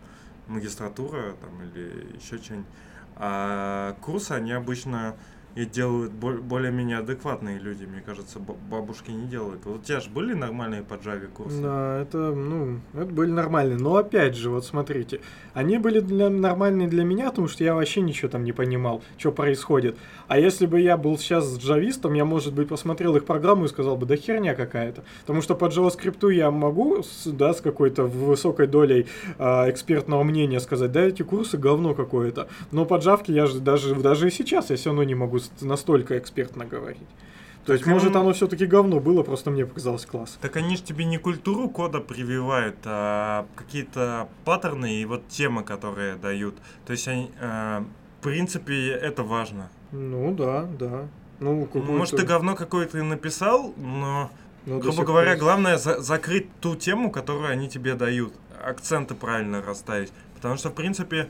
магистратура 0.47 1.33
там 1.33 1.61
или 1.63 2.15
еще 2.15 2.37
что-нибудь. 2.37 2.67
А 3.15 3.95
курсы, 4.01 4.31
они 4.31 4.51
обычно 4.51 5.15
и 5.56 5.66
делают 5.66 6.12
более-менее 6.12 6.97
адекватные 6.97 7.60
люди, 7.60 7.86
мне 7.86 8.01
кажется, 8.01 8.39
бабушки 8.39 9.12
не 9.12 9.28
делают. 9.28 9.66
Вот 9.66 9.82
у 9.82 9.84
тебя 9.84 9.99
же 9.99 10.10
были 10.10 10.34
нормальные 10.34 10.82
по 10.82 10.95
Java 10.95 11.28
курсы? 11.28 11.62
Да, 11.62 12.01
это, 12.01 12.18
ну, 12.32 12.80
это 12.93 13.06
были 13.06 13.30
нормальные. 13.30 13.78
Но 13.78 13.97
опять 13.97 14.36
же, 14.36 14.49
вот 14.49 14.66
смотрите, 14.66 15.20
они 15.54 15.78
были 15.78 15.99
для, 15.99 16.30
нормальные 16.30 16.88
для 16.88 17.04
меня, 17.04 17.30
потому 17.30 17.47
что 17.47 17.64
я 17.64 17.76
вообще 17.76 18.01
ничего 18.01 18.30
там 18.30 18.43
не 18.43 18.51
понимал, 18.51 19.04
что 19.18 19.32
происходит. 19.32 19.95
А 20.28 20.39
если 20.39 20.66
бы 20.66 20.82
я 20.82 20.97
был 20.97 21.18
сейчас 21.20 21.45
с 21.45 21.60
джавистом, 21.60 22.14
я, 22.14 22.26
может 22.26 22.54
быть, 22.54 22.68
посмотрел 22.68 23.16
их 23.16 23.26
программу 23.26 23.66
и 23.66 23.68
сказал 23.68 23.95
бы, 23.95 24.08
да 24.08 24.16
херня 24.16 24.56
какая-то. 24.56 25.04
Потому 25.22 25.41
что 25.43 25.54
по 25.54 25.66
JavaScript 25.66 26.34
я 26.34 26.49
могу, 26.49 27.04
да, 27.26 27.54
с 27.54 27.62
какой-то 27.62 28.06
высокой 28.06 28.66
долей 28.66 29.06
э, 29.38 29.70
экспертного 29.70 30.24
мнения 30.24 30.60
сказать, 30.60 30.91
да, 30.91 31.01
эти 31.01 31.22
курсы 31.22 31.58
говно 31.58 31.93
какое-то. 31.93 32.47
Но 32.72 32.86
по 32.86 32.95
Java 32.95 33.24
я 33.28 33.45
же 33.45 33.60
даже, 33.60 33.93
даже 33.95 34.28
и 34.28 34.32
сейчас 34.32 34.72
я 34.72 34.78
все 34.78 34.89
равно 34.89 35.04
не 35.04 35.14
могу 35.14 35.42
настолько 35.61 36.17
экспертно 36.17 36.65
говорить. 36.65 37.07
То 37.65 37.71
есть, 37.71 37.85
так 37.85 37.93
может, 37.93 38.15
оно 38.15 38.33
все-таки 38.33 38.65
говно 38.65 38.99
было, 38.99 39.23
просто 39.23 39.49
мне 39.49 39.65
показалось 39.65 40.05
класс. 40.05 40.37
Так 40.41 40.57
они 40.57 40.75
же 40.75 40.83
тебе 40.83 41.05
не 41.05 41.17
культуру 41.17 41.69
кода 41.69 41.99
прививают, 41.99 42.75
а 42.83 43.45
какие-то 43.55 44.27
паттерны 44.43 45.01
и 45.01 45.05
вот 45.05 45.27
темы, 45.29 45.63
которые 45.63 46.15
дают. 46.15 46.55
То 46.85 46.91
есть, 46.91 47.07
они, 47.07 47.31
э, 47.39 47.83
в 48.19 48.23
принципе, 48.23 48.89
это 48.89 49.23
важно. 49.23 49.69
Ну 49.91 50.33
да, 50.33 50.63
да. 50.77 51.07
Ну, 51.39 51.67
Может, 51.73 52.17
ты 52.17 52.25
говно 52.25 52.55
какое-то 52.55 53.01
написал, 53.03 53.73
но, 53.77 54.29
но 54.65 54.79
грубо 54.79 55.03
говоря, 55.03 55.31
пор... 55.31 55.39
главное 55.39 55.77
за 55.77 56.01
закрыть 56.01 56.47
ту 56.59 56.75
тему, 56.75 57.11
которую 57.11 57.49
они 57.49 57.69
тебе 57.69 57.95
дают. 57.95 58.33
Акценты 58.63 59.13
правильно 59.13 59.61
расставить. 59.61 60.11
Потому 60.35 60.57
что, 60.57 60.69
в 60.69 60.73
принципе, 60.73 61.29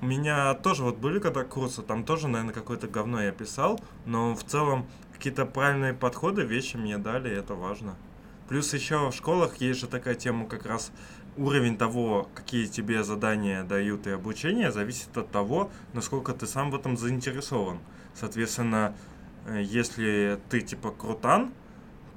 у 0.00 0.06
меня 0.06 0.54
тоже 0.54 0.82
вот 0.82 0.96
были 0.96 1.18
когда 1.18 1.44
курсы, 1.44 1.82
там 1.82 2.04
тоже, 2.04 2.28
наверное, 2.28 2.54
какое-то 2.54 2.88
говно 2.88 3.22
я 3.22 3.32
писал, 3.32 3.80
но 4.06 4.34
в 4.34 4.44
целом 4.44 4.86
какие-то 5.12 5.46
правильные 5.46 5.94
подходы, 5.94 6.42
вещи 6.42 6.76
мне 6.76 6.98
дали, 6.98 7.30
и 7.30 7.38
это 7.38 7.54
важно. 7.54 7.94
Плюс 8.48 8.74
еще 8.74 9.10
в 9.10 9.14
школах 9.14 9.56
есть 9.56 9.80
же 9.80 9.86
такая 9.86 10.14
тема, 10.14 10.46
как 10.46 10.66
раз 10.66 10.92
уровень 11.36 11.76
того, 11.76 12.28
какие 12.34 12.66
тебе 12.66 13.02
задания 13.02 13.64
дают 13.64 14.06
и 14.06 14.10
обучение, 14.10 14.70
зависит 14.70 15.16
от 15.16 15.30
того, 15.30 15.70
насколько 15.92 16.32
ты 16.32 16.46
сам 16.46 16.70
в 16.70 16.74
этом 16.74 16.96
заинтересован. 16.96 17.78
Соответственно, 18.14 18.94
э, 19.46 19.62
если 19.64 20.38
ты 20.50 20.60
типа 20.60 20.90
крутан, 20.90 21.52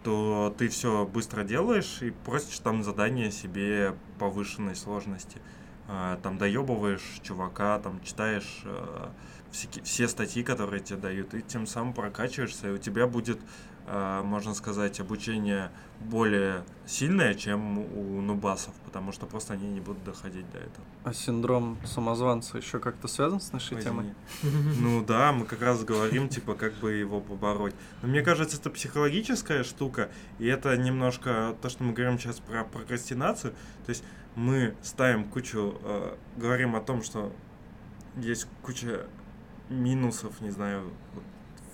то 0.04 0.54
ты 0.58 0.68
все 0.70 1.06
быстро 1.06 1.44
делаешь 1.44 2.00
и 2.02 2.12
просишь 2.12 2.60
там 2.60 2.84
задание 2.84 3.32
себе 3.32 3.96
повышенной 4.20 4.76
сложности. 4.76 5.42
А, 5.88 6.18
там 6.18 6.38
доебываешь 6.38 7.22
чувака, 7.24 7.80
там 7.80 8.02
читаешь 8.04 8.62
э, 8.66 9.08
все, 9.52 9.68
все 9.84 10.08
статьи, 10.10 10.44
которые 10.44 10.82
тебе 10.82 10.98
дают, 10.98 11.34
и 11.34 11.42
тем 11.42 11.66
самым 11.66 11.94
прокачиваешься, 11.94 12.68
и 12.68 12.72
у 12.72 12.78
тебя 12.78 13.08
будет, 13.08 13.40
э, 13.86 14.22
можно 14.22 14.54
сказать, 14.54 15.00
обучение 15.00 15.72
более 16.02 16.66
сильное, 16.86 17.34
чем 17.36 17.80
у 17.80 18.22
нубасов, 18.22 18.74
потому 18.86 19.14
что 19.14 19.26
просто 19.28 19.54
они 19.54 19.70
не 19.70 19.80
будут 19.80 20.04
доходить 20.04 20.50
до 20.52 20.58
этого. 20.58 20.86
А 21.06 21.14
синдром 21.14 21.78
самозванца 21.86 22.58
еще 22.58 22.80
как-то 22.80 23.08
связан 23.08 23.40
с 23.40 23.54
нашей 23.54 23.76
Возьми. 23.76 23.90
темой? 23.90 24.16
Ну 24.82 25.06
да, 25.06 25.32
мы 25.32 25.46
как 25.46 25.62
раз 25.62 25.86
говорим, 25.86 26.28
типа, 26.28 26.56
как 26.56 26.74
бы 26.76 26.92
его 26.92 27.22
побороть. 27.22 27.76
Но 28.02 28.10
мне 28.10 28.24
кажется, 28.24 28.58
это 28.58 28.70
психологическая 28.70 29.64
штука, 29.64 30.10
и 30.38 30.48
это 30.48 30.76
немножко 30.76 31.56
то, 31.62 31.70
что 31.70 31.86
мы 31.86 31.94
говорим 31.94 32.20
сейчас 32.20 32.40
про 32.42 32.66
прокрастинацию. 32.66 33.54
То 33.86 33.90
есть 33.90 34.04
мы 34.38 34.76
ставим 34.84 35.24
кучу, 35.24 35.74
э, 35.84 36.14
говорим 36.38 36.76
о 36.76 36.80
том, 36.80 37.02
что 37.02 37.34
есть 38.16 38.48
куча 38.62 39.08
минусов, 39.68 40.40
не 40.42 40.52
знаю, 40.52 40.84
вот 41.16 41.24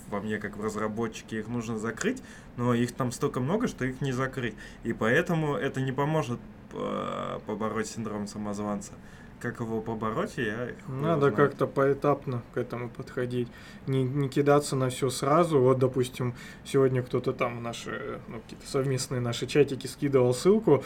во 0.10 0.22
мне 0.22 0.38
как 0.38 0.56
в 0.56 0.64
разработчике, 0.64 1.40
их 1.40 1.50
нужно 1.50 1.78
закрыть, 1.78 2.24
но 2.56 2.74
их 2.74 2.94
там 2.94 3.12
столько 3.12 3.42
много, 3.42 3.68
что 3.68 3.84
их 3.84 4.00
не 4.00 4.14
закрыть. 4.14 4.56
И 4.84 4.94
поэтому 4.94 5.56
это 5.56 5.82
не 5.82 5.92
поможет 5.92 6.40
э, 6.72 7.40
побороть 7.46 7.88
синдром 7.88 8.28
самозванца. 8.28 8.94
Как 9.42 9.60
его 9.60 9.82
побороть, 9.82 10.38
я 10.38 10.70
Надо 10.88 11.32
как-то 11.32 11.68
поэтапно 11.68 12.44
к 12.54 12.58
этому 12.58 12.90
подходить. 12.90 13.50
Не, 13.88 14.04
не 14.04 14.30
кидаться 14.30 14.78
на 14.78 14.90
все 14.90 15.10
сразу. 15.10 15.60
Вот, 15.60 15.80
допустим, 15.80 16.34
сегодня 16.64 17.04
кто-то 17.04 17.34
там 17.34 17.58
в 17.58 17.62
наши, 17.62 18.22
ну, 18.30 18.40
какие-то 18.40 18.66
совместные 18.66 19.20
наши 19.20 19.46
чатики 19.46 19.86
скидывал 19.88 20.34
ссылку 20.34 20.82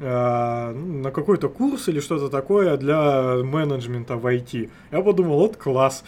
на 0.00 1.10
какой-то 1.12 1.50
курс 1.50 1.88
или 1.88 2.00
что-то 2.00 2.30
такое 2.30 2.76
для 2.78 3.42
менеджмента 3.44 4.16
в 4.16 4.26
IT. 4.26 4.70
Я 4.90 5.02
подумал, 5.02 5.38
вот 5.40 5.56
класс, 5.56 6.04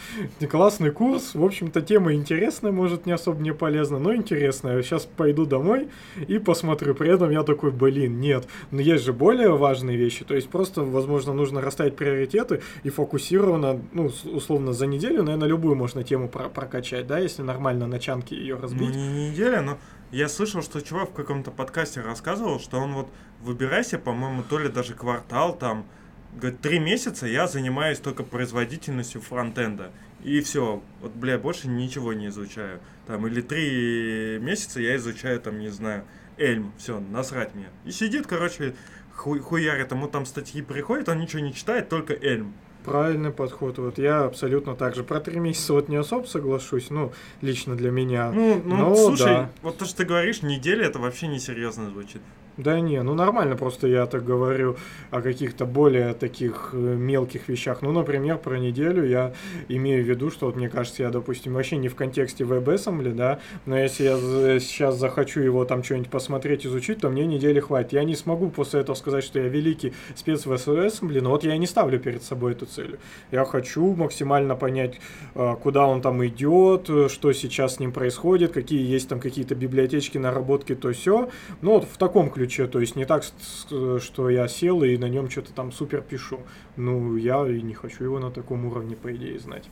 классный 0.51 0.91
курс, 0.91 1.35
в 1.35 1.45
общем-то 1.45 1.83
тема 1.83 2.15
интересная, 2.15 2.73
может 2.73 3.05
не 3.05 3.13
особо 3.13 3.43
не 3.43 3.53
полезна, 3.53 3.99
но 3.99 4.15
интересная. 4.15 4.83
Сейчас 4.83 5.05
пойду 5.05 5.45
домой 5.45 5.89
и 6.27 6.39
посмотрю. 6.39 6.95
При 6.95 7.11
этом 7.11 7.31
я 7.31 7.43
такой, 7.43 7.71
блин, 7.71 8.19
нет, 8.19 8.49
но 8.71 8.81
есть 8.81 9.05
же 9.05 9.13
более 9.13 9.57
важные 9.57 9.99
вещи. 9.99 10.25
То 10.25 10.35
есть 10.35 10.49
просто, 10.49 10.83
возможно, 10.83 11.35
нужно 11.35 11.61
расставить 11.61 11.95
приоритеты 11.95 12.63
и 12.85 12.89
фокусированно, 12.89 13.79
ну, 13.93 14.11
условно, 14.33 14.73
за 14.73 14.87
неделю, 14.87 15.23
наверное, 15.23 15.49
любую 15.49 15.77
можно 15.77 16.03
тему 16.03 16.29
про 16.29 16.49
прокачать, 16.49 17.07
да, 17.07 17.19
если 17.19 17.43
нормально 17.43 17.87
на 17.87 17.99
чанке 17.99 18.37
ее 18.37 18.57
разбить. 18.57 18.95
Ну, 18.95 18.95
не 18.95 19.31
неделя, 19.31 19.61
но 19.61 19.79
я 20.11 20.29
слышал, 20.29 20.63
что 20.63 20.81
чувак 20.81 21.11
в 21.11 21.13
каком-то 21.13 21.51
подкасте 21.51 22.01
рассказывал, 22.01 22.61
что 22.61 22.79
он 22.79 22.95
вот 22.95 23.09
выбирайся, 23.43 23.99
по-моему, 23.99 24.43
то 24.43 24.59
ли 24.59 24.69
даже 24.69 24.95
квартал 24.95 25.57
там, 25.57 25.87
говорит, 26.35 26.61
три 26.61 26.79
месяца 26.79 27.27
я 27.27 27.47
занимаюсь 27.47 27.99
только 27.99 28.23
производительностью 28.23 29.21
фронтенда. 29.21 29.91
И 30.23 30.41
все, 30.41 30.83
вот, 31.01 31.13
бля, 31.13 31.39
больше 31.39 31.69
ничего 31.69 32.13
не 32.13 32.29
изучаю. 32.29 32.81
Там, 33.07 33.27
или 33.27 33.41
три 33.41 34.39
месяца 34.41 34.81
я 34.81 34.97
изучаю, 34.97 35.41
там, 35.41 35.59
не 35.59 35.69
знаю, 35.69 36.05
Эльм, 36.39 36.73
все, 36.79 37.01
насрать 37.01 37.55
мне. 37.55 37.69
И 37.85 37.91
сидит, 37.91 38.27
короче, 38.27 38.75
хуй, 39.15 39.41
хуярит, 39.41 39.91
ему 39.91 40.07
там 40.07 40.25
статьи 40.25 40.63
приходят, 40.63 41.09
он 41.09 41.19
ничего 41.19 41.43
не 41.43 41.53
читает, 41.53 41.89
только 41.89 42.15
Эльм. 42.15 42.55
Правильный 42.85 43.31
подход. 43.31 43.79
Вот 43.79 43.99
я 43.99 44.25
абсолютно 44.25 44.75
так 44.75 44.97
же. 44.97 45.05
Про 45.05 45.21
три 45.21 45.39
месяца 45.39 45.73
вот 45.73 45.89
не 45.89 45.97
особо 45.97 46.25
соглашусь, 46.27 46.91
ну, 46.91 47.13
лично 47.41 47.77
для 47.77 47.93
меня. 47.93 48.33
Ну, 48.33 48.61
ну 48.65 48.77
Но, 48.77 48.95
слушай, 48.97 49.27
да. 49.27 49.51
вот 49.63 49.79
то, 49.79 49.85
что 49.85 49.99
ты 49.99 50.05
говоришь, 50.05 50.43
неделя, 50.43 50.87
это 50.87 50.99
вообще 50.99 51.29
несерьезно 51.29 51.91
звучит. 51.91 52.23
Да 52.59 52.81
не, 52.81 53.03
ну 53.03 53.15
нормально, 53.15 53.57
просто 53.57 53.87
я 53.87 54.05
так 54.05 54.27
говорю 54.27 54.77
о 55.11 55.23
каких-то 55.23 55.65
более 55.65 56.13
таких 56.13 56.71
э, 56.75 56.77
мелких 56.77 57.49
вещах. 57.49 57.81
Ну, 57.81 57.93
например, 57.93 58.37
про 58.37 58.59
неделю 58.59 59.07
я 59.07 59.33
имею 59.69 60.05
в 60.05 60.07
виду, 60.07 60.31
что 60.31 60.47
вот 60.47 60.57
мне 60.57 60.69
кажется, 60.69 61.03
я, 61.03 61.11
допустим, 61.11 61.55
вообще 61.55 61.79
не 61.79 61.89
в 61.89 61.95
контексте 61.95 62.45
WebAssembly, 62.45 63.15
да, 63.15 63.39
но 63.65 63.79
если 63.79 64.05
я 64.05 64.61
сейчас 64.61 64.99
захочу 64.99 65.41
его 65.41 65.65
там 65.65 65.83
что-нибудь 65.83 66.11
посмотреть, 66.11 66.67
изучить, 66.67 66.99
то 66.99 67.09
мне 67.09 67.25
недели 67.25 67.59
хватит. 67.59 67.95
Я 67.95 68.05
не 68.05 68.15
смогу 68.15 68.51
после 68.51 68.81
этого 68.81 68.97
сказать, 68.97 69.25
что 69.25 69.39
я 69.41 69.49
великий 69.49 69.95
спец 70.15 70.45
в 70.45 70.53
WebAssembly, 70.53 71.23
но 71.23 71.31
вот 71.31 71.45
я 71.45 71.57
не 71.57 71.67
ставлю 71.67 71.99
перед 71.99 72.23
собой 72.23 72.53
эту 72.53 72.67
цель. 72.67 72.99
Я 73.31 73.47
хочу 73.47 73.95
максимально 73.95 74.57
понять, 74.57 75.01
э, 75.35 75.57
куда 75.63 75.87
он 75.87 76.03
там 76.03 76.23
идет, 76.27 76.91
что 77.11 77.33
сейчас 77.33 77.77
с 77.77 77.81
ним 77.81 77.93
происходит, 77.93 78.53
какие 78.53 78.87
есть 78.87 79.09
там 79.09 79.21
какие-то 79.21 79.55
библиотечки, 79.55 80.19
наработки, 80.19 80.75
то 80.75 80.93
все. 80.93 81.31
Ну, 81.63 81.73
вот 81.73 81.85
в 81.85 81.97
таком 81.97 82.29
ключе 82.29 82.43
че, 82.53 82.67
то 82.67 82.81
есть 82.81 82.97
не 82.97 83.07
так, 83.07 83.25
что 83.25 84.31
я 84.31 84.47
сел 84.49 84.83
и 84.83 84.99
на 84.99 85.09
нем 85.09 85.31
что-то 85.31 85.53
там 85.53 85.73
супер 85.73 86.03
пишу. 86.03 86.41
Ну, 86.77 87.17
я 87.17 87.47
и 87.49 87.63
не 87.63 87.75
хочу 87.75 88.05
его 88.05 88.19
на 88.19 88.31
таком 88.31 88.67
уровне, 88.67 88.95
по 88.95 89.11
идее, 89.11 89.39
знать. 89.39 89.69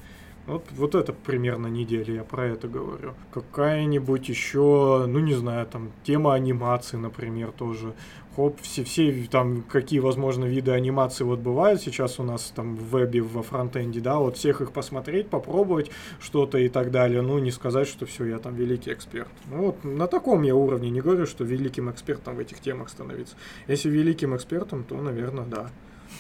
Вот, 0.47 0.65
вот 0.73 0.95
это 0.95 1.13
примерно 1.13 1.67
неделя, 1.69 2.15
я 2.15 2.25
про 2.25 2.47
это 2.47 2.67
говорю. 2.67 3.15
Какая-нибудь 3.33 4.29
еще, 4.29 5.05
ну 5.07 5.19
не 5.21 5.35
знаю, 5.35 5.67
там 5.67 5.91
тема 6.03 6.35
анимации, 6.35 6.97
например, 6.97 7.53
тоже. 7.53 7.93
Хоп, 8.41 8.59
все, 8.63 8.85
все 8.85 9.13
там, 9.31 9.63
какие, 9.63 9.99
возможно, 9.99 10.47
виды 10.47 10.71
анимации 10.71 11.25
вот 11.25 11.41
бывают 11.41 11.83
сейчас 11.83 12.19
у 12.19 12.23
нас 12.23 12.51
там 12.57 12.75
в 12.75 12.97
вебе, 12.97 13.21
во 13.21 13.43
фронтенде, 13.43 14.01
да, 14.01 14.17
вот 14.19 14.39
всех 14.39 14.63
их 14.63 14.73
посмотреть, 14.73 15.29
попробовать 15.29 15.91
что-то 16.21 16.57
и 16.57 16.71
так 16.71 16.91
далее. 16.91 17.21
Ну, 17.21 17.39
не 17.39 17.51
сказать, 17.51 17.87
что 17.87 18.07
все, 18.07 18.25
я 18.25 18.39
там 18.39 18.55
великий 18.55 18.95
эксперт. 18.95 19.29
Ну, 19.51 19.67
вот 19.67 19.85
на 19.85 20.07
таком 20.07 20.41
я 20.41 20.55
уровне, 20.55 20.89
не 20.89 21.03
говорю, 21.03 21.27
что 21.27 21.45
великим 21.45 21.91
экспертом 21.91 22.37
в 22.37 22.39
этих 22.39 22.61
темах 22.61 22.89
становиться. 22.89 23.37
Если 23.69 23.91
великим 23.91 24.35
экспертом, 24.35 24.85
то, 24.85 24.95
наверное, 24.95 25.45
да. 25.45 25.71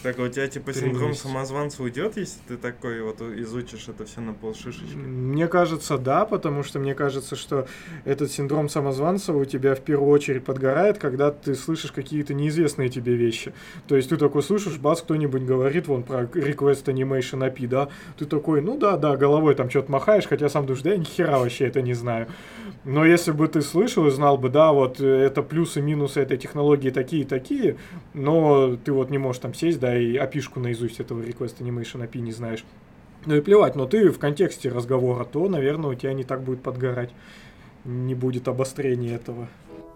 Так, 0.02 0.18
а 0.18 0.22
у 0.22 0.28
тебя 0.28 0.48
типа 0.48 0.72
синдром 0.72 1.10
месяца. 1.10 1.28
самозванца 1.28 1.82
уйдет, 1.82 2.16
если 2.16 2.38
ты 2.48 2.56
такой 2.56 3.02
вот 3.02 3.20
изучишь 3.20 3.86
это 3.88 4.06
все 4.06 4.22
на 4.22 4.32
полшишечки? 4.32 4.94
Мне 4.94 5.46
кажется, 5.46 5.98
да, 5.98 6.24
потому 6.24 6.62
что 6.62 6.78
мне 6.78 6.94
кажется, 6.94 7.36
что 7.36 7.66
этот 8.06 8.32
синдром 8.32 8.70
самозванца 8.70 9.34
у 9.34 9.44
тебя 9.44 9.74
в 9.74 9.80
первую 9.80 10.10
очередь 10.10 10.44
подгорает, 10.44 10.96
когда 10.96 11.30
ты 11.30 11.54
слышишь 11.54 11.92
какие-то 11.92 12.32
неизвестные 12.32 12.88
тебе 12.88 13.14
вещи. 13.14 13.52
То 13.88 13.96
есть 13.96 14.08
ты 14.08 14.16
такой 14.16 14.42
слышишь, 14.42 14.78
бац, 14.78 15.02
кто-нибудь 15.02 15.42
говорит 15.42 15.86
вон 15.86 16.02
про 16.02 16.22
Request 16.22 16.84
Animation 16.84 17.46
API, 17.46 17.68
да, 17.68 17.88
ты 18.18 18.24
такой, 18.24 18.62
ну 18.62 18.78
да, 18.78 18.96
да, 18.96 19.18
головой 19.18 19.54
там 19.54 19.68
что-то 19.68 19.92
махаешь, 19.92 20.26
хотя 20.26 20.48
сам 20.48 20.64
думаешь, 20.64 20.82
да 20.82 20.90
я 20.90 20.96
ни 20.96 21.04
хера 21.04 21.38
вообще 21.38 21.66
это 21.66 21.82
не 21.82 21.92
знаю. 21.92 22.26
Но 22.84 23.04
если 23.04 23.32
бы 23.32 23.46
ты 23.48 23.60
слышал 23.60 24.06
и 24.06 24.10
знал 24.10 24.38
бы, 24.38 24.48
да, 24.48 24.72
вот 24.72 25.00
это 25.00 25.42
плюсы, 25.42 25.82
минусы 25.82 26.20
этой 26.20 26.38
технологии 26.38 26.88
такие 26.88 27.22
и 27.22 27.26
такие, 27.26 27.76
но 28.14 28.76
ты 28.82 28.92
вот 28.92 29.10
не 29.10 29.18
можешь 29.18 29.42
там 29.42 29.52
сесть, 29.52 29.78
да, 29.78 29.89
и 29.96 30.16
опишку 30.16 30.60
наизусть 30.60 31.00
этого 31.00 31.22
Request 31.22 31.58
Animation 31.60 32.08
API 32.08 32.20
не 32.20 32.32
знаешь. 32.32 32.64
Ну 33.26 33.34
и 33.36 33.40
плевать, 33.40 33.76
но 33.76 33.86
ты 33.86 34.10
в 34.10 34.18
контексте 34.18 34.70
разговора, 34.70 35.24
то, 35.24 35.46
наверное, 35.48 35.90
у 35.90 35.94
тебя 35.94 36.14
не 36.14 36.24
так 36.24 36.42
будет 36.42 36.62
подгорать. 36.62 37.10
Не 37.84 38.14
будет 38.14 38.48
обострения 38.48 39.14
этого. 39.14 39.48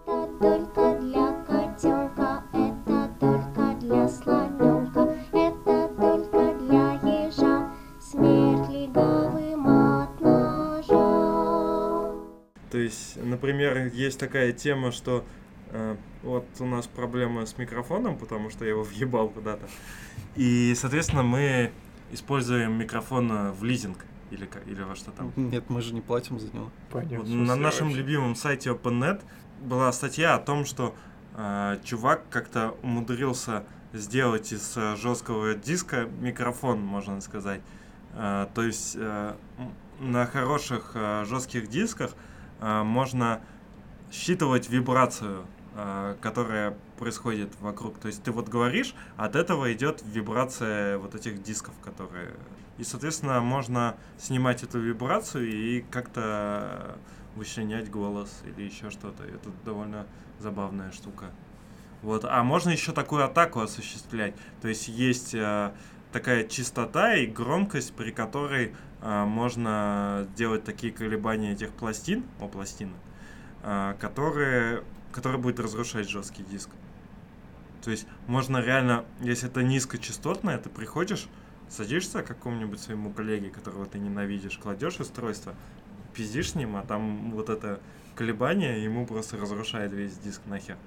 Это 0.05 0.27
только 0.39 0.99
для 1.01 1.31
котенка, 1.47 2.43
это 2.53 3.09
только 3.19 3.75
для 3.79 4.07
слоненка, 4.07 5.15
это 5.31 5.89
только 5.97 6.53
для 6.59 6.93
ежа. 7.25 7.71
Смерть 7.99 8.69
легавым 8.69 9.67
от 9.67 10.21
ножа. 10.21 10.95
То 12.71 12.77
есть, 12.77 13.17
например, 13.23 13.91
есть 13.93 14.19
такая 14.19 14.51
тема, 14.51 14.91
что 14.91 15.23
вот 16.23 16.45
у 16.59 16.65
нас 16.65 16.87
проблема 16.87 17.45
с 17.45 17.57
микрофоном, 17.57 18.17
потому 18.17 18.49
что 18.49 18.65
я 18.65 18.71
его 18.71 18.83
въебал 18.83 19.29
куда-то. 19.29 19.67
И, 20.35 20.73
соответственно, 20.75 21.23
мы 21.23 21.71
используем 22.11 22.73
микрофон 22.73 23.31
э, 23.31 23.51
в 23.51 23.63
лизинг 23.63 23.97
или, 24.31 24.45
ка- 24.45 24.59
или 24.65 24.81
во 24.83 24.95
что 24.95 25.11
там. 25.11 25.31
Нет, 25.35 25.69
мы 25.69 25.81
же 25.81 25.93
не 25.93 26.01
платим 26.01 26.39
за 26.39 26.53
него. 26.53 26.69
Понятно. 26.91 27.19
Вот 27.19 27.27
на 27.29 27.55
нашем 27.55 27.89
любимом 27.89 28.35
сайте 28.35 28.69
OpenNet 28.69 29.21
была 29.61 29.91
статья 29.91 30.35
о 30.35 30.39
том, 30.39 30.65
что 30.65 30.95
э, 31.35 31.77
чувак 31.83 32.23
как-то 32.29 32.75
умудрился 32.83 33.63
сделать 33.93 34.51
из 34.53 34.77
э, 34.77 34.95
жесткого 34.97 35.55
диска 35.55 36.07
микрофон, 36.21 36.79
можно 36.81 37.21
сказать. 37.21 37.61
Э, 38.13 38.47
то 38.53 38.61
есть 38.63 38.95
э, 38.97 39.33
на 39.99 40.25
хороших 40.25 40.91
э, 40.95 41.25
жестких 41.25 41.67
дисках 41.67 42.11
э, 42.61 42.83
можно 42.83 43.41
считывать 44.11 44.69
вибрацию, 44.69 45.45
э, 45.45 45.45
которая 46.21 46.77
происходит 46.97 47.51
вокруг. 47.59 47.97
То 47.99 48.07
есть 48.07 48.23
ты 48.23 48.31
вот 48.31 48.47
говоришь, 48.47 48.95
от 49.17 49.35
этого 49.35 49.73
идет 49.73 50.01
вибрация 50.05 50.97
вот 50.97 51.15
этих 51.15 51.43
дисков, 51.43 51.73
которые... 51.83 52.31
И, 52.77 52.83
соответственно, 52.83 53.41
можно 53.41 53.97
снимать 54.17 54.63
эту 54.63 54.79
вибрацию 54.79 55.47
и 55.47 55.81
как-то 55.81 56.97
вычленять 57.35 57.89
голос 57.89 58.41
или 58.45 58.65
еще 58.65 58.89
что-то. 58.89 59.23
Это 59.23 59.49
довольно 59.63 60.05
забавная 60.39 60.91
штука. 60.91 61.25
Вот. 62.01 62.25
А 62.25 62.43
можно 62.43 62.69
еще 62.69 62.91
такую 62.91 63.25
атаку 63.25 63.61
осуществлять. 63.61 64.35
То 64.61 64.67
есть 64.67 64.87
есть 64.87 65.33
э, 65.33 65.71
такая 66.11 66.47
частота 66.47 67.15
и 67.15 67.25
громкость, 67.25 67.93
при 67.93 68.11
которой 68.11 68.75
э, 69.01 69.23
можно 69.25 70.27
делать 70.35 70.63
такие 70.63 70.93
колебания 70.93 71.53
этих 71.53 71.71
пластин, 71.71 72.23
о, 72.39 72.47
пластины, 72.47 72.93
э, 73.63 73.95
которые, 73.99 74.83
которые 75.15 75.41
будет 75.41 75.61
разрушать 75.61 76.09
жесткий 76.09 76.43
диск. 76.43 76.69
То 77.81 77.89
есть 77.89 78.05
можно 78.27 78.57
реально, 78.57 79.05
если 79.21 79.47
это 79.47 79.63
низкочастотное, 79.63 80.57
ты 80.57 80.69
приходишь, 80.69 81.27
садишься 81.69 82.21
к 82.21 82.27
какому-нибудь 82.27 82.81
своему 82.81 83.11
коллеге, 83.11 83.49
которого 83.49 83.85
ты 83.85 83.97
ненавидишь, 83.97 84.57
кладешь 84.57 84.99
устройство, 84.99 85.55
пиздишь 86.13 86.51
с 86.51 86.55
ним, 86.55 86.75
а 86.75 86.83
там 86.83 87.31
вот 87.31 87.49
это 87.49 87.79
колебание 88.15 88.83
ему 88.83 89.07
просто 89.07 89.37
разрушает 89.37 89.93
весь 89.93 90.17
диск 90.17 90.41
нахер. 90.47 90.77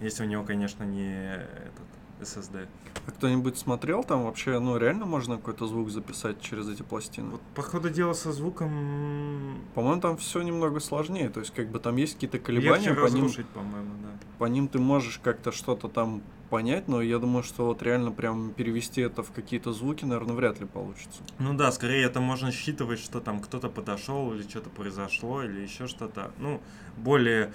Если 0.00 0.22
у 0.22 0.26
него, 0.26 0.44
конечно, 0.44 0.84
не 0.84 1.36
этот 1.36 1.88
SSD. 2.20 2.66
А 3.06 3.10
кто-нибудь 3.10 3.58
смотрел 3.58 4.04
там 4.04 4.24
вообще, 4.24 4.58
ну 4.58 4.76
реально 4.76 5.06
можно 5.06 5.36
какой-то 5.36 5.66
звук 5.66 5.90
записать 5.90 6.40
через 6.40 6.68
эти 6.68 6.82
пластины? 6.82 7.30
Вот, 7.30 7.40
по 7.54 7.62
ходу 7.62 7.90
дела 7.90 8.12
со 8.12 8.32
звуком 8.32 9.62
По-моему, 9.74 10.00
там 10.00 10.16
все 10.16 10.42
немного 10.42 10.80
сложнее. 10.80 11.30
То 11.30 11.40
есть, 11.40 11.54
как 11.54 11.68
бы 11.68 11.78
там 11.78 11.96
есть 11.96 12.14
какие-то 12.14 12.38
колебания, 12.38 12.88
легче 12.88 13.00
по 13.00 13.06
ним, 13.08 13.30
по-моему, 13.54 13.90
да. 14.02 14.08
по 14.38 14.44
ним 14.44 14.68
ты 14.68 14.78
можешь 14.78 15.20
как-то 15.22 15.52
что-то 15.52 15.88
там 15.88 16.22
понять, 16.48 16.88
но 16.88 17.02
я 17.02 17.18
думаю, 17.18 17.42
что 17.42 17.66
вот 17.66 17.82
реально 17.82 18.10
прям 18.10 18.52
перевести 18.52 19.00
это 19.02 19.22
в 19.22 19.30
какие-то 19.32 19.72
звуки, 19.72 20.04
наверное, 20.04 20.34
вряд 20.34 20.60
ли 20.60 20.66
получится. 20.66 21.22
Ну 21.38 21.54
да, 21.54 21.70
скорее 21.72 22.04
это 22.04 22.20
можно 22.20 22.50
считывать, 22.50 23.00
что 23.00 23.20
там 23.20 23.40
кто-то 23.40 23.68
подошел 23.68 24.32
или 24.32 24.42
что-то 24.42 24.70
произошло, 24.70 25.42
или 25.42 25.60
еще 25.60 25.86
что-то. 25.86 26.30
Ну, 26.38 26.60
более 26.96 27.52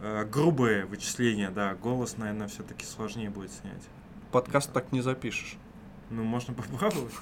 грубые 0.00 0.84
вычисления, 0.86 1.50
да. 1.50 1.74
Голос, 1.74 2.16
наверное, 2.16 2.48
все-таки 2.48 2.84
сложнее 2.84 3.30
будет 3.30 3.52
снять. 3.52 3.82
Подкаст 4.32 4.72
так 4.72 4.92
не 4.92 5.00
запишешь. 5.00 5.56
Ну, 6.10 6.24
можно 6.24 6.54
попробовать. 6.54 7.12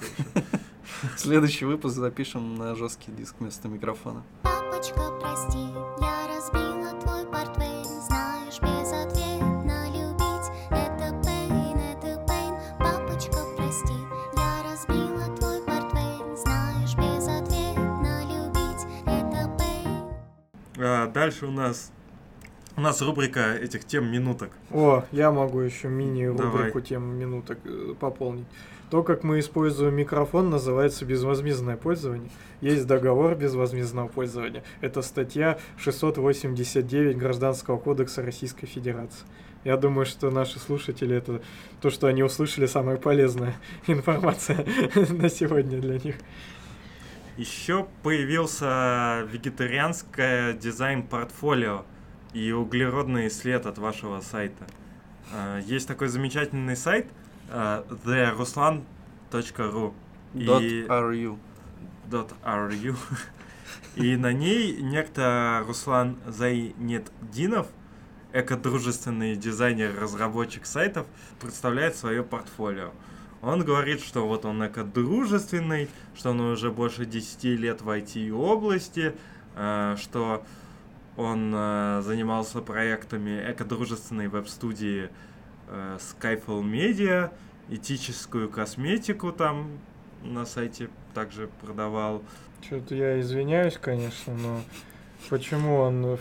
Следующий 1.17 1.65
выпуск 1.65 1.95
запишем 1.95 2.55
на 2.55 2.75
жесткий 2.75 3.11
диск 3.11 3.35
вместо 3.39 3.67
микрофона. 3.67 4.23
Папочка, 4.41 5.11
прости, 5.21 5.59
я 6.01 6.27
разбила 6.27 6.99
твой 6.99 7.25
портвейн 7.25 7.85
Знаешь, 7.85 8.59
безответно 8.59 9.87
любить 9.89 10.49
Это 10.71 11.21
пейн, 11.23 11.77
это 11.77 12.25
пейн 12.27 12.55
Папочка, 12.79 13.37
прости, 13.55 13.93
я 14.35 14.63
разбила 14.63 15.35
твой 15.37 15.61
портвейн 15.61 16.35
Знаешь, 16.35 16.95
безответно 16.95 18.23
любить 18.25 18.85
Это 19.05 19.57
пейн 19.57 20.83
А, 20.83 21.07
Дальше 21.07 21.45
у 21.45 21.51
нас 21.51 21.91
у 22.75 22.81
нас 22.81 23.01
рубрика 23.01 23.55
этих 23.55 23.85
тем 23.85 24.11
минуток. 24.11 24.51
О, 24.71 25.03
я 25.11 25.31
могу 25.31 25.59
еще 25.59 25.87
мини-рубрику 25.87 26.81
тем 26.81 27.03
минуток 27.17 27.59
э, 27.65 27.93
пополнить. 27.99 28.47
То, 28.89 29.03
как 29.03 29.23
мы 29.23 29.39
используем 29.39 29.95
микрофон, 29.95 30.49
называется 30.49 31.05
безвозмездное 31.05 31.77
пользование. 31.77 32.29
Есть 32.61 32.85
договор 32.85 33.35
безвозмездного 33.35 34.07
пользования. 34.07 34.63
Это 34.81 35.01
статья 35.01 35.57
689 35.77 37.17
Гражданского 37.17 37.77
кодекса 37.77 38.21
Российской 38.21 38.67
Федерации. 38.67 39.25
Я 39.63 39.77
думаю, 39.77 40.05
что 40.05 40.29
наши 40.29 40.59
слушатели 40.59 41.15
это 41.15 41.41
то, 41.81 41.89
что 41.89 42.07
они 42.07 42.21
услышали, 42.21 42.65
самая 42.65 42.97
полезная 42.97 43.55
информация 43.87 44.65
на 45.09 45.29
сегодня 45.29 45.79
для 45.79 45.97
них. 45.99 46.15
Еще 47.37 47.87
появился 48.03 49.27
вегетарианское 49.31 50.53
дизайн-портфолио 50.53 51.85
и 52.33 52.51
углеродный 52.51 53.29
след 53.29 53.65
от 53.65 53.77
вашего 53.77 54.21
сайта. 54.21 54.65
А, 55.31 55.59
Есть 55.59 55.87
такой 55.87 56.07
замечательный 56.07 56.75
сайт 56.75 57.07
а, 57.49 57.85
theruslan.ru 58.05 59.93
и 60.33 60.45
.ru. 60.87 61.37
.ru 62.09 62.95
и 63.95 64.15
на 64.17 64.33
ней 64.33 64.81
некто 64.81 65.63
Руслан 65.67 66.17
Зайнетдинов, 66.27 67.67
экодружественный 68.33 69.35
дизайнер, 69.35 69.95
разработчик 69.99 70.65
сайтов, 70.65 71.05
представляет 71.39 71.95
свое 71.95 72.23
портфолио. 72.23 72.91
Он 73.41 73.63
говорит, 73.63 74.01
что 74.01 74.27
вот 74.27 74.45
он 74.45 74.65
экодружественный, 74.65 75.89
что 76.15 76.31
он 76.31 76.39
уже 76.39 76.71
больше 76.71 77.05
10 77.05 77.43
лет 77.59 77.81
в 77.81 77.89
IT-области, 77.89 79.15
э, 79.55 79.95
что 79.99 80.43
он 81.17 81.53
э, 81.53 82.01
занимался 82.03 82.61
проектами 82.61 83.43
экодружественной 83.51 84.27
веб-студии 84.27 85.09
э, 85.67 85.97
Skyfall 85.99 86.63
Media, 86.63 87.31
этическую 87.69 88.49
косметику 88.49 89.31
там 89.31 89.79
на 90.23 90.45
сайте 90.45 90.89
также 91.13 91.49
продавал. 91.61 92.23
Что-то 92.61 92.95
я 92.95 93.19
извиняюсь, 93.19 93.77
конечно, 93.77 94.33
но 94.33 94.61
почему 95.29 95.77
он 95.77 96.17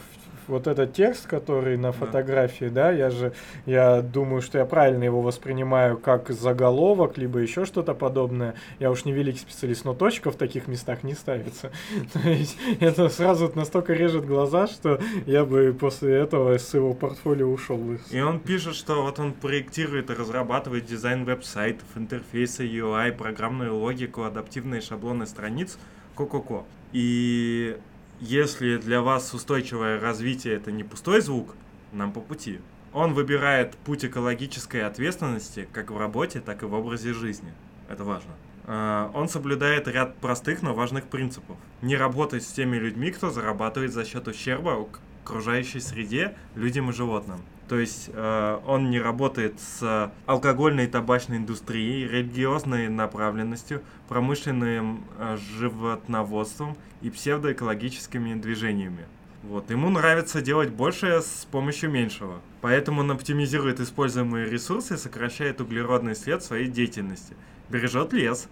вот 0.48 0.66
этот 0.66 0.92
текст, 0.92 1.26
который 1.26 1.76
на 1.76 1.92
фотографии, 1.92 2.66
да, 2.66 2.90
я 2.90 3.10
же, 3.10 3.32
я 3.66 4.02
думаю, 4.02 4.42
что 4.42 4.58
я 4.58 4.64
правильно 4.64 5.04
его 5.04 5.20
воспринимаю 5.20 5.98
как 5.98 6.30
заголовок, 6.30 7.18
либо 7.18 7.38
еще 7.38 7.64
что-то 7.64 7.94
подобное. 7.94 8.54
Я 8.78 8.90
уж 8.90 9.04
не 9.04 9.12
великий 9.12 9.40
специалист, 9.40 9.84
но 9.84 9.94
точка 9.94 10.30
в 10.30 10.36
таких 10.36 10.68
местах 10.68 11.02
не 11.02 11.14
ставится. 11.14 11.70
То 12.12 12.28
есть 12.28 12.56
это 12.80 13.08
сразу 13.08 13.50
настолько 13.54 13.92
режет 13.92 14.26
глаза, 14.26 14.66
что 14.66 15.00
я 15.26 15.44
бы 15.44 15.76
после 15.78 16.14
этого 16.14 16.58
с 16.58 16.74
его 16.74 16.94
портфолио 16.94 17.50
ушел 17.50 17.76
бы. 17.76 18.00
И 18.10 18.20
он 18.20 18.40
пишет, 18.40 18.74
что 18.74 19.02
вот 19.02 19.18
он 19.18 19.32
проектирует 19.32 20.10
и 20.10 20.14
разрабатывает 20.14 20.86
дизайн 20.86 21.24
веб-сайтов, 21.24 21.86
интерфейсы 21.96 22.66
UI, 22.66 23.12
программную 23.12 23.76
логику, 23.76 24.24
адаптивные 24.24 24.80
шаблоны 24.80 25.26
страниц, 25.26 25.78
ко-ко-ко. 26.14 26.64
И 26.92 27.76
если 28.22 28.76
для 28.76 29.00
вас 29.02 29.34
устойчивое 29.34 29.98
развитие 29.98 30.54
это 30.54 30.70
не 30.70 30.84
пустой 30.84 31.20
звук, 31.20 31.56
нам 31.90 32.12
по 32.12 32.20
пути. 32.20 32.60
Он 32.92 33.14
выбирает 33.14 33.76
путь 33.78 34.04
экологической 34.04 34.82
ответственности 34.82 35.68
как 35.72 35.90
в 35.90 35.98
работе, 35.98 36.40
так 36.40 36.62
и 36.62 36.66
в 36.66 36.72
образе 36.72 37.14
жизни. 37.14 37.52
Это 37.88 38.04
важно. 38.04 38.30
А, 38.64 39.10
Он 39.12 39.28
соблюдает 39.28 39.88
ряд 39.88 40.16
простых, 40.18 40.62
но 40.62 40.72
важных 40.72 41.06
принципов. 41.06 41.56
Не 41.80 41.96
работать 41.96 42.44
с 42.44 42.52
теми 42.52 42.76
людьми, 42.76 43.10
кто 43.10 43.30
зарабатывает 43.30 43.92
за 43.92 44.04
счет 44.04 44.28
ущерба 44.28 44.86
окружающей 45.24 45.80
среде, 45.80 46.36
людям 46.54 46.90
и 46.90 46.92
животным. 46.92 47.40
То 47.68 47.78
есть 47.78 48.10
э, 48.12 48.60
он 48.66 48.90
не 48.90 49.00
работает 49.00 49.58
с 49.60 50.12
алкогольной 50.26 50.84
и 50.84 50.88
табачной 50.88 51.38
индустрией, 51.38 52.06
религиозной 52.06 52.88
направленностью, 52.88 53.82
промышленным 54.08 55.04
э, 55.18 55.38
животноводством 55.58 56.76
и 57.00 57.10
псевдоэкологическими 57.10 58.34
движениями. 58.34 59.06
Вот. 59.42 59.70
Ему 59.70 59.90
нравится 59.90 60.40
делать 60.40 60.70
большее 60.70 61.20
с 61.20 61.46
помощью 61.50 61.90
меньшего. 61.90 62.40
Поэтому 62.60 63.00
он 63.00 63.10
оптимизирует 63.10 63.80
используемые 63.80 64.48
ресурсы 64.48 64.96
сокращает 64.96 65.60
углеродный 65.60 66.14
след 66.14 66.44
своей 66.44 66.68
деятельности. 66.68 67.34
Бережет 67.68 68.12
лес, 68.12 68.48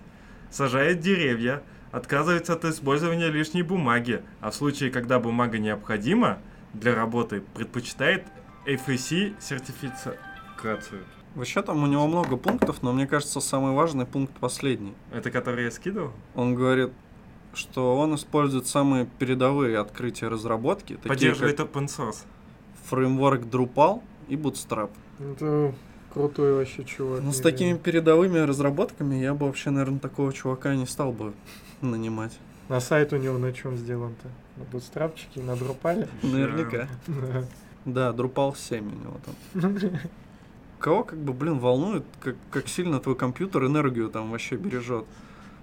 сажает 0.50 1.00
деревья, 1.00 1.62
отказывается 1.92 2.54
от 2.54 2.64
использования 2.64 3.28
лишней 3.28 3.62
бумаги, 3.62 4.22
а 4.40 4.50
в 4.50 4.54
случае, 4.54 4.90
когда 4.90 5.20
бумага 5.20 5.58
необходима 5.58 6.38
для 6.74 6.94
работы, 6.94 7.42
предпочитает 7.54 8.24
FSC 8.66 9.34
сертификацию. 9.40 11.04
Вообще 11.34 11.62
там 11.62 11.82
у 11.82 11.86
него 11.86 12.06
много 12.06 12.36
пунктов, 12.36 12.82
но 12.82 12.92
мне 12.92 13.06
кажется, 13.06 13.40
самый 13.40 13.72
важный 13.72 14.04
пункт 14.04 14.34
последний. 14.38 14.94
Это 15.12 15.30
который 15.30 15.64
я 15.64 15.70
скидывал? 15.70 16.12
Он 16.34 16.54
говорит, 16.54 16.90
что 17.54 17.96
он 17.96 18.14
использует 18.16 18.66
самые 18.66 19.06
передовые 19.18 19.78
открытия 19.78 20.28
разработки, 20.28 20.94
такие 20.94 21.08
Поддерживает 21.08 21.56
как 21.56 21.68
open 21.68 21.86
source. 21.86 22.24
фреймворк 22.88 23.42
Drupal 23.42 24.02
и 24.28 24.34
Bootstrap. 24.36 24.90
Это 25.20 25.72
крутой 26.12 26.54
вообще 26.54 26.84
чувак. 26.84 27.22
Ну, 27.22 27.32
с 27.32 27.40
такими 27.40 27.76
передовыми 27.78 28.38
разработками 28.38 29.14
я 29.14 29.32
бы 29.34 29.46
вообще, 29.46 29.70
наверное, 29.70 30.00
такого 30.00 30.32
чувака 30.32 30.74
не 30.74 30.86
стал 30.86 31.12
бы 31.12 31.32
нанимать. 31.80 32.36
На 32.68 32.80
сайт 32.80 33.12
у 33.12 33.16
него 33.16 33.38
на 33.38 33.52
чем 33.52 33.76
сделан-то? 33.76 34.28
На 34.56 34.64
бутстрапчике, 34.64 35.40
на 35.42 35.52
Drupal? 35.52 36.08
Наверняка. 36.22 36.88
Да. 37.85 38.11
Drupal 38.11 38.57
7 38.57 38.87
у 38.87 38.95
него 38.95 39.20
там. 39.24 40.01
Кого 40.78 41.05
как 41.05 41.18
бы, 41.18 41.33
блин, 41.33 41.59
волнует, 41.59 42.05
как, 42.20 42.37
как 42.51 42.68
сильно 42.68 43.01
твой 43.01 43.14
компьютер 43.14 43.66
энергию 43.66 44.09
там 44.09 44.31
вообще 44.31 44.57
бережет? 44.57 45.05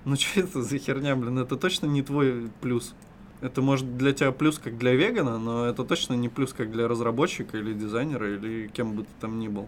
Ну 0.06 0.16
что 0.18 0.42
это 0.42 0.62
за 0.62 0.78
херня, 0.78 1.16
блин, 1.16 1.40
это 1.40 1.58
точно 1.58 1.88
не 1.88 2.04
твой 2.04 2.50
плюс. 2.62 2.94
Это 3.42 3.62
может 3.62 3.98
для 3.98 4.14
тебя 4.14 4.32
плюс 4.32 4.58
как 4.58 4.78
для 4.78 4.94
вегана, 4.94 5.38
но 5.38 5.66
это 5.66 5.84
точно 5.84 6.14
не 6.14 6.30
плюс 6.30 6.54
как 6.54 6.72
для 6.72 6.88
разработчика 6.88 7.58
или 7.58 7.74
дизайнера 7.74 8.36
или 8.36 8.68
кем 8.68 8.94
бы 8.94 9.04
ты 9.04 9.10
там 9.20 9.40
ни 9.40 9.48
был. 9.48 9.68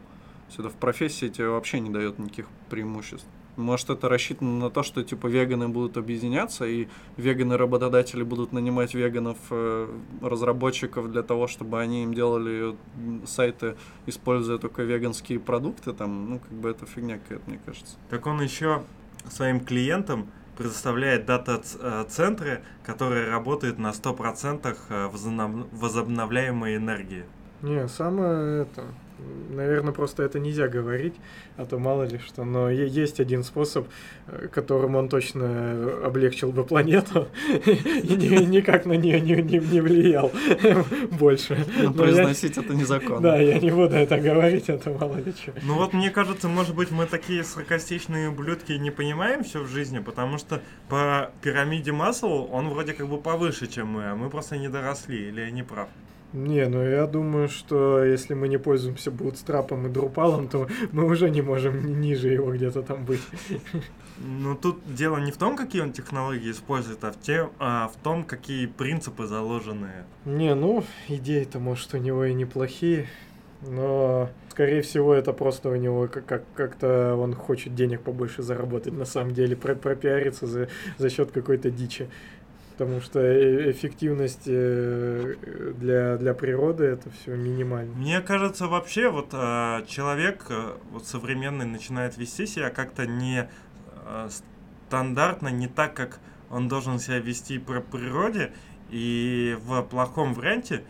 То 0.56 0.64
это 0.64 0.70
в 0.70 0.76
профессии 0.76 1.28
тебе 1.28 1.50
вообще 1.50 1.80
не 1.80 1.92
дает 1.92 2.18
никаких 2.18 2.48
преимуществ. 2.70 3.28
Может, 3.60 3.90
это 3.90 4.08
рассчитано 4.10 4.58
на 4.58 4.70
то, 4.70 4.84
что 4.84 5.04
типа 5.04 5.28
веганы 5.28 5.68
будут 5.68 5.98
объединяться, 5.98 6.66
и 6.66 6.88
веганы-работодатели 7.18 8.24
будут 8.24 8.54
нанимать 8.54 8.94
веганов, 8.94 9.38
э, 9.52 9.88
разработчиков 10.22 11.12
для 11.12 11.24
того, 11.24 11.48
чтобы 11.48 11.82
они 11.82 12.04
им 12.04 12.14
делали 12.14 12.76
сайты, 13.26 13.76
используя 14.06 14.58
только 14.58 14.84
веганские 14.84 15.40
продукты, 15.40 15.94
там, 15.94 16.30
ну, 16.30 16.40
как 16.40 16.52
бы 16.52 16.70
это 16.70 16.86
фигня 16.86 17.20
какая-то, 17.20 17.50
мне 17.50 17.60
кажется. 17.66 17.98
Так 18.10 18.26
он 18.28 18.42
еще 18.42 18.84
своим 19.30 19.60
клиентам 19.60 20.30
предоставляет 20.58 21.26
дата-центры, 21.26 22.64
которые 22.86 23.30
работают 23.30 23.78
на 23.78 23.92
100% 23.92 24.78
возобнов- 24.90 25.68
возобновляемой 25.72 26.76
энергии. 26.78 27.26
Не, 27.62 27.88
самое 27.88 28.64
это... 28.64 28.86
Наверное, 29.52 29.94
просто 29.94 30.24
это 30.24 30.40
нельзя 30.40 30.68
говорить, 30.68 31.16
а 31.58 31.66
то 31.66 31.80
мало 31.80 32.04
ли 32.04 32.20
что. 32.20 32.46
Но 32.46 32.70
есть 32.70 33.20
один 33.20 33.44
способ, 33.44 33.88
э, 34.28 34.48
которым 34.48 34.96
он 34.96 35.10
точно 35.10 36.06
облегчил 36.06 36.52
бы 36.52 36.64
планету 36.64 37.28
и 37.66 38.16
ни- 38.16 38.46
никак 38.46 38.86
на 38.86 38.94
нее 38.94 39.20
не, 39.20 39.36
не- 39.42 39.58
не 39.60 39.82
влиял 39.82 40.32
больше. 41.12 41.66
Но 41.80 41.90
Но 41.90 41.94
произносить 41.94 42.58
это 42.58 42.74
незаконно. 42.76 43.22
Да, 43.22 43.38
я 43.38 43.60
не 43.60 43.72
буду 43.72 43.96
это 43.96 44.18
говорить, 44.20 44.70
это 44.70 44.92
мало 44.92 45.18
ли 45.18 45.32
что. 45.34 45.52
Ну 45.64 45.76
вот 45.76 45.94
мне 45.94 46.12
кажется, 46.12 46.48
может 46.48 46.76
быть, 46.76 46.92
мы 46.92 47.06
такие 47.06 47.44
саркастичные 47.44 48.30
ублюдки 48.30 48.74
не 48.74 48.92
понимаем 48.92 49.44
все 49.44 49.62
в 49.64 49.68
жизни, 49.68 50.00
потому 50.00 50.38
что 50.38 50.62
по 50.90 51.32
пирамиде 51.42 51.92
Маслоу 51.92 52.46
он 52.48 52.70
вроде 52.70 52.94
как 52.94 53.08
бы 53.08 53.18
повыше, 53.18 53.68
чем 53.68 53.88
мы, 53.88 54.12
а 54.12 54.16
мы 54.16 54.30
просто 54.30 54.58
не 54.58 54.70
доросли, 54.70 55.28
или 55.30 55.42
я 55.42 55.52
не 55.52 55.64
прав? 55.64 55.90
Не, 56.34 56.68
ну 56.68 56.84
я 56.84 57.08
думаю, 57.08 57.50
что 57.50 58.04
если 58.04 58.36
мы 58.36 58.48
не 58.48 58.58
пользуемся 58.60 59.10
бутстрапом 59.10 59.88
и 59.88 59.90
друпалом, 59.90 60.48
то 60.48 60.68
мы 60.92 61.06
уже 61.06 61.30
не 61.32 61.42
можем 61.42 61.84
ни- 61.86 61.94
ниже 62.08 62.30
его 62.30 62.52
где-то 62.54 62.84
там 62.84 63.04
быть. 63.04 63.22
Ну 64.20 64.56
тут 64.56 64.78
дело 64.86 65.18
не 65.18 65.32
в 65.32 65.38
том, 65.38 65.56
какие 65.56 65.82
он 65.82 65.92
технологии 65.92 66.52
использует, 66.52 67.04
а 67.04 67.12
в, 67.12 67.20
тем, 67.20 67.50
а 67.58 67.88
в 67.88 67.96
том, 68.04 68.24
какие 68.26 68.68
принципы 68.68 69.26
заложены. 69.26 69.90
Не, 70.26 70.54
ну, 70.56 70.84
идеи-то, 71.08 71.60
может, 71.60 71.94
у 71.94 71.98
него 71.98 72.26
и 72.26 72.34
неплохие, 72.34 73.08
но, 73.62 74.30
скорее 74.52 74.82
всего, 74.82 75.14
это 75.14 75.32
просто 75.34 75.70
у 75.70 75.76
него 75.76 76.08
как- 76.08 76.26
как- 76.26 76.44
как-то 76.54 77.16
он 77.16 77.34
хочет 77.34 77.74
денег 77.76 78.02
побольше 78.02 78.44
заработать, 78.44 78.94
на 78.94 79.06
самом 79.06 79.32
деле, 79.34 79.56
про- 79.56 79.76
пропиариться 79.76 80.46
за, 80.48 80.68
за 80.98 81.10
счет 81.10 81.32
какой-то 81.32 81.72
дичи. 81.72 82.10
Потому 82.80 83.02
что 83.02 83.20
э- 83.20 83.72
эффективность 83.72 84.44
э, 84.48 85.36
для, 85.78 86.16
для 86.16 86.34
природы 86.34 86.86
это 86.86 87.10
все 87.10 87.36
минимально. 87.36 87.94
Мне 87.94 88.22
кажется, 88.22 88.68
вообще 88.68 89.10
вот 89.10 89.32
а, 89.34 89.84
человек 89.86 90.46
вот 90.92 91.06
современный 91.06 91.66
начинает 91.66 92.18
вести 92.18 92.46
себя 92.46 92.70
как-то 92.70 93.06
не 93.06 93.50
стандартно, 94.88 95.50
не 95.50 95.68
так, 95.68 95.94
как 95.94 96.20
он 96.50 96.70
должен 96.70 97.00
себя 97.00 97.20
вести 97.20 97.60
по 97.60 97.82
природе, 97.82 98.54
и 98.90 99.58
в 99.62 99.84
плохом 99.84 100.34
варианте 100.34 100.84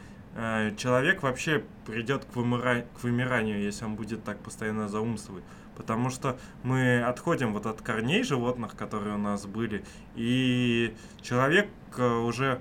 человек 0.78 1.24
вообще 1.24 1.64
придет 1.86 2.24
к, 2.24 2.36
вымыра- 2.36 2.86
к 2.96 3.04
вымиранию, 3.04 3.62
если 3.62 3.84
он 3.84 3.96
будет 3.96 4.24
так 4.24 4.38
постоянно 4.40 4.88
заумствовать. 4.88 5.44
Потому 5.80 6.10
что 6.10 6.38
мы 6.62 7.02
отходим 7.02 7.54
вот 7.54 7.66
от 7.66 7.82
корней 7.82 8.24
животных, 8.24 8.76
которые 8.76 9.16
у 9.16 9.18
нас 9.18 9.46
были, 9.46 9.86
и 10.14 10.94
человек 11.22 11.70
э, 11.98 12.06
уже 12.06 12.60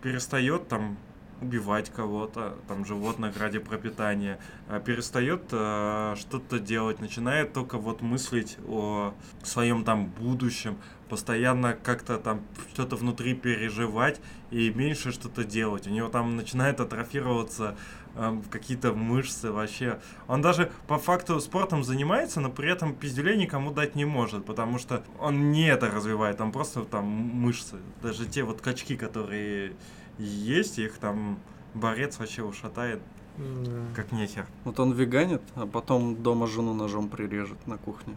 перестает 0.00 0.68
там 0.68 0.96
убивать 1.40 1.90
кого-то, 1.90 2.56
там 2.68 2.84
животных 2.84 3.38
ради 3.38 3.58
пропитания, 3.58 4.38
а 4.68 4.80
перестает 4.80 5.42
э, 5.50 6.14
что-то 6.18 6.58
делать, 6.58 7.00
начинает 7.00 7.52
только 7.52 7.78
вот 7.78 8.02
мыслить 8.02 8.56
о 8.66 9.14
своем 9.42 9.84
там 9.84 10.06
будущем, 10.06 10.76
постоянно 11.08 11.74
как-то 11.74 12.18
там 12.18 12.42
что-то 12.72 12.96
внутри 12.96 13.34
переживать 13.34 14.20
и 14.50 14.70
меньше 14.70 15.12
что-то 15.12 15.44
делать. 15.44 15.86
У 15.86 15.90
него 15.90 16.08
там 16.08 16.36
начинает 16.36 16.80
атрофироваться 16.80 17.76
эм, 18.16 18.42
какие-то 18.42 18.92
мышцы 18.92 19.52
вообще. 19.52 20.00
Он 20.26 20.42
даже 20.42 20.72
по 20.86 20.98
факту 20.98 21.38
спортом 21.40 21.84
занимается, 21.84 22.40
но 22.40 22.50
при 22.50 22.70
этом 22.70 22.94
пиздюлей 22.94 23.36
никому 23.36 23.70
дать 23.70 23.94
не 23.94 24.04
может, 24.04 24.44
потому 24.44 24.78
что 24.78 25.04
он 25.18 25.52
не 25.52 25.68
это 25.68 25.90
развивает, 25.90 26.38
там 26.38 26.52
просто 26.52 26.84
там 26.84 27.04
мышцы. 27.04 27.76
Даже 28.02 28.26
те 28.26 28.42
вот 28.42 28.60
качки, 28.60 28.96
которые 28.96 29.74
есть, 30.18 30.78
их 30.78 30.98
там 30.98 31.38
борец 31.74 32.18
вообще 32.18 32.42
ушатает, 32.42 33.00
М, 33.36 33.88
как 33.96 34.12
нехер. 34.12 34.46
Вот 34.64 34.78
он 34.78 34.92
веганит, 34.92 35.42
а 35.56 35.66
потом 35.66 36.22
дома 36.22 36.46
жену 36.46 36.72
ножом 36.74 37.08
прирежет 37.08 37.66
на 37.66 37.76
кухне. 37.78 38.14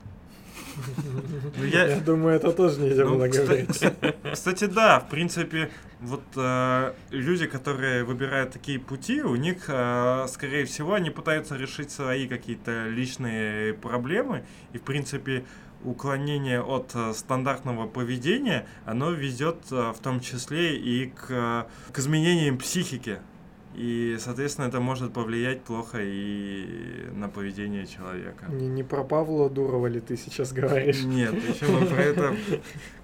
Ну, 1.57 1.63
Я... 1.65 1.99
думаю, 1.99 2.35
это 2.35 2.51
тоже 2.51 2.79
нельзя 2.81 3.03
Ну, 3.05 3.15
было 3.15 3.27
кста- 3.27 3.45
говорить. 3.45 4.15
Кстати, 4.33 4.65
да, 4.65 4.99
в 4.99 5.09
принципе, 5.09 5.71
вот 6.01 6.21
э, 6.35 6.93
люди, 7.09 7.47
которые 7.47 8.03
выбирают 8.03 8.51
такие 8.51 8.79
пути, 8.79 9.21
у 9.21 9.35
них, 9.35 9.65
э, 9.69 10.25
скорее 10.29 10.65
всего, 10.65 10.93
они 10.93 11.09
пытаются 11.09 11.55
решить 11.55 11.89
свои 11.91 12.27
какие-то 12.27 12.87
личные 12.87 13.73
проблемы, 13.73 14.43
и, 14.73 14.77
в 14.77 14.81
принципе, 14.83 15.45
уклонение 15.83 16.61
от 16.61 16.91
э, 16.95 17.13
стандартного 17.13 17.87
поведения, 17.87 18.67
оно 18.85 19.11
ведет 19.11 19.57
э, 19.71 19.91
в 19.91 19.99
том 19.99 20.19
числе 20.19 20.77
и 20.77 21.07
к, 21.07 21.27
э, 21.29 21.91
к 21.91 21.99
изменениям 21.99 22.57
психики. 22.57 23.19
И, 23.75 24.17
соответственно, 24.19 24.65
это 24.65 24.79
может 24.79 25.13
повлиять 25.13 25.61
плохо 25.61 25.99
и 26.01 27.09
на 27.13 27.29
поведение 27.29 27.85
человека. 27.85 28.45
Не, 28.49 28.67
не 28.67 28.81
про 28.81 29.03
Павла 29.03 29.51
Дурова 29.51 29.85
ли 29.85 29.99
ты 29.99 30.17
сейчас 30.17 30.51
говоришь? 30.51 31.03
Нет, 31.03 31.35
еще 31.47 31.67
мы 31.67 31.85
про 31.85 32.01
это 32.01 32.35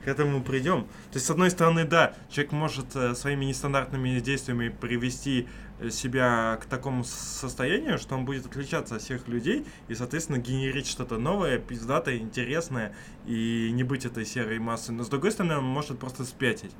к 0.04 0.08
этому 0.08 0.42
придем. 0.42 0.86
То 1.12 1.18
есть, 1.18 1.28
с 1.28 1.30
одной 1.30 1.52
стороны, 1.52 1.86
да, 1.86 2.16
человек 2.30 2.54
может 2.54 2.88
своими 3.16 3.46
нестандартными 3.46 4.20
действиями 4.20 4.70
привести 4.70 5.48
себя 5.92 6.58
к 6.62 6.66
такому 6.66 7.04
состоянию, 7.04 7.98
что 7.98 8.16
он 8.16 8.26
будет 8.26 8.46
отличаться 8.46 8.96
от 8.96 9.02
всех 9.02 9.28
людей 9.28 9.66
и, 9.88 9.96
соответственно, 9.96 10.38
генерить 10.38 10.88
что-то 10.88 11.18
новое, 11.18 11.58
пиздатое, 11.58 12.18
интересное 12.18 12.96
и 13.26 13.72
не 13.72 13.84
быть 13.84 14.06
этой 14.06 14.26
серой 14.26 14.60
массой. 14.60 14.92
Но, 14.92 15.04
с 15.04 15.10
другой 15.10 15.32
стороны, 15.32 15.58
он 15.58 15.66
может 15.66 16.00
просто 16.00 16.26
спятить 16.26 16.72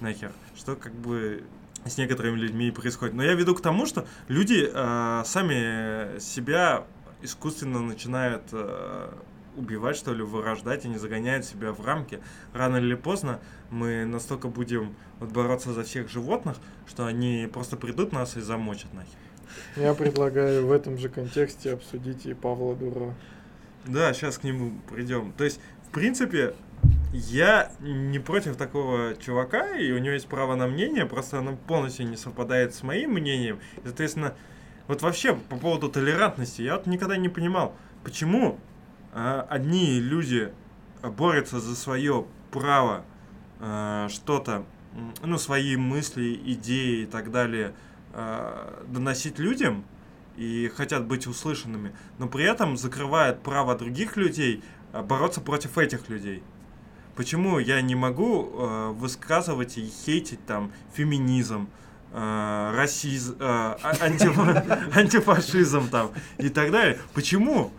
нахер, 0.00 0.32
что 0.56 0.76
как 0.76 0.94
бы 0.94 1.44
с 1.84 1.98
некоторыми 1.98 2.36
людьми 2.36 2.70
происходит. 2.70 3.14
Но 3.14 3.22
я 3.22 3.34
веду 3.34 3.54
к 3.54 3.60
тому, 3.60 3.86
что 3.86 4.06
люди 4.28 4.70
э, 4.72 5.22
сами 5.24 6.18
себя 6.20 6.84
искусственно 7.22 7.80
начинают 7.80 8.42
э, 8.52 9.12
убивать, 9.56 9.96
что 9.96 10.12
ли, 10.12 10.22
вырождать, 10.22 10.84
они 10.84 10.98
загоняют 10.98 11.44
себя 11.44 11.72
в 11.72 11.84
рамки. 11.84 12.20
Рано 12.52 12.76
или 12.76 12.94
поздно 12.94 13.40
мы 13.70 14.04
настолько 14.04 14.48
будем 14.48 14.94
вот 15.20 15.30
бороться 15.30 15.72
за 15.72 15.82
всех 15.82 16.08
животных, 16.08 16.56
что 16.86 17.06
они 17.06 17.48
просто 17.52 17.76
придут 17.76 18.12
нас 18.12 18.36
и 18.36 18.40
замочат 18.40 18.92
нахер. 18.94 19.10
Я 19.76 19.94
предлагаю 19.94 20.66
в 20.66 20.72
этом 20.72 20.98
же 20.98 21.08
контексте 21.08 21.72
обсудить 21.72 22.26
и 22.26 22.34
Павла 22.34 22.74
Дурова. 22.74 23.14
Да, 23.84 24.12
сейчас 24.12 24.38
к 24.38 24.44
нему 24.44 24.72
придем. 24.88 25.32
То 25.32 25.44
есть, 25.44 25.60
в 25.88 25.90
принципе, 25.90 26.54
я 27.12 27.70
не 27.80 28.18
против 28.18 28.56
такого 28.56 29.14
чувака, 29.16 29.76
и 29.76 29.92
у 29.92 29.98
него 29.98 30.14
есть 30.14 30.28
право 30.28 30.54
на 30.54 30.66
мнение, 30.66 31.04
просто 31.04 31.38
оно 31.38 31.56
полностью 31.56 32.08
не 32.08 32.16
совпадает 32.16 32.74
с 32.74 32.82
моим 32.82 33.12
мнением. 33.12 33.58
И, 33.78 33.86
соответственно, 33.86 34.34
вот 34.88 35.02
вообще 35.02 35.34
по 35.34 35.56
поводу 35.56 35.88
толерантности, 35.88 36.62
я 36.62 36.76
вот 36.76 36.86
никогда 36.86 37.16
не 37.16 37.28
понимал, 37.28 37.74
почему 38.04 38.58
одни 39.12 40.00
люди 40.00 40.52
борются 41.02 41.60
за 41.60 41.74
свое 41.76 42.24
право 42.50 43.04
а, 43.60 44.08
что-то, 44.08 44.64
ну, 45.22 45.38
свои 45.38 45.76
мысли, 45.76 46.40
идеи 46.44 47.02
и 47.02 47.06
так 47.06 47.30
далее 47.30 47.74
а, 48.12 48.84
доносить 48.88 49.38
людям, 49.38 49.84
и 50.36 50.70
хотят 50.74 51.04
быть 51.06 51.26
услышанными, 51.26 51.94
но 52.18 52.26
при 52.26 52.44
этом 52.44 52.76
закрывают 52.76 53.42
право 53.42 53.76
других 53.76 54.16
людей 54.16 54.62
а, 54.92 55.02
бороться 55.02 55.40
против 55.40 55.78
этих 55.78 56.08
людей. 56.08 56.42
Почему 57.14 57.58
я 57.58 57.82
не 57.82 57.94
могу 57.94 58.48
э, 58.50 58.88
высказывать 58.92 59.76
и 59.76 59.86
хейтить 59.86 60.44
там 60.46 60.72
феминизм, 60.94 61.68
э, 62.10 62.72
расизм, 62.74 63.36
э, 63.38 63.44
а- 63.44 63.76
анти- 64.00 64.94
антифашизм 64.98 65.90
там 65.90 66.12
и 66.38 66.48
так 66.48 66.70
далее? 66.70 66.98
Почему? 67.12 67.70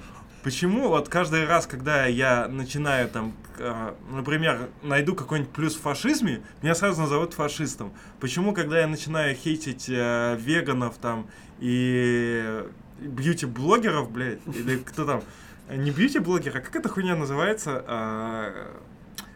Почему 0.44 0.90
вот 0.90 1.08
каждый 1.08 1.46
раз, 1.46 1.68
когда 1.68 2.06
я 2.06 2.50
начинаю 2.50 3.08
там, 3.08 3.34
э, 3.60 3.94
например, 4.12 4.70
найду 4.82 5.16
какой-нибудь 5.16 5.54
плюс 5.54 5.76
в 5.76 5.82
фашизме, 5.82 6.42
меня 6.62 6.76
сразу 6.76 7.00
назовут 7.00 7.34
фашистом? 7.34 7.94
Почему, 8.20 8.54
когда 8.54 8.82
я 8.82 8.88
начинаю 8.88 9.36
хейтить 9.36 9.86
э, 9.88 10.38
веганов 10.38 10.98
там 10.98 11.28
и 11.60 12.62
бьюти-блогеров, 13.00 14.12
блядь, 14.12 14.40
или 14.48 14.78
кто 14.80 15.06
там, 15.06 15.24
не 15.70 15.92
бьюти-блогер, 15.92 16.58
а 16.58 16.60
как 16.60 16.76
эта 16.76 16.90
хуйня 16.90 17.16
называется? 17.16 17.82
А, 17.88 18.72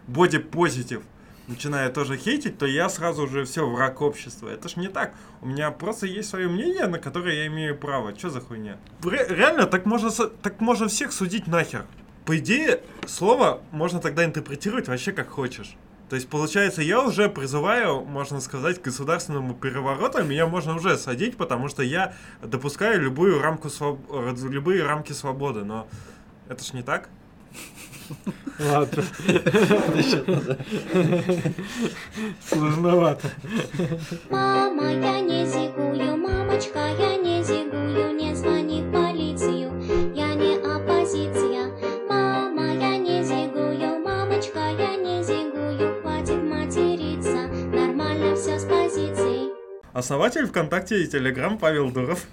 боди-позитив 0.07 1.03
начинаю 1.47 1.91
тоже 1.91 2.17
хейтить, 2.17 2.57
то 2.57 2.65
я 2.65 2.89
сразу 2.89 3.27
же 3.27 3.45
все 3.45 3.67
враг 3.67 4.01
общества. 4.01 4.49
Это 4.49 4.69
ж 4.69 4.75
не 4.75 4.87
так. 4.87 5.13
У 5.41 5.47
меня 5.47 5.71
просто 5.71 6.05
есть 6.05 6.29
свое 6.29 6.47
мнение, 6.47 6.87
на 6.87 6.99
которое 6.99 7.35
я 7.35 7.47
имею 7.47 7.77
право. 7.77 8.17
Что 8.17 8.29
за 8.29 8.41
хуйня? 8.41 8.77
Ре- 9.03 9.27
реально, 9.29 9.65
так 9.65 9.85
можно, 9.85 10.09
так 10.09 10.59
можно 10.59 10.87
всех 10.87 11.11
судить 11.11 11.47
нахер. 11.47 11.85
По 12.25 12.37
идее, 12.37 12.81
слово 13.05 13.61
можно 13.71 13.99
тогда 13.99 14.25
интерпретировать 14.25 14.87
вообще 14.87 15.13
как 15.13 15.29
хочешь. 15.29 15.75
То 16.09 16.15
есть, 16.15 16.29
получается, 16.29 16.81
я 16.81 17.01
уже 17.01 17.29
призываю, 17.29 18.01
можно 18.05 18.39
сказать, 18.39 18.81
к 18.81 18.85
государственному 18.85 19.53
перевороту, 19.53 20.23
меня 20.23 20.47
можно 20.47 20.75
уже 20.75 20.97
садить, 20.97 21.35
потому 21.35 21.67
что 21.67 21.83
я 21.83 22.13
допускаю 22.41 23.01
любую 23.01 23.41
рамку 23.41 23.69
своб... 23.69 23.99
любые 24.49 24.83
рамки 24.83 25.11
свободы, 25.11 25.65
но 25.65 25.87
это 26.47 26.63
ж 26.63 26.71
не 26.71 26.81
так. 26.81 27.09
Ладно. 28.59 29.03
Сложновато. 32.49 33.27
Мама, 34.29 34.91
я 34.91 35.19
не 35.21 35.45
зигую, 35.45 36.17
мамочка, 36.17 36.79
я 36.99 37.17
не 37.17 37.43
зигую, 37.43 38.15
не 38.15 38.35
звони 38.35 38.81
в 38.81 38.91
полицию, 38.91 39.71
я 40.15 40.33
не 40.33 40.55
оппозиция. 40.57 41.71
Мама, 42.09 42.73
я 42.73 42.97
не 42.97 43.23
зигую, 43.23 43.99
мамочка, 44.03 44.59
я 44.59 44.95
не 44.95 45.23
зигую, 45.23 46.01
хватит 46.01 46.43
материться, 46.43 47.47
нормально 47.71 48.35
все 48.35 48.59
с 48.59 48.63
позицией. 48.63 49.51
Основатель 49.93 50.45
ВКонтакте 50.47 51.03
и 51.03 51.07
Телеграм 51.07 51.57
Павел 51.57 51.91
Дуров 51.91 52.25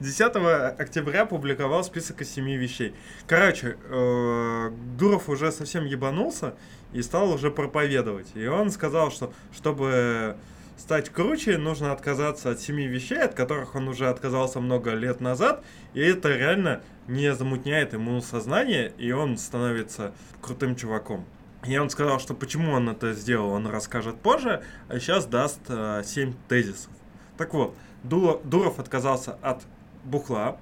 10 0.00 0.78
октября 0.78 1.22
опубликовал 1.22 1.84
список 1.84 2.22
из 2.22 2.30
семи 2.30 2.56
вещей. 2.56 2.94
Короче, 3.26 3.76
э, 3.84 4.70
Дуров 4.98 5.28
уже 5.28 5.52
совсем 5.52 5.84
ебанулся 5.84 6.54
и 6.92 7.02
стал 7.02 7.30
уже 7.30 7.50
проповедовать. 7.50 8.28
И 8.34 8.46
он 8.46 8.70
сказал, 8.70 9.10
что 9.10 9.32
чтобы 9.52 10.36
стать 10.76 11.10
круче, 11.10 11.58
нужно 11.58 11.92
отказаться 11.92 12.50
от 12.50 12.60
семи 12.60 12.86
вещей, 12.86 13.18
от 13.18 13.34
которых 13.34 13.74
он 13.74 13.88
уже 13.88 14.08
отказался 14.08 14.60
много 14.60 14.92
лет 14.92 15.20
назад, 15.20 15.64
и 15.94 16.00
это 16.00 16.34
реально 16.36 16.82
не 17.08 17.34
замутняет 17.34 17.92
ему 17.92 18.20
сознание, 18.20 18.92
и 18.98 19.10
он 19.12 19.38
становится 19.38 20.12
крутым 20.40 20.76
чуваком. 20.76 21.24
И 21.66 21.76
он 21.78 21.90
сказал, 21.90 22.20
что 22.20 22.34
почему 22.34 22.72
он 22.72 22.88
это 22.88 23.12
сделал, 23.12 23.50
он 23.50 23.66
расскажет 23.66 24.20
позже, 24.20 24.62
а 24.88 25.00
сейчас 25.00 25.26
даст 25.26 25.60
э, 25.68 26.02
7 26.04 26.34
тезисов. 26.48 26.90
Так 27.36 27.54
вот, 27.54 27.74
Дуров 28.02 28.78
отказался 28.78 29.38
от 29.42 29.64
бухла, 30.04 30.58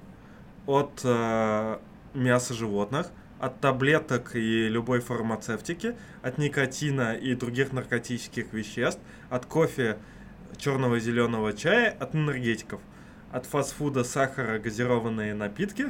от 0.65 1.01
э, 1.03 1.77
мяса 2.13 2.53
животных, 2.53 3.11
от 3.39 3.59
таблеток 3.59 4.35
и 4.35 4.67
любой 4.67 4.99
фармацевтики, 4.99 5.95
от 6.23 6.37
никотина 6.37 7.15
и 7.15 7.35
других 7.35 7.73
наркотических 7.73 8.53
веществ, 8.53 9.01
от 9.29 9.45
кофе, 9.45 9.97
черного 10.57 10.95
и 10.95 10.99
зеленого 10.99 11.53
чая, 11.53 11.95
от 11.99 12.15
энергетиков, 12.15 12.81
от 13.31 13.45
фастфуда, 13.45 14.03
сахара, 14.03 14.57
газированные 14.59 15.33
напитки, 15.33 15.87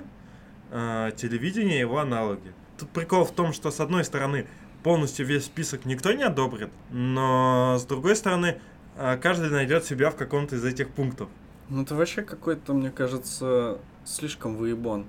э, 0.72 1.12
телевидение 1.16 1.78
и 1.78 1.82
его 1.82 2.00
аналоги. 2.00 2.54
Тут 2.78 2.90
прикол 2.90 3.24
в 3.24 3.32
том, 3.32 3.54
что 3.54 3.72
с 3.72 3.80
одной 3.80 4.04
стороны 4.04 4.48
полностью 4.84 5.26
весь 5.26 5.46
список 5.46 5.86
никто 5.86 6.12
не 6.12 6.24
одобрит, 6.24 6.70
но 6.92 7.78
с 7.80 7.86
другой 7.86 8.16
стороны 8.16 8.60
каждый 9.22 9.50
найдет 9.50 9.86
себя 9.86 10.10
в 10.10 10.16
каком-то 10.16 10.56
из 10.56 10.66
этих 10.66 10.90
пунктов. 10.90 11.30
Ну 11.70 11.82
это 11.82 11.96
вообще 11.96 12.22
какой-то, 12.22 12.74
мне 12.74 12.92
кажется, 12.92 13.80
слишком 14.06 14.56
выебон. 14.56 15.06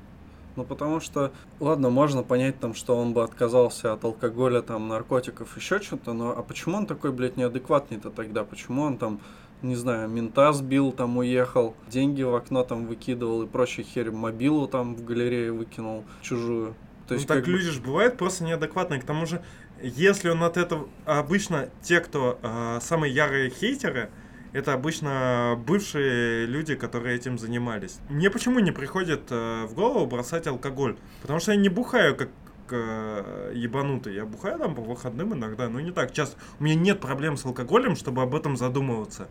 Ну 0.57 0.65
потому 0.65 1.01
что, 1.01 1.33
ладно, 1.61 1.91
можно 1.91 2.23
понять 2.23 2.59
там, 2.59 2.75
что 2.75 2.97
он 2.97 3.13
бы 3.13 3.23
отказался 3.23 3.93
от 3.93 4.05
алкоголя, 4.05 4.63
там, 4.63 4.89
наркотиков, 4.89 5.55
еще 5.57 5.81
что-то, 5.81 6.15
но 6.15 6.31
а 6.31 6.43
почему 6.43 6.79
он 6.79 6.87
такой, 6.87 7.13
блядь, 7.13 7.37
неадекватный-то 7.37 8.11
тогда? 8.11 8.43
Почему 8.43 8.83
он 8.83 8.97
там, 8.97 9.21
не 9.61 9.77
знаю, 9.77 10.09
мента 10.09 10.53
сбил, 10.55 10.93
там 10.93 11.19
уехал, 11.19 11.75
деньги 11.89 12.23
в 12.23 12.35
окно 12.35 12.65
там 12.65 12.87
выкидывал 12.87 13.43
и 13.43 13.47
прочая 13.47 13.85
херь, 13.85 14.11
мобилу 14.11 14.67
там 14.67 14.95
в 14.95 15.05
галерее 15.05 15.53
выкинул 15.53 16.05
чужую? 16.23 16.75
То 17.07 17.15
есть 17.15 17.29
ну, 17.29 17.35
так 17.35 17.45
как 17.45 17.47
бы- 17.47 17.59
люди 17.59 17.71
же 17.71 17.81
бывают 17.81 18.17
просто 18.17 18.45
неадекватные. 18.45 19.01
К 19.01 19.05
тому 19.05 19.27
же, 19.27 19.43
если 19.87 20.29
он 20.31 20.43
от 20.43 20.57
этого... 20.57 20.89
Обычно 21.05 21.69
те, 21.83 22.01
кто 22.01 22.39
э, 22.43 22.79
самые 22.83 23.15
ярые 23.15 23.51
хейтеры, 23.51 24.11
это 24.53 24.73
обычно 24.73 25.61
бывшие 25.67 26.47
люди, 26.47 26.75
которые 26.75 27.17
этим 27.17 27.39
занимались. 27.39 27.99
Мне 28.09 28.31
почему 28.31 28.59
не 28.61 28.73
приходит 28.73 29.23
э, 29.31 29.67
в 29.67 29.75
голову 29.75 30.07
бросать 30.07 30.47
алкоголь? 30.47 30.97
Потому 31.23 31.41
что 31.41 31.53
я 31.53 31.59
не 31.59 31.69
бухаю 31.69 32.17
как 32.17 32.31
э, 32.71 33.53
ебанутый. 33.55 34.15
Я 34.15 34.25
бухаю 34.25 34.59
там 34.59 34.75
по 34.75 34.83
выходным 34.83 35.35
иногда, 35.35 35.69
но 35.69 35.81
не 35.81 35.93
так 35.93 36.13
часто. 36.13 36.39
У 36.59 36.65
меня 36.65 36.75
нет 36.75 37.01
проблем 37.01 37.37
с 37.37 37.45
алкоголем, 37.45 37.97
чтобы 37.97 38.23
об 38.23 38.35
этом 38.35 38.57
задумываться. 38.57 39.29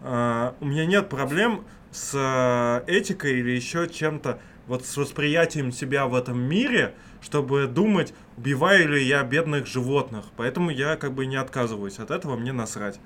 У 0.00 0.64
меня 0.64 0.86
нет 0.86 1.08
проблем 1.08 1.64
с 1.90 2.84
этикой 2.86 3.40
или 3.40 3.50
еще 3.50 3.88
чем-то, 3.88 4.38
вот 4.68 4.86
с 4.86 4.96
восприятием 4.96 5.72
себя 5.72 6.06
в 6.06 6.14
этом 6.14 6.38
мире, 6.38 6.94
чтобы 7.20 7.66
думать, 7.66 8.14
убиваю 8.36 8.88
ли 8.90 9.04
я 9.04 9.22
бедных 9.22 9.66
животных. 9.66 10.26
Поэтому 10.36 10.70
я 10.70 10.96
как 10.96 11.12
бы 11.12 11.26
не 11.26 11.36
отказываюсь 11.36 11.98
от 11.98 12.10
этого, 12.10 12.36
мне 12.36 12.52
насрать. 12.52 13.00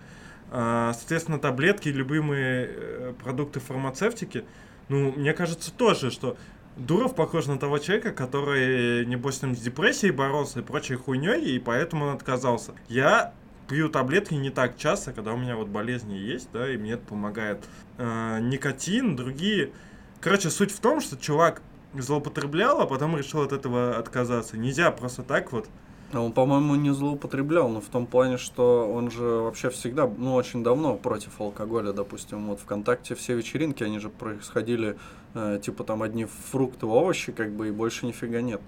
А, 0.51 0.93
Соответственно, 0.95 1.39
таблетки, 1.39 1.89
любимые 1.89 2.69
э, 2.69 3.15
продукты 3.23 3.61
фармацевтики, 3.61 4.45
ну, 4.89 5.13
мне 5.13 5.33
кажется 5.33 5.73
тоже, 5.73 6.11
что 6.11 6.37
Дуров 6.77 7.15
похож 7.15 7.47
на 7.47 7.59
того 7.59 7.79
человека, 7.79 8.13
который, 8.13 9.05
небось, 9.07 9.39
там 9.39 9.55
с 9.55 9.59
депрессией 9.59 10.13
боролся 10.13 10.61
и 10.61 10.63
прочей 10.63 10.97
хуйней, 10.97 11.57
и 11.57 11.59
поэтому 11.59 12.07
он 12.07 12.15
отказался. 12.15 12.73
Я 12.89 13.35
пью 13.69 13.89
таблетки 13.89 14.35
не 14.35 14.51
так 14.51 14.77
часто, 14.77 15.13
когда 15.13 15.33
у 15.33 15.37
меня 15.37 15.57
вот 15.57 15.69
болезни 15.69 16.15
есть, 16.15 16.49
да, 16.53 16.71
и 16.71 16.77
мне 16.77 16.93
это 16.93 17.05
помогает. 17.07 17.65
Э, 17.99 18.39
никотин, 18.41 19.17
другие. 19.17 19.73
Короче, 20.21 20.51
суть 20.51 20.71
в 20.71 20.81
том, 20.81 21.01
что 21.01 21.17
чувак 21.17 21.63
злоупотреблял, 21.95 22.81
а 22.81 22.87
потом 22.87 23.17
решил 23.17 23.43
от 23.43 23.53
этого 23.53 23.97
отказаться. 23.97 24.57
Нельзя 24.57 24.91
просто 24.91 25.23
так 25.23 25.53
вот. 25.53 25.69
А 26.13 26.21
Он, 26.21 26.33
по-моему, 26.33 26.75
не 26.75 26.93
злоупотреблял, 26.93 27.69
но 27.71 27.81
в 27.81 27.87
том 27.87 28.07
плане, 28.07 28.37
что 28.37 28.87
он 28.93 29.11
же 29.11 29.23
вообще 29.23 29.71
всегда, 29.71 30.07
ну, 30.07 30.35
очень 30.35 30.63
давно 30.63 30.95
против 30.97 31.41
алкоголя, 31.41 31.93
допустим, 31.93 32.49
вот 32.49 32.61
ВКонтакте 32.61 33.15
все 33.15 33.35
вечеринки, 33.35 33.83
они 33.83 33.99
же 33.99 34.11
происходили, 34.11 34.99
э, 35.35 35.59
типа, 35.63 35.85
там 35.85 36.03
одни 36.03 36.27
фрукты, 36.27 36.85
овощи, 36.85 37.33
как 37.33 37.53
бы, 37.53 37.69
и 37.69 37.71
больше 37.71 38.05
нифига 38.05 38.43
нет. 38.43 38.61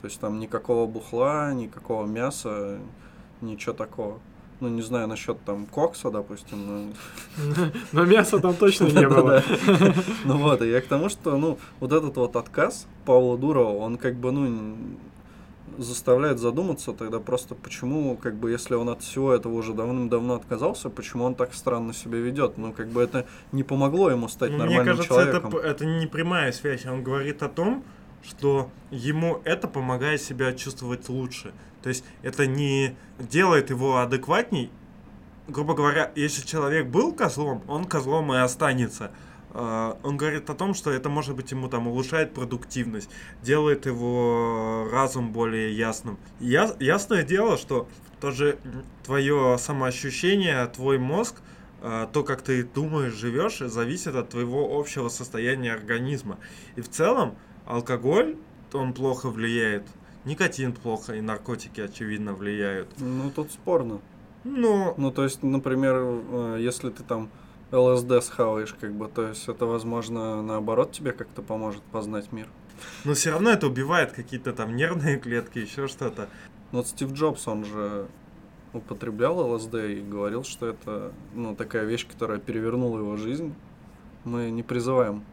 То 0.00 0.06
есть 0.08 0.18
там 0.18 0.40
никакого 0.40 0.86
бухла, 0.86 1.52
никакого 1.52 2.06
мяса, 2.06 2.78
ничего 3.40 3.74
такого. 3.74 4.18
Ну, 4.60 4.68
не 4.68 4.82
знаю 4.82 5.08
насчет 5.08 5.42
там 5.44 5.66
кокса, 5.66 6.10
допустим, 6.10 6.58
но 6.66 7.64
Но 7.92 8.04
мяса 8.04 8.38
там 8.40 8.54
точно 8.54 8.86
не 8.86 9.08
было. 9.08 9.42
Ну 10.24 10.36
вот, 10.38 10.60
и 10.62 10.70
я 10.70 10.80
к 10.80 10.86
тому, 10.86 11.08
что, 11.08 11.36
ну, 11.38 11.58
вот 11.80 11.92
этот 11.92 12.16
вот 12.16 12.36
отказ 12.36 12.86
Павла 13.06 13.38
Дурова, 13.38 13.76
он 13.78 13.96
как 13.96 14.14
бы, 14.16 14.30
ну, 14.32 14.76
заставляет 15.78 16.38
задуматься 16.38 16.92
тогда 16.92 17.20
просто, 17.20 17.54
почему, 17.54 18.16
как 18.16 18.34
бы, 18.34 18.50
если 18.50 18.74
он 18.74 18.88
от 18.90 19.02
всего 19.02 19.32
этого 19.32 19.54
уже 19.54 19.72
давным-давно 19.72 20.34
отказался, 20.34 20.90
почему 20.90 21.24
он 21.24 21.34
так 21.34 21.54
странно 21.54 21.94
себя 21.94 22.18
ведет? 22.18 22.58
Ну, 22.58 22.72
как 22.72 22.88
бы 22.88 23.02
это 23.02 23.26
не 23.52 23.62
помогло 23.62 24.10
ему 24.10 24.28
стать 24.28 24.50
Ну, 24.50 24.56
Мне 24.58 24.64
нормальным 24.76 24.96
кажется, 24.96 25.14
это, 25.20 25.24
человеком. 25.30 25.50
п- 25.52 25.58
это 25.66 25.86
не 25.86 26.06
прямая 26.06 26.52
связь. 26.52 26.84
Он 26.86 27.02
говорит 27.02 27.42
о 27.42 27.48
том, 27.48 27.82
что 28.22 28.70
ему 28.90 29.40
это 29.44 29.68
помогает 29.68 30.22
себя 30.22 30.52
чувствовать 30.52 31.08
лучше. 31.08 31.52
То 31.82 31.88
есть 31.88 32.04
это 32.22 32.46
не 32.46 32.96
делает 33.18 33.70
его 33.70 33.98
адекватней. 33.98 34.70
Грубо 35.48 35.74
говоря, 35.74 36.12
если 36.14 36.46
человек 36.46 36.86
был 36.86 37.12
козлом, 37.12 37.62
он 37.66 37.84
козлом 37.84 38.32
и 38.32 38.36
останется. 38.36 39.10
А, 39.52 39.98
Он 40.02 40.16
говорит 40.16 40.48
о 40.48 40.54
том, 40.54 40.74
что 40.74 40.90
это, 40.90 41.08
может 41.08 41.34
быть, 41.34 41.50
ему 41.50 41.68
там 41.68 41.88
улучшает 41.88 42.32
продуктивность, 42.34 43.10
делает 43.42 43.86
его 43.86 44.88
разум 44.92 45.32
более 45.32 45.76
ясным. 45.76 46.18
Я, 46.38 46.74
ясное 46.78 47.24
дело, 47.24 47.56
что 47.56 47.88
тоже 48.20 48.58
твое 49.04 49.56
самоощущение, 49.58 50.64
твой 50.66 50.98
мозг, 50.98 51.36
а, 51.82 52.06
то, 52.06 52.22
как 52.22 52.42
ты 52.42 52.62
думаешь, 52.62 53.14
живешь, 53.14 53.58
зависит 53.58 54.14
от 54.14 54.30
твоего 54.30 54.78
общего 54.78 55.08
состояния 55.08 55.72
организма. 55.72 56.38
И 56.76 56.80
в 56.80 56.88
целом 56.88 57.36
алкоголь, 57.70 58.36
он 58.72 58.92
плохо 58.92 59.30
влияет, 59.30 59.84
никотин 60.24 60.72
плохо, 60.72 61.14
и 61.14 61.20
наркотики, 61.20 61.80
очевидно, 61.80 62.34
влияют. 62.34 62.88
Ну, 62.98 63.30
тут 63.30 63.50
спорно. 63.52 64.00
Но 64.44 64.94
Ну, 64.96 65.10
то 65.10 65.24
есть, 65.24 65.42
например, 65.42 65.94
э, 65.96 66.56
если 66.60 66.90
ты 66.90 67.02
там 67.02 67.28
ЛСД 67.72 68.22
схаваешь, 68.22 68.74
как 68.80 68.92
бы, 68.92 69.08
то 69.08 69.28
есть 69.28 69.48
это, 69.48 69.66
возможно, 69.66 70.42
наоборот 70.42 70.92
тебе 70.92 71.12
как-то 71.12 71.42
поможет 71.42 71.82
познать 71.82 72.32
мир. 72.32 72.48
но 73.04 73.14
все 73.14 73.30
равно 73.30 73.50
это 73.50 73.66
убивает 73.66 74.12
какие-то 74.12 74.52
там 74.52 74.74
нервные 74.74 75.18
клетки, 75.18 75.58
еще 75.58 75.86
что-то. 75.86 76.28
Ну, 76.72 76.78
вот 76.78 76.88
Стив 76.88 77.12
Джобс, 77.12 77.46
он 77.46 77.64
же 77.64 78.06
употреблял 78.72 79.38
ЛСД 79.52 79.74
и 79.74 80.00
говорил, 80.00 80.44
что 80.44 80.68
это, 80.68 81.12
ну, 81.34 81.54
такая 81.54 81.84
вещь, 81.84 82.06
которая 82.06 82.38
перевернула 82.38 82.98
его 82.98 83.16
жизнь. 83.16 83.54
Мы 84.24 84.50
не 84.50 84.62
призываем 84.62 85.24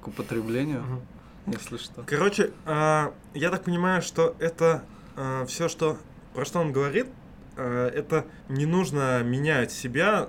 к 0.00 0.08
употреблению, 0.08 0.82
Мгм. 0.82 1.00
Если 1.46 1.76
что. 1.76 2.04
Короче, 2.06 2.52
а, 2.64 3.14
я 3.34 3.50
так 3.50 3.64
понимаю, 3.64 4.02
что 4.02 4.36
это 4.38 4.84
все, 5.46 5.68
что 5.68 5.96
про 6.34 6.44
что 6.44 6.60
он 6.60 6.70
говорит, 6.70 7.06
а, 7.56 7.88
это 7.88 8.26
не 8.48 8.66
нужно 8.66 9.22
менять 9.22 9.72
себя. 9.72 10.28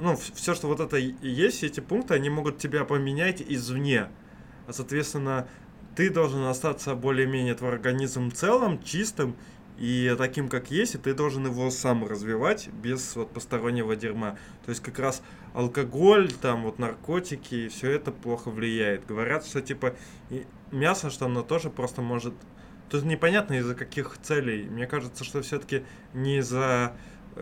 Ну, 0.00 0.16
все, 0.16 0.54
что 0.54 0.66
вот 0.66 0.80
это 0.80 0.96
есть, 0.96 1.62
эти 1.62 1.80
пункты, 1.80 2.14
они 2.14 2.28
могут 2.28 2.58
тебя 2.58 2.84
поменять 2.84 3.40
извне. 3.40 4.08
А, 4.66 4.72
соответственно, 4.72 5.46
ты 5.94 6.10
должен 6.10 6.44
остаться 6.44 6.94
более-менее 6.96 7.54
твой 7.54 7.70
организм 7.70 8.32
целым, 8.32 8.82
чистым 8.82 9.36
и 9.78 10.12
таким, 10.18 10.48
как 10.48 10.70
есть, 10.70 10.96
и 10.96 10.98
ты 10.98 11.14
должен 11.14 11.46
его 11.46 11.70
сам 11.70 12.04
развивать 12.04 12.68
без 12.68 13.14
вот 13.14 13.32
постороннего 13.32 13.94
дерьма. 13.94 14.36
То 14.64 14.70
есть 14.70 14.82
как 14.82 14.98
раз 14.98 15.22
алкоголь, 15.54 16.32
там 16.32 16.64
вот 16.64 16.78
наркотики, 16.78 17.68
все 17.68 17.92
это 17.92 18.10
плохо 18.12 18.50
влияет. 18.50 19.06
Говорят, 19.06 19.46
что 19.46 19.62
типа 19.62 19.94
и 20.30 20.46
мясо, 20.70 21.10
что 21.10 21.26
оно 21.26 21.42
тоже 21.42 21.70
просто 21.70 22.02
может... 22.02 22.34
Тут 22.90 23.04
непонятно 23.04 23.54
из-за 23.54 23.74
каких 23.74 24.18
целей. 24.20 24.68
Мне 24.68 24.86
кажется, 24.86 25.24
что 25.24 25.40
все-таки 25.42 25.84
не 26.12 26.38
из-за 26.38 26.94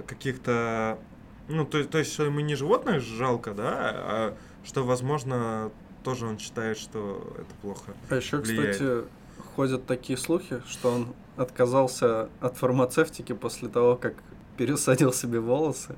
каких-то... 0.06 0.98
Ну, 1.48 1.64
то, 1.64 1.82
то 1.84 1.98
есть, 1.98 2.12
что 2.12 2.24
ему 2.24 2.40
не 2.40 2.54
животных 2.54 3.00
жалко, 3.02 3.52
да, 3.52 3.90
а 3.94 4.36
что, 4.64 4.84
возможно, 4.84 5.72
тоже 6.04 6.26
он 6.26 6.38
считает, 6.38 6.78
что 6.78 7.34
это 7.36 7.54
плохо. 7.60 7.92
А 8.08 8.16
еще, 8.16 8.36
влияет. 8.38 8.72
кстати, 8.72 9.04
ходят 9.56 9.86
такие 9.86 10.16
слухи, 10.16 10.62
что 10.68 10.92
он 10.92 11.14
отказался 11.36 12.28
от 12.40 12.56
фармацевтики 12.56 13.32
после 13.32 13.68
того, 13.68 13.96
как 13.96 14.14
пересадил 14.56 15.12
себе 15.12 15.40
волосы, 15.40 15.96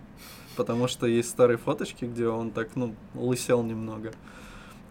потому 0.57 0.89
что 0.89 1.07
есть 1.07 1.31
старые 1.31 1.59
фоточки, 1.59 2.05
где 2.05 2.29
он 2.29 2.51
так, 2.51 2.77
ну, 2.77 2.95
лысел 3.15 3.63
немного. 3.63 4.13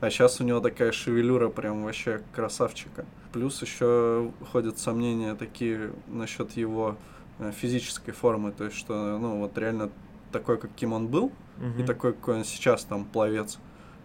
А 0.02 0.10
сейчас 0.10 0.42
у 0.42 0.44
него 0.44 0.60
такая 0.60 0.92
шевелюра 0.92 1.50
прям 1.50 1.84
вообще 1.84 2.22
красавчика. 2.34 3.06
Плюс 3.32 3.62
еще 3.62 4.32
ходят 4.52 4.78
сомнения 4.78 5.34
такие 5.36 5.92
насчет 6.08 6.52
его 6.58 6.98
э, 7.40 7.52
физической 7.52 8.12
формы, 8.12 8.52
то 8.52 8.66
есть 8.66 8.76
что, 8.78 9.18
ну, 9.18 9.40
вот 9.40 9.58
реально 9.58 9.90
такой, 10.32 10.58
каким 10.58 10.94
он 10.94 11.08
был, 11.08 11.32
и 11.60 11.64
Мгм. 11.64 11.86
такой, 11.86 12.14
какой 12.14 12.38
он 12.38 12.44
сейчас 12.44 12.84
там 12.84 13.06
пловец, 13.06 13.60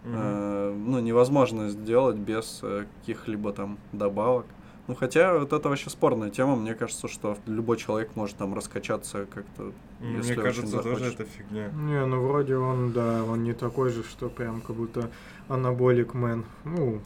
Мгм. 0.05 0.13
э, 0.15 0.73
ну, 0.77 0.99
невозможно 0.99 1.69
сделать 1.69 2.15
без 2.15 2.59
э, 2.63 2.85
каких-либо 3.01 3.51
там 3.51 3.77
добавок. 3.91 4.45
Ну, 4.89 4.95
хотя 4.95 5.37
вот 5.37 5.53
это 5.53 5.69
вообще 5.69 5.91
спорная 5.91 6.31
тема. 6.31 6.55
Мне 6.55 6.73
кажется, 6.73 7.07
что 7.07 7.37
любой 7.45 7.77
человек 7.77 8.15
может 8.15 8.37
там 8.37 8.55
раскачаться 8.55 9.27
как-то, 9.27 9.71
Мне 9.99 10.17
если 10.17 10.31
очень 10.31 10.41
кажется, 10.41 10.81
тоже 10.81 11.05
это 11.13 11.25
фигня. 11.25 11.67
Не, 11.67 12.03
ну 12.07 12.19
вроде 12.27 12.55
он, 12.55 12.91
да, 12.91 13.23
он 13.23 13.43
не 13.43 13.53
такой 13.53 13.91
же, 13.91 14.01
что 14.01 14.29
прям 14.29 14.61
как 14.61 14.75
будто 14.75 15.11
анаболик 15.47 16.15
мэн. 16.15 16.43
Ну, 16.65 17.01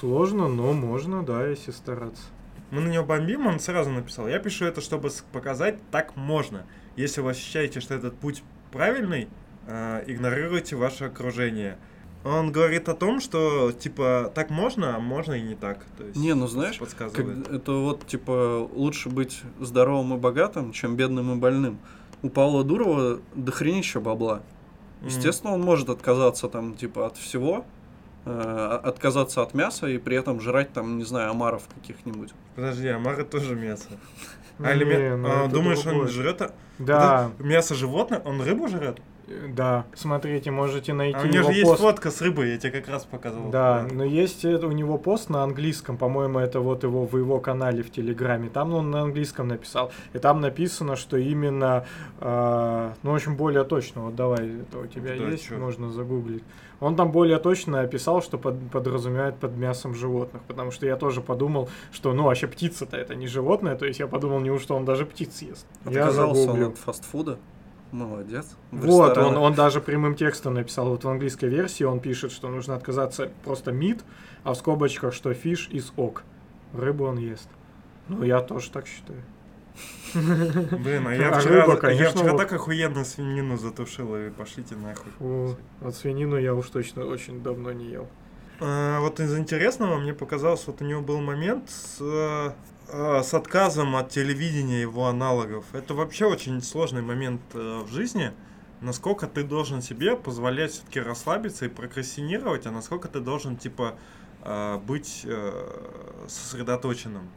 сложно, 0.00 0.48
но 0.48 0.72
можно, 0.72 1.22
да, 1.22 1.46
если 1.46 1.70
стараться. 1.70 2.22
Мы 2.70 2.80
на 2.80 2.88
него 2.88 3.04
бомбим, 3.04 3.46
он 3.46 3.60
сразу 3.60 3.90
написал. 3.90 4.26
Я 4.26 4.38
пишу 4.38 4.64
это, 4.64 4.80
чтобы 4.80 5.10
показать, 5.30 5.78
так 5.90 6.16
можно. 6.16 6.64
Если 6.96 7.20
вы 7.20 7.32
ощущаете, 7.32 7.80
что 7.80 7.92
этот 7.92 8.16
путь 8.16 8.42
правильный, 8.72 9.28
э, 9.66 10.02
игнорируйте 10.06 10.76
ваше 10.76 11.04
окружение. 11.04 11.76
Он 12.24 12.52
говорит 12.52 12.88
о 12.88 12.94
том, 12.94 13.20
что 13.20 13.72
типа 13.72 14.30
так 14.34 14.50
можно, 14.50 14.96
а 14.96 14.98
можно 14.98 15.34
и 15.34 15.40
не 15.40 15.54
так. 15.54 15.84
То 15.96 16.04
есть 16.04 16.16
Не, 16.16 16.34
ну, 16.34 16.46
знаешь, 16.46 16.78
подсказывает. 16.78 17.46
Как- 17.46 17.54
это 17.56 17.72
вот, 17.72 18.06
типа, 18.06 18.68
лучше 18.72 19.08
быть 19.08 19.40
здоровым 19.60 20.14
и 20.14 20.18
богатым, 20.18 20.72
чем 20.72 20.96
бедным 20.96 21.32
и 21.32 21.36
больным. 21.36 21.78
У 22.22 22.28
Павла 22.28 22.64
Дурова 22.64 23.20
дохренища 23.34 24.00
бабла. 24.00 24.42
Естественно, 25.02 25.54
он 25.54 25.62
может 25.62 25.88
отказаться 25.88 26.48
там, 26.48 26.74
типа, 26.74 27.06
от 27.06 27.16
всего, 27.16 27.64
э, 28.24 28.80
отказаться 28.82 29.42
от 29.42 29.54
мяса 29.54 29.86
и 29.86 29.96
при 29.98 30.16
этом 30.16 30.40
жрать 30.40 30.72
там, 30.72 30.98
не 30.98 31.04
знаю, 31.04 31.30
омаров 31.30 31.62
каких-нибудь. 31.72 32.30
Подожди, 32.56 32.88
Амара 32.88 33.22
тоже 33.24 33.54
мясо. 33.54 33.86
Ну, 34.58 34.66
А, 34.66 34.74
или 34.74 35.10
ну 35.14 35.44
а, 35.44 35.46
думаешь, 35.46 35.86
он 35.86 36.08
жрет 36.08 36.42
а- 36.42 36.52
Да, 36.80 37.30
это 37.38 37.44
мясо 37.46 37.76
животное? 37.76 38.20
Он 38.24 38.42
рыбу 38.42 38.66
жрет? 38.66 39.00
Да. 39.54 39.86
Смотрите, 39.94 40.50
можете 40.50 40.92
найти 40.92 41.16
А 41.18 41.22
у 41.22 41.26
него 41.26 41.36
его 41.38 41.48
же 41.50 41.52
есть 41.58 41.70
пост. 41.70 41.80
фотка 41.82 42.10
с 42.10 42.20
рыбой, 42.20 42.50
я 42.52 42.58
тебе 42.58 42.72
как 42.80 42.88
раз 42.88 43.04
показывал. 43.04 43.50
Да, 43.50 43.86
но 43.92 44.04
есть 44.04 44.44
это, 44.44 44.66
у 44.66 44.72
него 44.72 44.98
пост 44.98 45.30
на 45.30 45.42
английском, 45.42 45.96
по-моему, 45.96 46.38
это 46.38 46.60
вот 46.60 46.82
его 46.84 47.06
в 47.06 47.16
его 47.16 47.38
канале 47.40 47.82
в 47.82 47.90
Телеграме. 47.90 48.48
Там 48.48 48.74
он 48.74 48.90
на 48.90 49.02
английском 49.02 49.48
написал. 49.48 49.90
И 50.12 50.18
там 50.18 50.40
написано, 50.40 50.96
что 50.96 51.16
именно, 51.16 51.84
э, 52.20 52.92
ну, 53.02 53.12
в 53.12 53.14
общем, 53.14 53.36
более 53.36 53.64
точно. 53.64 54.02
Вот 54.06 54.14
давай, 54.16 54.60
это 54.62 54.78
у 54.78 54.86
тебя 54.86 55.16
Да, 55.16 55.24
есть, 55.30 55.44
чё? 55.48 55.58
можно 55.58 55.90
загуглить. 55.90 56.42
Он 56.80 56.94
там 56.94 57.10
более 57.10 57.38
точно 57.38 57.80
описал, 57.80 58.22
что 58.22 58.38
под- 58.38 58.70
подразумевает 58.70 59.34
под 59.36 59.56
мясом 59.56 59.94
животных. 59.94 60.42
Потому 60.46 60.70
что 60.70 60.86
я 60.86 60.94
тоже 60.96 61.20
подумал, 61.20 61.68
что, 61.90 62.12
ну, 62.12 62.22
вообще 62.24 62.46
птица-то 62.46 62.96
это 62.96 63.16
не 63.16 63.26
животное. 63.26 63.74
То 63.74 63.84
есть 63.84 63.98
я 63.98 64.06
подумал, 64.06 64.38
неужто 64.40 64.74
он 64.74 64.84
даже 64.84 65.04
птиц 65.04 65.42
ест. 65.42 65.66
Я 65.84 66.02
Отказался 66.04 66.40
он 66.42 66.46
загуглил. 66.46 66.68
от 66.68 66.78
фастфуда. 66.78 67.38
Молодец. 67.92 68.46
В 68.70 68.84
Вот, 68.86 69.02
он, 69.02 69.08
ресторанах. 69.08 69.40
он 69.40 69.54
даже 69.54 69.80
прямым 69.80 70.14
текстом 70.14 70.54
написал, 70.54 70.90
вот 70.90 71.04
в 71.04 71.08
английской 71.08 71.46
версии 71.48 71.84
он 71.84 72.00
пишет, 72.00 72.32
что 72.32 72.48
нужно 72.48 72.74
отказаться 72.74 73.30
просто 73.44 73.72
мид, 73.72 74.04
а 74.44 74.52
в 74.52 74.56
скобочках, 74.56 75.14
что 75.14 75.32
фиш 75.32 75.68
из 75.70 75.92
ок. 75.96 76.22
Рыбу 76.74 77.04
он 77.04 77.16
ест. 77.18 77.48
Ну, 78.08 78.22
я 78.24 78.40
тоже 78.40 78.70
так 78.70 78.86
считаю. 78.86 79.22
Блин, 80.14 81.06
а 81.06 81.14
я 81.14 81.28
А 81.30 81.38
вчера, 81.40 81.62
рыба, 81.62 81.72
я 81.74 81.78
конечно, 81.78 82.20
вчера 82.20 82.32
вот. 82.32 82.38
так 82.38 82.52
охуенно 82.52 83.04
свинину 83.04 83.56
затушил, 83.56 84.16
и 84.16 84.30
пошлите 84.30 84.74
нахуй. 84.74 85.12
Фу, 85.18 85.56
вот 85.80 85.94
свинину 85.94 86.36
я 86.36 86.54
уж 86.54 86.68
точно 86.68 87.04
очень 87.04 87.42
давно 87.42 87.72
не 87.72 87.86
ел. 87.90 88.08
А, 88.60 89.00
вот 89.00 89.20
из 89.20 89.36
интересного 89.38 89.98
мне 89.98 90.14
показалось, 90.14 90.66
вот 90.66 90.80
у 90.82 90.84
него 90.84 91.00
был 91.00 91.20
момент 91.20 91.70
с, 91.70 91.98
э, 92.00 92.50
с 92.90 93.34
отказом 93.34 93.96
от 93.96 94.10
телевидения 94.10 94.80
его 94.80 95.06
аналогов. 95.06 95.64
Это 95.72 95.94
вообще 95.94 96.24
очень 96.26 96.62
сложный 96.62 97.02
момент 97.02 97.42
э, 97.52 97.82
в 97.84 97.92
жизни. 97.92 98.32
Насколько 98.80 99.26
ты 99.26 99.42
должен 99.42 99.82
себе 99.82 100.16
позволять 100.16 100.72
все-таки 100.72 101.00
расслабиться 101.00 101.66
и 101.66 101.68
прокрастинировать, 101.68 102.66
а 102.66 102.70
насколько 102.70 103.08
ты 103.08 103.20
должен, 103.20 103.56
типа, 103.56 103.98
э, 104.42 104.78
быть 104.78 105.22
э, 105.24 106.26
сосредоточенным 106.28 107.28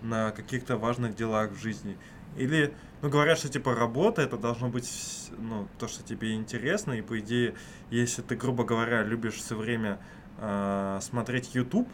на 0.00 0.30
каких-то 0.30 0.76
важных 0.76 1.14
делах 1.14 1.50
в 1.50 1.60
жизни. 1.60 1.98
Или, 2.36 2.72
ну, 3.02 3.10
говорят, 3.10 3.38
что, 3.38 3.48
типа, 3.48 3.74
работа, 3.74 4.22
это 4.22 4.36
должно 4.36 4.68
быть, 4.68 5.30
ну, 5.38 5.68
то, 5.78 5.88
что 5.88 6.02
тебе 6.04 6.34
интересно, 6.34 6.92
и, 6.92 7.02
по 7.02 7.18
идее, 7.18 7.54
если 7.90 8.22
ты, 8.22 8.36
грубо 8.36 8.64
говоря, 8.64 9.02
любишь 9.02 9.34
все 9.34 9.56
время 9.56 9.98
э, 10.38 11.00
смотреть 11.02 11.54
YouTube 11.54 11.88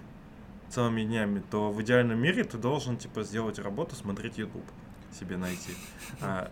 целыми 0.73 1.03
днями, 1.03 1.43
то 1.51 1.71
в 1.71 1.81
идеальном 1.83 2.19
мире 2.19 2.45
ты 2.45 2.59
должен, 2.59 2.97
типа, 2.97 3.23
сделать 3.23 3.59
работу, 3.59 3.95
смотреть 3.95 4.39
YouTube 4.39 4.65
себе 5.19 5.37
найти. 5.37 5.73
А, 6.21 6.51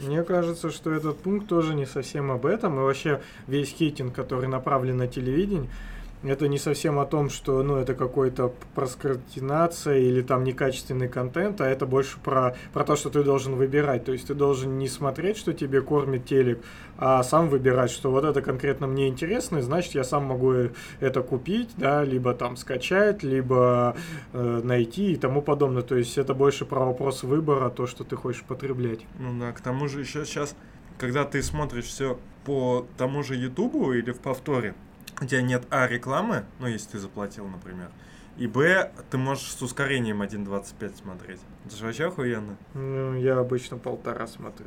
Мне 0.00 0.22
кажется, 0.24 0.70
что 0.70 0.90
этот 0.92 1.20
пункт 1.20 1.48
тоже 1.48 1.74
не 1.74 1.86
совсем 1.86 2.30
об 2.30 2.46
этом. 2.46 2.74
И 2.76 2.82
вообще 2.82 3.22
весь 3.46 3.70
хейтинг, 3.70 4.14
который 4.14 4.48
направлен 4.48 4.96
на 4.96 5.06
телевидение, 5.06 5.70
это 6.30 6.48
не 6.48 6.58
совсем 6.58 6.98
о 6.98 7.06
том, 7.06 7.30
что 7.30 7.62
ну, 7.62 7.76
это 7.76 7.94
какой-то 7.94 8.52
проскратинация 8.74 9.98
или 9.98 10.22
там 10.22 10.44
некачественный 10.44 11.08
контент, 11.08 11.60
а 11.60 11.66
это 11.66 11.86
больше 11.86 12.18
про, 12.22 12.56
про 12.72 12.84
то, 12.84 12.96
что 12.96 13.10
ты 13.10 13.22
должен 13.22 13.54
выбирать. 13.54 14.04
То 14.04 14.12
есть 14.12 14.26
ты 14.26 14.34
должен 14.34 14.78
не 14.78 14.88
смотреть, 14.88 15.36
что 15.36 15.52
тебе 15.52 15.80
кормит 15.82 16.26
телек, 16.26 16.62
а 16.98 17.22
сам 17.22 17.48
выбирать, 17.48 17.90
что 17.90 18.10
вот 18.10 18.24
это 18.24 18.42
конкретно 18.42 18.86
мне 18.86 19.08
интересно, 19.08 19.58
и 19.58 19.62
значит 19.62 19.94
я 19.94 20.04
сам 20.04 20.24
могу 20.24 20.52
э- 20.52 20.70
это 21.00 21.22
купить, 21.22 21.70
да, 21.76 22.04
либо 22.04 22.34
там 22.34 22.56
скачать, 22.56 23.22
либо 23.22 23.96
э, 24.32 24.60
найти 24.64 25.12
и 25.12 25.16
тому 25.16 25.42
подобное. 25.42 25.82
То 25.82 25.96
есть 25.96 26.18
это 26.18 26.34
больше 26.34 26.64
про 26.64 26.84
вопрос 26.84 27.22
выбора, 27.22 27.70
то, 27.70 27.86
что 27.86 28.04
ты 28.04 28.16
хочешь 28.16 28.42
потреблять. 28.42 29.00
Ну 29.18 29.38
да, 29.38 29.52
к 29.52 29.60
тому 29.60 29.88
же 29.88 30.00
еще 30.00 30.24
сейчас, 30.24 30.56
когда 30.98 31.24
ты 31.24 31.42
смотришь 31.42 31.84
все 31.84 32.18
по 32.44 32.86
тому 32.96 33.22
же 33.22 33.34
Ютубу 33.34 33.92
или 33.92 34.12
в 34.12 34.20
повторе, 34.20 34.74
у 35.20 35.24
тебя 35.24 35.42
нет 35.42 35.64
А 35.70 35.86
рекламы, 35.86 36.44
ну 36.58 36.66
если 36.66 36.92
ты 36.92 36.98
заплатил, 36.98 37.46
например, 37.46 37.90
и 38.36 38.46
Б 38.46 38.90
ты 39.10 39.16
можешь 39.18 39.50
с 39.52 39.62
ускорением 39.62 40.22
1.25 40.22 40.96
смотреть. 40.96 41.40
Это 41.64 41.76
же 41.76 41.84
вообще 41.84 42.06
охуенно. 42.08 42.56
Ну, 42.74 43.14
я 43.16 43.38
обычно 43.38 43.78
полтора 43.78 44.26
смотрю. 44.26 44.66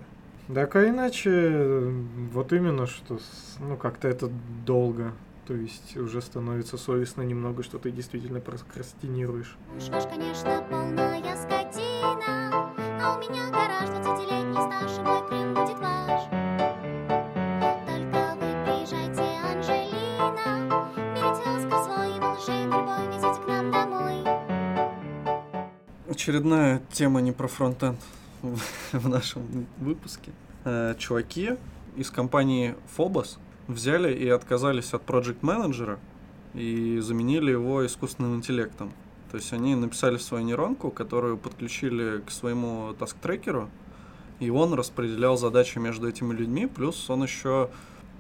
Так 0.53 0.75
а 0.75 0.87
иначе, 0.89 1.29
э, 1.31 1.89
вот 2.33 2.51
именно, 2.53 2.87
что, 2.87 3.19
с- 3.19 3.57
ну, 3.59 3.77
как-то 3.77 4.07
это 4.07 4.29
долго. 4.65 5.13
То 5.45 5.53
есть 5.55 5.95
уже 5.97 6.21
становится 6.21 6.77
совестно 6.77 7.21
немного, 7.21 7.61
что 7.63 7.77
ты 7.77 7.91
действительно 7.91 8.39
прокрастинируешь. 8.39 9.55
Шкаш, 9.79 10.05
конечно, 10.07 10.63
полная 10.69 11.35
скотина, 11.35 12.71
а 13.01 13.17
у 13.17 13.19
меня 13.29 13.49
гараж 13.51 13.89
20-летний 13.89 14.53
стаж, 14.53 14.97
и 14.97 15.01
мой 15.01 15.53
будет 15.53 15.79
ваш. 15.79 16.18
Очередная 26.19 26.81
тема 26.91 27.21
не 27.21 27.31
про 27.31 27.47
фронтенд 27.47 27.97
в 28.41 29.07
нашем 29.07 29.67
выпуске. 29.77 30.33
Э, 30.65 30.93
Чуваки 30.97 31.51
из 31.95 32.11
компании 32.11 32.75
Phobos 32.97 33.37
взяли 33.69 34.13
и 34.13 34.27
отказались 34.27 34.93
от 34.93 35.03
проект 35.03 35.43
менеджера 35.43 35.97
и 36.53 36.99
заменили 36.99 37.51
его 37.51 37.85
искусственным 37.85 38.35
интеллектом. 38.35 38.91
То 39.31 39.37
есть 39.37 39.53
они 39.53 39.75
написали 39.75 40.17
свою 40.17 40.43
нейронку, 40.43 40.91
которую 40.91 41.37
подключили 41.37 42.19
к 42.19 42.31
своему 42.31 42.93
таск-трекеру, 42.99 43.69
и 44.41 44.49
он 44.49 44.73
распределял 44.73 45.37
задачи 45.37 45.77
между 45.77 46.09
этими 46.09 46.33
людьми, 46.33 46.67
плюс 46.67 47.09
он 47.09 47.23
еще 47.23 47.69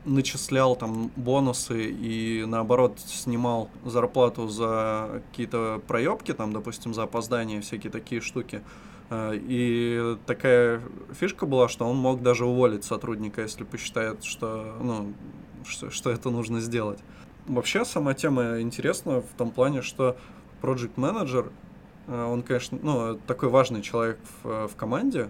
начислял 0.05 0.75
там 0.75 1.11
бонусы 1.15 1.89
и 1.89 2.45
наоборот 2.45 2.99
снимал 2.99 3.69
зарплату 3.85 4.47
за 4.47 5.21
какие-то 5.29 5.81
проебки, 5.87 6.33
там, 6.33 6.53
допустим, 6.53 6.93
за 6.93 7.03
опоздание, 7.03 7.61
всякие 7.61 7.91
такие 7.91 8.21
штуки. 8.21 8.61
Э, 9.09 9.33
И 9.35 10.17
такая 10.25 10.81
фишка 11.11 11.45
была, 11.45 11.67
что 11.67 11.85
он 11.85 11.97
мог 11.97 12.21
даже 12.21 12.45
уволить 12.45 12.83
сотрудника, 12.83 13.41
если 13.41 13.63
посчитает, 13.63 14.23
что, 14.23 14.75
ну, 14.81 15.13
что, 15.65 15.89
что 15.89 16.09
это 16.09 16.29
нужно 16.29 16.59
сделать. 16.61 16.99
Вообще 17.47 17.83
сама 17.85 18.13
тема 18.13 18.61
интересна 18.61 19.21
в 19.21 19.37
том 19.37 19.51
плане, 19.51 19.81
что 19.81 20.15
Project 20.61 20.95
Manager, 20.95 21.51
э, 22.07 22.23
он, 22.23 22.43
конечно, 22.43 22.79
ну, 22.81 23.19
такой 23.27 23.49
важный 23.49 23.81
человек 23.81 24.19
в, 24.43 24.67
в 24.67 24.75
команде, 24.75 25.29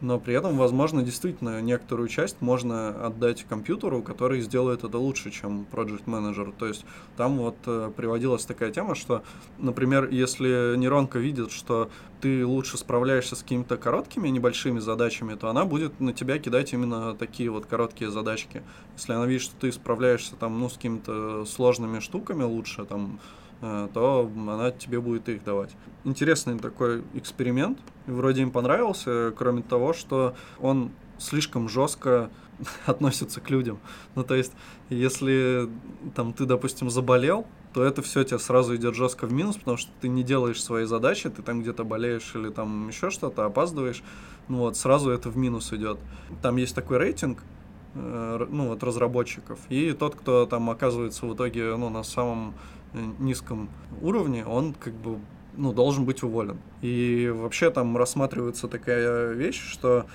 но 0.00 0.18
при 0.18 0.34
этом, 0.34 0.56
возможно, 0.56 1.02
действительно 1.02 1.60
некоторую 1.60 2.08
часть 2.08 2.40
можно 2.40 2.90
отдать 3.06 3.44
компьютеру, 3.48 4.02
который 4.02 4.40
сделает 4.40 4.84
это 4.84 4.98
лучше, 4.98 5.30
чем 5.30 5.66
Project 5.70 6.04
Manager. 6.06 6.54
То 6.56 6.66
есть 6.66 6.84
там 7.16 7.38
вот 7.38 7.56
э, 7.66 7.90
приводилась 7.96 8.44
такая 8.44 8.70
тема, 8.70 8.94
что, 8.94 9.22
например, 9.58 10.08
если 10.10 10.76
нейронка 10.76 11.18
видит, 11.18 11.50
что 11.50 11.90
ты 12.20 12.44
лучше 12.44 12.78
справляешься 12.78 13.36
с 13.36 13.42
какими-то 13.42 13.76
короткими 13.76 14.28
небольшими 14.28 14.78
задачами, 14.78 15.34
то 15.34 15.48
она 15.48 15.64
будет 15.64 16.00
на 16.00 16.12
тебя 16.12 16.38
кидать 16.38 16.72
именно 16.72 17.14
такие 17.14 17.50
вот 17.50 17.66
короткие 17.66 18.10
задачки. 18.10 18.62
Если 18.96 19.12
она 19.12 19.26
видит, 19.26 19.42
что 19.42 19.56
ты 19.56 19.72
справляешься 19.72 20.36
там, 20.36 20.58
ну, 20.60 20.68
с 20.68 20.74
какими-то 20.74 21.44
сложными 21.44 22.00
штуками 22.00 22.42
лучше, 22.42 22.84
там, 22.84 23.20
то 23.60 24.30
она 24.36 24.70
тебе 24.70 25.00
будет 25.00 25.28
их 25.28 25.44
давать. 25.44 25.70
Интересный 26.04 26.58
такой 26.58 27.02
эксперимент. 27.14 27.78
Вроде 28.06 28.42
им 28.42 28.50
понравился, 28.50 29.32
кроме 29.36 29.62
того, 29.62 29.92
что 29.92 30.34
он 30.60 30.90
слишком 31.18 31.68
жестко 31.68 32.30
относится 32.86 33.40
к 33.40 33.50
людям. 33.50 33.78
Ну, 34.14 34.24
то 34.24 34.34
есть, 34.34 34.52
если 34.88 35.68
там 36.14 36.32
ты, 36.32 36.44
допустим, 36.44 36.90
заболел, 36.90 37.46
то 37.72 37.84
это 37.84 38.02
все 38.02 38.24
тебе 38.24 38.38
сразу 38.38 38.74
идет 38.76 38.94
жестко 38.94 39.26
в 39.26 39.32
минус, 39.32 39.56
потому 39.56 39.76
что 39.76 39.90
ты 40.00 40.08
не 40.08 40.22
делаешь 40.22 40.62
свои 40.62 40.84
задачи, 40.84 41.28
ты 41.28 41.42
там 41.42 41.60
где-то 41.62 41.84
болеешь 41.84 42.32
или 42.34 42.48
там 42.48 42.88
еще 42.88 43.10
что-то, 43.10 43.44
опаздываешь, 43.44 44.02
ну 44.48 44.58
вот, 44.58 44.76
сразу 44.76 45.10
это 45.10 45.28
в 45.28 45.36
минус 45.36 45.72
идет. 45.72 45.98
Там 46.42 46.56
есть 46.56 46.74
такой 46.74 46.96
рейтинг, 46.98 47.40
э, 47.40 47.57
ну 47.98 48.68
вот, 48.68 48.82
разработчиков, 48.82 49.58
и 49.68 49.92
тот, 49.92 50.14
кто 50.14 50.46
там 50.46 50.70
оказывается 50.70 51.26
в 51.26 51.34
итоге, 51.34 51.76
ну, 51.76 51.88
на 51.88 52.02
самом 52.02 52.54
э, 52.92 52.98
низком 53.18 53.68
уровне, 54.00 54.44
он 54.46 54.74
как 54.74 54.94
бы 54.94 55.18
ну, 55.56 55.72
должен 55.72 56.04
быть 56.04 56.22
уволен. 56.22 56.58
И 56.80 57.32
вообще 57.34 57.70
там 57.70 57.96
рассматривается 57.96 58.68
такая 58.68 59.32
вещь, 59.32 59.60
что 59.60 60.06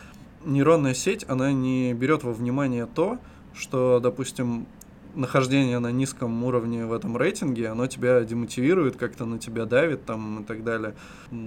нейронная 0.45 0.93
сеть, 0.93 1.25
она 1.27 1.51
не 1.51 1.93
берет 1.93 2.23
во 2.23 2.31
внимание 2.31 2.85
то, 2.85 3.19
что, 3.53 3.99
допустим, 4.01 4.65
нахождение 5.15 5.79
на 5.79 5.91
низком 5.91 6.43
уровне 6.43 6.85
в 6.85 6.93
этом 6.93 7.17
рейтинге, 7.17 7.69
оно 7.69 7.87
тебя 7.87 8.23
демотивирует, 8.23 8.95
как-то 8.95 9.25
на 9.25 9.37
тебя 9.37 9.65
давит 9.65 10.05
там 10.05 10.41
и 10.41 10.43
так 10.45 10.63
далее. 10.63 10.95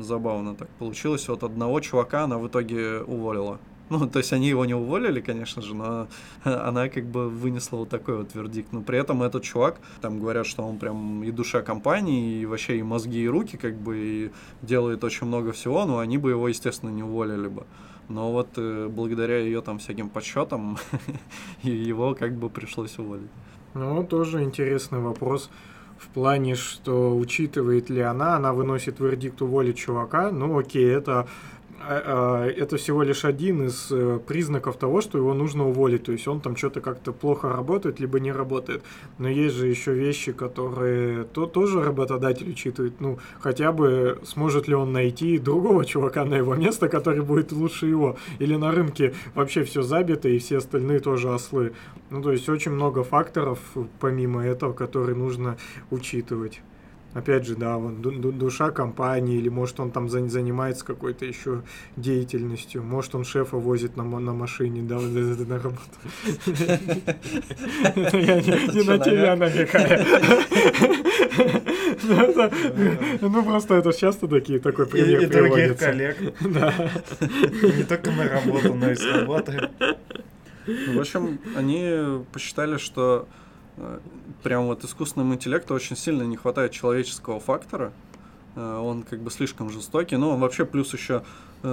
Забавно 0.01 0.55
так 0.55 0.68
получилось. 0.78 1.28
Вот 1.28 1.43
одного 1.43 1.80
чувака 1.80 2.24
она 2.24 2.39
в 2.39 2.47
итоге 2.47 3.01
уволила. 3.01 3.59
Ну, 3.89 4.09
то 4.09 4.18
есть 4.18 4.32
они 4.32 4.49
его 4.49 4.64
не 4.64 4.74
уволили, 4.74 5.20
конечно 5.20 5.62
же, 5.62 5.74
но 5.74 6.09
она 6.45 6.89
как 6.89 7.05
бы 7.05 7.28
вынесла 7.28 7.78
вот 7.78 7.89
такой 7.89 8.16
вот 8.16 8.34
вердикт. 8.34 8.72
Но 8.72 8.82
при 8.82 8.99
этом 8.99 9.22
этот 9.22 9.45
чувак, 9.45 9.80
там 10.01 10.18
говорят, 10.18 10.47
что 10.47 10.62
он 10.62 10.78
прям 10.78 11.22
и 11.22 11.30
душа 11.30 11.62
компании, 11.62 12.41
и 12.41 12.47
вообще 12.47 12.78
и 12.78 12.82
мозги, 12.82 13.22
и 13.22 13.28
руки, 13.28 13.57
как 13.57 13.76
бы, 13.76 13.97
и 13.97 14.30
делает 14.62 15.05
очень 15.05 15.26
много 15.26 15.53
всего, 15.53 15.84
но 15.84 15.99
они 15.99 16.18
бы 16.18 16.30
его, 16.30 16.49
естественно, 16.49 16.91
не 16.91 17.03
уволили 17.03 17.49
бы. 17.49 17.64
Но 18.09 18.32
вот 18.32 18.49
э, 18.57 18.89
благодаря 18.89 19.39
ее 19.39 19.61
там 19.62 19.78
всяким 19.78 20.09
подсчетам 20.09 20.78
его 21.62 22.14
как 22.14 22.34
бы 22.34 22.51
пришлось 22.51 22.99
уволить. 22.99 23.30
Ну, 23.74 24.05
тоже 24.05 24.43
интересный 24.43 25.01
вопрос 25.01 25.51
в 25.99 26.09
плане, 26.09 26.55
что 26.55 27.16
учитывает 27.16 27.91
ли 27.91 28.01
она, 28.01 28.37
она 28.37 28.53
выносит 28.53 29.01
вердикт 29.01 29.43
уволить 29.43 29.78
чувака, 29.78 30.30
ну 30.30 30.59
окей, 30.59 30.87
это 30.87 31.26
это 31.87 32.76
всего 32.76 33.03
лишь 33.03 33.24
один 33.24 33.66
из 33.66 33.89
э, 33.91 34.18
признаков 34.26 34.76
того, 34.76 35.01
что 35.01 35.18
его 35.18 35.34
нужно 35.34 35.68
уволить. 35.68 36.05
То 36.05 36.12
есть 36.12 36.26
он 36.28 36.41
там 36.41 36.57
что-то 36.57 36.80
как-то 36.80 37.12
плохо 37.12 37.49
работает, 37.49 38.00
либо 38.00 38.21
не 38.21 38.33
работает. 38.33 38.83
Но 39.18 39.29
есть 39.29 39.54
же 39.54 39.67
еще 39.67 39.95
вещи, 39.95 40.33
которые 40.33 41.25
то, 41.25 41.46
тоже 41.46 41.83
работодатель 41.83 42.50
учитывает. 42.50 43.00
Ну, 43.00 43.18
хотя 43.41 43.72
бы 43.72 44.18
сможет 44.25 44.68
ли 44.68 44.75
он 44.75 44.92
найти 44.92 45.38
другого 45.38 45.84
чувака 45.84 46.25
на 46.25 46.34
его 46.34 46.54
место, 46.54 46.88
который 46.88 47.22
будет 47.22 47.53
лучше 47.53 47.87
его. 47.87 48.17
Или 48.38 48.57
на 48.57 48.72
рынке 48.72 49.14
вообще 49.34 49.64
все 49.64 49.83
забито, 49.83 50.29
и 50.29 50.38
все 50.38 50.58
остальные 50.58 51.00
тоже 51.00 51.33
ослы. 51.33 51.72
Ну, 52.11 52.22
то 52.22 52.33
есть 52.33 52.49
очень 52.49 52.72
много 52.72 53.04
факторов, 53.04 53.58
помимо 54.00 54.45
этого, 54.45 54.72
которые 54.72 55.17
нужно 55.17 55.57
учитывать. 55.91 56.61
Опять 57.17 57.47
же, 57.47 57.57
да, 57.57 57.79
ду- 57.79 58.33
душа 58.33 58.71
компании, 58.71 59.38
или 59.38 59.49
может 59.49 59.80
он 59.80 59.91
там 59.91 60.09
за- 60.09 60.29
занимается 60.29 60.84
какой-то 60.84 61.25
еще 61.25 61.63
деятельностью, 61.97 62.83
может 62.83 63.14
он 63.14 63.25
шефа 63.25 63.57
возит 63.57 63.97
на, 63.97 64.05
на 64.05 64.33
машине, 64.33 64.83
да, 64.83 64.99
вот 64.99 65.17
это 65.17 65.45
на 65.49 65.59
работу. 65.59 65.97
Я 67.97 68.41
не 68.41 68.83
на 68.84 68.99
тебя 68.99 69.37
намекаю. 69.37 70.05
Ну, 72.03 73.29
Ну, 73.29 73.43
просто 73.45 73.75
это 73.75 73.93
часто 73.93 74.29
такие, 74.29 74.59
такой 74.59 74.87
пример 74.87 75.21
и 75.22 75.26
других 75.26 75.79
коллег. 75.79 76.17
Да. 76.41 76.75
Не 77.63 77.84
только 77.84 78.11
на 78.11 78.29
работу, 78.29 78.75
но 78.75 78.91
и 78.91 78.95
с 78.95 79.05
работы. 79.05 79.71
В 80.67 80.99
общем, 81.01 81.38
они 81.57 82.22
посчитали, 82.33 82.76
что 82.79 83.29
э, 83.76 83.99
прям 84.47 84.67
вот 84.67 84.85
искусственному 84.85 85.35
интеллекту 85.35 85.75
очень 85.75 85.97
сильно 85.97 86.23
не 86.23 86.37
хватает 86.37 86.71
человеческого 86.71 87.41
фактора. 87.41 87.93
Э, 88.55 88.79
Он 88.79 89.03
как 89.03 89.18
бы 89.18 89.33
слишком 89.33 89.71
жестокий. 89.71 90.17
Ну, 90.17 90.37
вообще 90.37 90.64
плюс 90.64 90.93
еще 90.93 91.25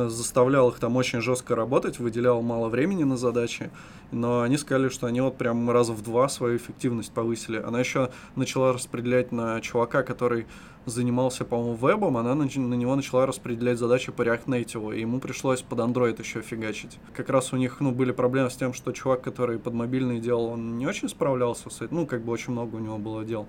заставлял 0.10 0.70
их 0.70 0.80
там 0.80 0.96
очень 0.96 1.22
жестко 1.22 1.56
работать, 1.56 2.00
выделял 2.00 2.42
мало 2.42 2.70
времени 2.70 3.04
на 3.04 3.18
задачи. 3.18 3.70
Но 4.12 4.42
они 4.42 4.58
сказали, 4.58 4.90
что 4.90 5.08
они 5.08 5.22
вот 5.22 5.38
прям 5.38 5.70
раза 5.70 5.94
в 5.94 6.04
два 6.04 6.30
свою 6.30 6.58
эффективность 6.58 7.12
повысили. 7.12 7.58
Она 7.58 7.80
еще 7.80 8.10
начала 8.36 8.74
распределять 8.74 9.32
на 9.32 9.60
чувака, 9.62 10.04
который 10.04 10.46
занимался, 10.86 11.46
по-моему, 11.46 11.76
вебом, 11.76 12.18
она 12.18 12.34
нач- 12.34 12.60
на 12.60 12.74
него 12.74 12.96
начала 12.96 13.26
распределять 13.26 13.78
задачи 13.78 14.12
по 14.12 14.22
React 14.22 14.46
Native, 14.48 14.96
и 14.96 15.02
ему 15.02 15.20
пришлось 15.20 15.62
под 15.62 15.80
Android 15.80 16.20
еще 16.20 16.42
фигачить. 16.42 17.00
Как 17.14 17.30
раз 17.30 17.54
у 17.54 17.58
них, 17.58 17.80
ну, 17.80 17.92
были 17.92 18.12
проблемы 18.12 18.50
с 18.50 18.56
тем, 18.56 18.74
что 18.74 18.92
чувак, 18.92 19.22
который 19.22 19.60
под 19.60 19.74
мобильный 19.74 20.20
делал, 20.20 20.46
он 20.48 20.78
не 20.78 20.86
очень 20.86 21.08
справлялся 21.10 21.70
с 21.70 21.82
этим, 21.82 21.96
ну, 21.96 22.06
как 22.06 22.24
бы 22.24 22.34
очень 22.34 22.52
много 22.52 22.76
у 22.76 22.80
него 22.80 22.98
было 22.98 23.24
дел. 23.24 23.48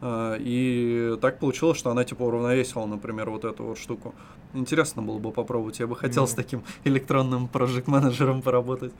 А, 0.00 0.36
И 0.38 1.16
так 1.20 1.38
получилось, 1.38 1.78
что 1.78 1.90
она 1.90 2.04
типа 2.04 2.22
уравновесила, 2.22 2.86
например, 2.86 3.30
вот 3.30 3.44
эту 3.44 3.64
вот 3.64 3.78
штуку. 3.78 4.14
Интересно 4.52 5.02
было 5.02 5.18
бы 5.18 5.30
попробовать. 5.32 5.80
Я 5.80 5.86
бы 5.86 5.96
хотел 5.96 6.26
с 6.26 6.32
Мгм. 6.32 6.36
таким 6.36 6.62
электронным 6.84 7.48
проект 7.48 7.86
менеджером 7.88 8.42
поработать. 8.42 8.92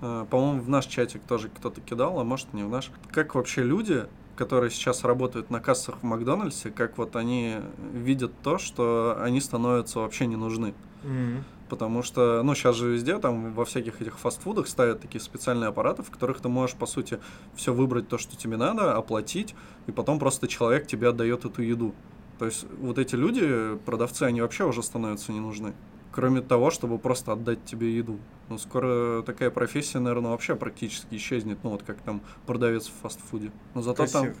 А, 0.00 0.24
По-моему, 0.30 0.60
в 0.62 0.68
наш 0.68 0.86
чатик 0.86 1.22
тоже 1.22 1.48
кто-то 1.48 1.80
кидал, 1.80 2.18
а 2.20 2.24
может 2.24 2.52
не 2.52 2.62
в 2.62 2.68
наш. 2.68 2.90
Как 3.10 3.34
вообще 3.34 3.62
люди, 3.62 4.04
которые 4.36 4.70
сейчас 4.70 5.04
работают 5.04 5.50
на 5.50 5.60
кассах 5.60 5.96
в 6.00 6.02
Макдональдсе, 6.02 6.70
как 6.70 6.98
вот 6.98 7.16
они 7.16 7.56
видят 7.92 8.32
то, 8.42 8.58
что 8.58 9.16
они 9.20 9.40
становятся 9.40 10.00
вообще 10.00 10.26
не 10.26 10.36
нужны? 10.36 10.74
М. 11.04 11.44
Потому 11.70 12.02
что, 12.02 12.42
ну, 12.42 12.54
сейчас 12.56 12.74
же 12.74 12.90
везде, 12.90 13.16
там, 13.18 13.54
во 13.54 13.64
всяких 13.64 14.02
этих 14.02 14.18
фастфудах 14.18 14.66
ставят 14.66 15.00
такие 15.00 15.20
специальные 15.20 15.68
аппараты, 15.68 16.02
в 16.02 16.10
которых 16.10 16.40
ты 16.40 16.48
можешь, 16.48 16.74
по 16.74 16.84
сути, 16.84 17.20
все 17.54 17.72
выбрать 17.72 18.08
то, 18.08 18.18
что 18.18 18.36
тебе 18.36 18.56
надо, 18.56 18.96
оплатить, 18.96 19.54
и 19.86 19.92
потом 19.92 20.18
просто 20.18 20.48
человек 20.48 20.88
тебе 20.88 21.08
отдает 21.08 21.44
эту 21.44 21.62
еду. 21.62 21.94
То 22.40 22.46
есть 22.46 22.66
вот 22.80 22.98
эти 22.98 23.14
люди, 23.14 23.78
продавцы, 23.86 24.24
они 24.24 24.40
вообще 24.40 24.64
уже 24.64 24.82
становятся 24.82 25.30
не 25.30 25.38
нужны. 25.38 25.72
Кроме 26.10 26.40
того, 26.40 26.72
чтобы 26.72 26.98
просто 26.98 27.32
отдать 27.32 27.64
тебе 27.64 27.96
еду. 27.96 28.18
Ну, 28.48 28.58
скоро 28.58 29.22
такая 29.22 29.50
профессия, 29.50 30.00
наверное, 30.00 30.32
вообще 30.32 30.56
практически 30.56 31.14
исчезнет. 31.14 31.58
Ну, 31.62 31.70
вот 31.70 31.84
как 31.84 32.00
там 32.00 32.20
продавец 32.46 32.88
в 32.88 33.00
фастфуде. 33.00 33.52
Но 33.74 33.82
зато 33.82 34.02
Кассир. 34.02 34.20
там... 34.20 34.34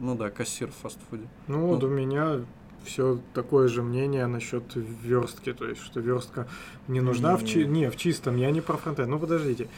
Ну 0.00 0.16
да, 0.16 0.30
кассир 0.30 0.70
в 0.70 0.74
фастфуде. 0.74 1.28
Ну, 1.46 1.66
вот 1.66 1.84
у 1.84 1.88
меня 1.88 2.40
все 2.86 3.18
такое 3.34 3.68
же 3.68 3.82
мнение 3.82 4.26
насчет 4.26 4.62
верстки, 4.74 5.52
то 5.52 5.66
есть, 5.66 5.82
что 5.82 6.00
верстка 6.00 6.46
не 6.88 7.00
нужна 7.00 7.36
в 7.36 7.44
чи- 7.44 7.66
не 7.66 7.90
в 7.90 7.96
чистом, 7.96 8.36
я 8.36 8.50
не 8.50 8.60
про 8.60 8.76
фронтенд. 8.76 9.08
Ну, 9.08 9.18
подождите. 9.18 9.68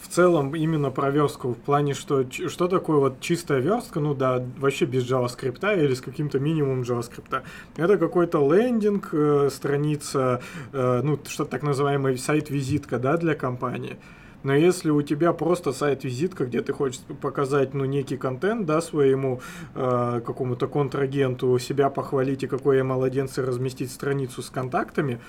В 0.00 0.08
целом 0.08 0.54
именно 0.54 0.90
про 0.90 1.10
верстку 1.10 1.52
в 1.52 1.56
плане, 1.56 1.94
что 1.94 2.24
что 2.30 2.68
такое 2.68 2.98
вот 2.98 3.20
чистая 3.20 3.60
верстка, 3.60 4.00
ну 4.00 4.14
да, 4.14 4.44
вообще 4.58 4.84
без 4.84 5.10
JavaScript 5.10 5.84
или 5.84 5.94
с 5.94 6.00
каким-то 6.00 6.38
минимумом 6.38 6.82
JavaScript. 6.82 7.42
Это 7.76 7.96
какой-то 7.98 8.38
лендинг, 8.54 9.08
э, 9.12 9.48
страница, 9.50 10.42
э, 10.72 11.00
ну, 11.02 11.18
что 11.26 11.44
так 11.44 11.62
называемый 11.62 12.18
сайт-визитка, 12.18 12.98
да, 12.98 13.16
для 13.16 13.34
компании. 13.34 13.96
Но 14.42 14.54
если 14.54 14.90
у 14.90 15.02
тебя 15.02 15.32
просто 15.32 15.72
сайт-визитка, 15.72 16.46
где 16.46 16.62
ты 16.62 16.72
хочешь 16.72 17.00
показать, 17.20 17.74
ну, 17.74 17.84
некий 17.84 18.16
контент, 18.16 18.66
да, 18.66 18.80
своему 18.80 19.40
э, 19.74 20.20
какому-то 20.24 20.66
контрагенту, 20.66 21.58
себя 21.58 21.90
похвалить 21.90 22.42
и 22.42 22.48
какой 22.48 22.78
я 22.78 22.84
молодец, 22.84 23.38
и 23.38 23.42
разместить 23.42 23.92
страницу 23.92 24.42
с 24.42 24.50
контактами, 24.50 25.20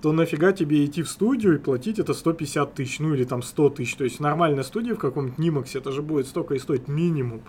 то 0.00 0.12
нафига 0.12 0.52
тебе 0.52 0.84
идти 0.84 1.02
в 1.02 1.08
студию 1.08 1.54
и 1.54 1.58
платить 1.58 1.98
это 1.98 2.12
150 2.12 2.74
тысяч, 2.74 2.98
ну 2.98 3.14
или 3.14 3.24
там 3.24 3.42
100 3.42 3.70
тысяч. 3.70 3.94
То 3.94 4.04
есть 4.04 4.18
нормальная 4.20 4.64
студия 4.64 4.94
в 4.94 4.98
каком-нибудь 4.98 5.38
Нимаксе, 5.38 5.78
это 5.78 5.92
же 5.92 6.02
будет 6.02 6.26
столько 6.26 6.54
и 6.54 6.58
стоить 6.58 6.88
минимум. 6.88 7.42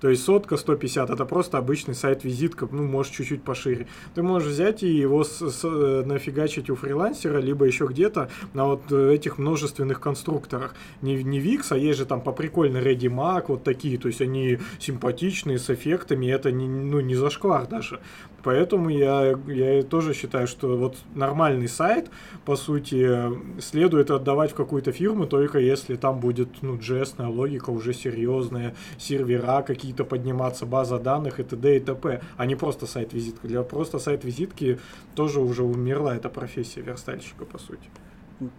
То 0.00 0.08
есть 0.08 0.22
сотка 0.24 0.56
150 0.56 1.10
это 1.10 1.24
просто 1.24 1.58
обычный 1.58 1.94
сайт-визитка, 1.94 2.68
ну, 2.70 2.84
может, 2.84 3.12
чуть-чуть 3.12 3.42
пошире. 3.42 3.86
Ты 4.14 4.22
можешь 4.22 4.48
взять 4.52 4.82
и 4.82 4.88
его 4.88 5.24
с- 5.24 5.50
с- 5.50 5.64
э, 5.64 6.02
нафигачить 6.06 6.70
у 6.70 6.76
фрилансера, 6.76 7.38
либо 7.38 7.64
еще 7.64 7.86
где-то 7.86 8.30
на 8.54 8.66
вот 8.66 8.82
э, 8.90 9.14
этих 9.14 9.38
множественных 9.38 10.00
конструкторах. 10.00 10.74
Не, 11.02 11.22
не 11.24 11.40
Wix, 11.40 11.66
а 11.70 11.76
есть 11.76 11.98
же 11.98 12.06
там 12.06 12.20
по 12.20 12.32
прикольно 12.32 12.78
Ready 12.78 13.08
Mac, 13.08 13.44
вот 13.48 13.64
такие, 13.64 13.98
то 13.98 14.08
есть 14.08 14.20
они 14.20 14.58
симпатичные, 14.78 15.58
с 15.58 15.70
эффектами, 15.70 16.26
это 16.26 16.52
не, 16.52 16.68
ну, 16.68 17.00
не 17.00 17.14
зашквар 17.14 17.66
даже. 17.66 18.00
Поэтому 18.42 18.88
я, 18.88 19.36
я 19.46 19.82
тоже 19.82 20.14
считаю, 20.14 20.46
что 20.46 20.76
вот 20.76 20.96
нормальный 21.14 21.68
сайт, 21.68 22.10
по 22.44 22.56
сути, 22.56 23.60
следует 23.60 24.10
отдавать 24.10 24.52
в 24.52 24.54
какую-то 24.54 24.92
фирму, 24.92 25.26
только 25.26 25.58
если 25.58 25.96
там 25.96 26.20
будет, 26.20 26.62
ну, 26.62 26.76
JS 26.76 27.26
логика 27.26 27.70
уже 27.70 27.92
серьезная, 27.92 28.74
сервера 28.96 29.62
какие-то 29.62 30.04
подниматься, 30.04 30.66
база 30.66 30.98
данных 30.98 31.40
и 31.40 31.44
т.д. 31.44 31.76
и 31.76 31.80
т.п., 31.80 32.20
а 32.36 32.46
не 32.46 32.54
просто 32.54 32.86
сайт-визитка. 32.86 33.48
Для 33.48 33.62
просто 33.62 33.98
сайт-визитки 33.98 34.78
тоже 35.14 35.40
уже 35.40 35.64
умерла 35.64 36.14
эта 36.14 36.28
профессия 36.28 36.80
верстальщика, 36.80 37.44
по 37.44 37.58
сути. 37.58 37.88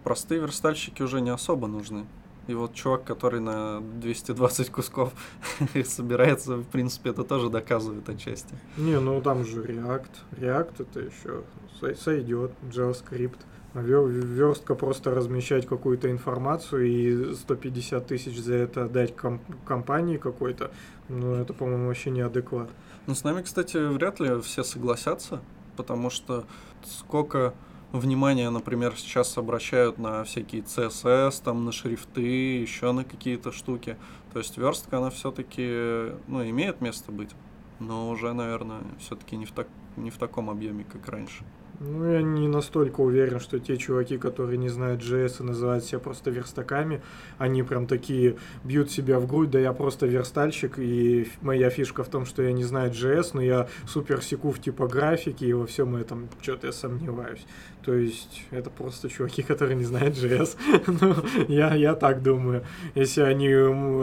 Простые 0.04 0.42
верстальщики 0.42 1.02
уже 1.02 1.20
не 1.20 1.30
особо 1.30 1.66
нужны. 1.66 2.04
И 2.50 2.54
вот 2.54 2.74
чувак, 2.74 3.04
который 3.04 3.38
на 3.38 3.80
220 3.80 4.70
кусков 4.70 5.12
собирается, 5.84 6.56
в 6.56 6.64
принципе, 6.64 7.10
это 7.10 7.22
тоже 7.22 7.48
доказывает 7.48 8.08
отчасти. 8.08 8.54
Не, 8.76 8.98
ну 8.98 9.20
там 9.22 9.44
же 9.44 9.62
React. 9.62 10.10
React 10.32 10.72
это 10.82 11.00
еще 11.00 11.42
сой- 11.78 11.94
сойдет, 11.94 12.50
JavaScript. 12.62 13.36
Вер- 13.74 14.08
Верстка 14.08 14.74
просто 14.74 15.12
размещать 15.14 15.64
какую-то 15.64 16.10
информацию 16.10 16.86
и 16.86 17.34
150 17.36 18.04
тысяч 18.04 18.40
за 18.40 18.54
это 18.54 18.88
дать 18.88 19.14
ком- 19.14 19.40
компании 19.64 20.16
какой-то, 20.16 20.72
ну 21.08 21.34
это, 21.34 21.52
по-моему, 21.54 21.86
вообще 21.86 22.10
неадекват. 22.10 22.68
Ну, 23.06 23.14
с 23.14 23.22
нами, 23.22 23.42
кстати, 23.42 23.76
вряд 23.76 24.18
ли 24.18 24.40
все 24.40 24.64
согласятся, 24.64 25.40
потому 25.76 26.10
что 26.10 26.46
сколько 26.84 27.54
внимания, 27.92 28.50
например, 28.50 28.94
сейчас 28.96 29.36
обращают 29.38 29.98
на 29.98 30.24
всякие 30.24 30.62
CSS, 30.62 31.42
там, 31.42 31.64
на 31.64 31.72
шрифты, 31.72 32.60
еще 32.60 32.92
на 32.92 33.04
какие-то 33.04 33.52
штуки. 33.52 33.96
То 34.32 34.38
есть 34.38 34.56
верстка, 34.56 34.98
она 34.98 35.10
все-таки, 35.10 36.12
ну, 36.28 36.44
имеет 36.48 36.80
место 36.80 37.12
быть, 37.12 37.30
но 37.78 38.08
уже, 38.10 38.32
наверное, 38.32 38.82
все-таки 38.98 39.36
не 39.36 39.46
в, 39.46 39.52
так, 39.52 39.68
не 39.96 40.10
в 40.10 40.18
таком 40.18 40.50
объеме, 40.50 40.84
как 40.84 41.08
раньше. 41.08 41.44
Ну, 41.82 42.12
я 42.12 42.20
не 42.20 42.46
настолько 42.46 43.00
уверен, 43.00 43.40
что 43.40 43.58
те 43.58 43.78
чуваки, 43.78 44.18
которые 44.18 44.58
не 44.58 44.68
знают 44.68 45.00
JS 45.00 45.40
и 45.40 45.44
называют 45.44 45.82
себя 45.82 45.98
просто 45.98 46.30
верстаками, 46.30 47.00
они 47.38 47.62
прям 47.62 47.86
такие 47.86 48.36
бьют 48.64 48.90
себя 48.90 49.18
в 49.18 49.26
грудь, 49.26 49.50
да 49.50 49.58
я 49.58 49.72
просто 49.72 50.04
верстальщик, 50.06 50.78
и 50.78 51.26
моя 51.40 51.70
фишка 51.70 52.04
в 52.04 52.08
том, 52.08 52.26
что 52.26 52.42
я 52.42 52.52
не 52.52 52.64
знаю 52.64 52.90
JS, 52.90 53.30
но 53.32 53.40
я 53.40 53.66
супер 53.88 54.22
секу 54.22 54.50
в 54.50 54.60
типографике, 54.60 55.46
и 55.46 55.54
во 55.54 55.64
всем 55.64 55.96
этом 55.96 56.28
что-то 56.42 56.66
я 56.66 56.74
сомневаюсь. 56.74 57.46
То 57.82 57.94
есть 57.94 58.42
это 58.50 58.68
просто 58.68 59.08
чуваки, 59.08 59.42
которые 59.48 59.74
не 59.74 59.84
знают 59.84 60.16
JS. 60.16 60.56
Ну, 61.00 61.14
я, 61.48 61.74
я 61.74 61.94
так 61.94 62.22
думаю. 62.22 62.62
Если 62.94 63.22
они, 63.22 63.48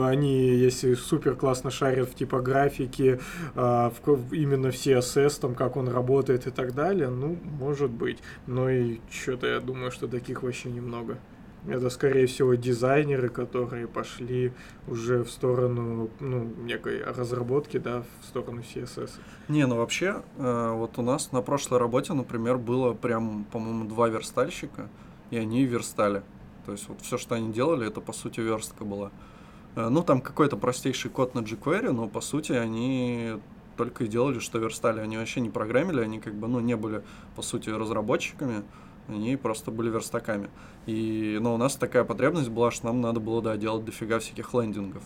они 0.03 0.47
если 0.49 0.95
супер 0.95 1.35
классно 1.35 1.69
шарят 1.69 2.09
в 2.09 2.15
типографике, 2.15 3.19
ко- 3.53 3.91
в- 4.05 4.33
именно 4.33 4.71
в 4.71 4.75
CSS, 4.75 5.39
там, 5.41 5.53
как 5.53 5.75
он 5.77 5.87
работает 5.89 6.47
и 6.47 6.49
так 6.51 6.73
далее, 6.73 7.09
ну, 7.09 7.37
может 7.67 7.89
быть. 7.91 8.19
Но 8.47 8.69
и 8.69 8.99
что-то 9.09 9.47
я 9.47 9.59
думаю, 9.59 9.91
что 9.91 10.07
таких 10.07 10.43
вообще 10.43 10.69
немного. 10.69 11.17
Это, 11.67 11.89
скорее 11.89 12.27
всего, 12.27 12.55
дизайнеры, 12.55 13.27
которые 13.27 13.87
пошли 13.87 14.53
уже 14.87 15.23
в 15.23 15.29
сторону, 15.29 16.09
ну, 16.21 16.45
некой 16.63 17.03
разработки, 17.03 17.77
да, 17.77 18.03
в 18.21 18.25
сторону 18.25 18.61
CSS. 18.61 19.09
Не, 19.49 19.67
ну 19.67 19.75
вообще, 19.75 20.21
э, 20.37 20.71
вот 20.73 20.97
у 20.97 21.01
нас 21.01 21.33
на 21.33 21.41
прошлой 21.41 21.79
работе, 21.79 22.13
например, 22.13 22.57
было 22.57 22.93
прям, 22.93 23.45
по-моему, 23.51 23.85
два 23.89 24.07
верстальщика, 24.07 24.87
и 25.29 25.37
они 25.37 25.65
верстали. 25.65 26.21
То 26.65 26.71
есть 26.71 26.87
вот 26.87 27.01
все, 27.01 27.17
что 27.17 27.35
они 27.35 27.51
делали, 27.51 27.87
это 27.87 27.99
по 27.99 28.13
сути 28.13 28.39
верстка 28.39 28.85
была. 28.85 29.11
Э, 29.75 29.89
Ну, 29.89 30.03
там 30.03 30.21
какой-то 30.21 30.55
простейший 30.55 31.11
код 31.11 31.35
на 31.35 31.39
jQuery, 31.39 31.91
но 31.91 32.07
по 32.07 32.21
сути 32.21 32.53
они 32.53 33.41
только 33.77 34.03
и 34.03 34.07
делали, 34.07 34.39
что 34.39 34.59
верстали. 34.59 34.99
Они 34.99 35.17
вообще 35.17 35.39
не 35.39 35.49
программили, 35.49 36.01
они 36.01 36.19
как 36.19 36.33
бы, 36.33 36.47
ну, 36.47 36.59
не 36.59 36.75
были, 36.75 37.03
по 37.35 37.41
сути, 37.41 37.69
разработчиками, 37.69 38.63
они 39.07 39.37
просто 39.37 39.71
были 39.71 39.89
верстаками. 39.89 40.49
И, 40.85 41.37
ну, 41.41 41.53
у 41.53 41.57
нас 41.57 41.75
такая 41.75 42.03
потребность 42.03 42.49
была, 42.49 42.71
что 42.71 42.87
нам 42.87 43.01
надо 43.01 43.19
было, 43.19 43.41
да, 43.41 43.55
делать 43.55 43.85
дофига 43.85 44.19
всяких 44.19 44.53
лендингов. 44.53 45.03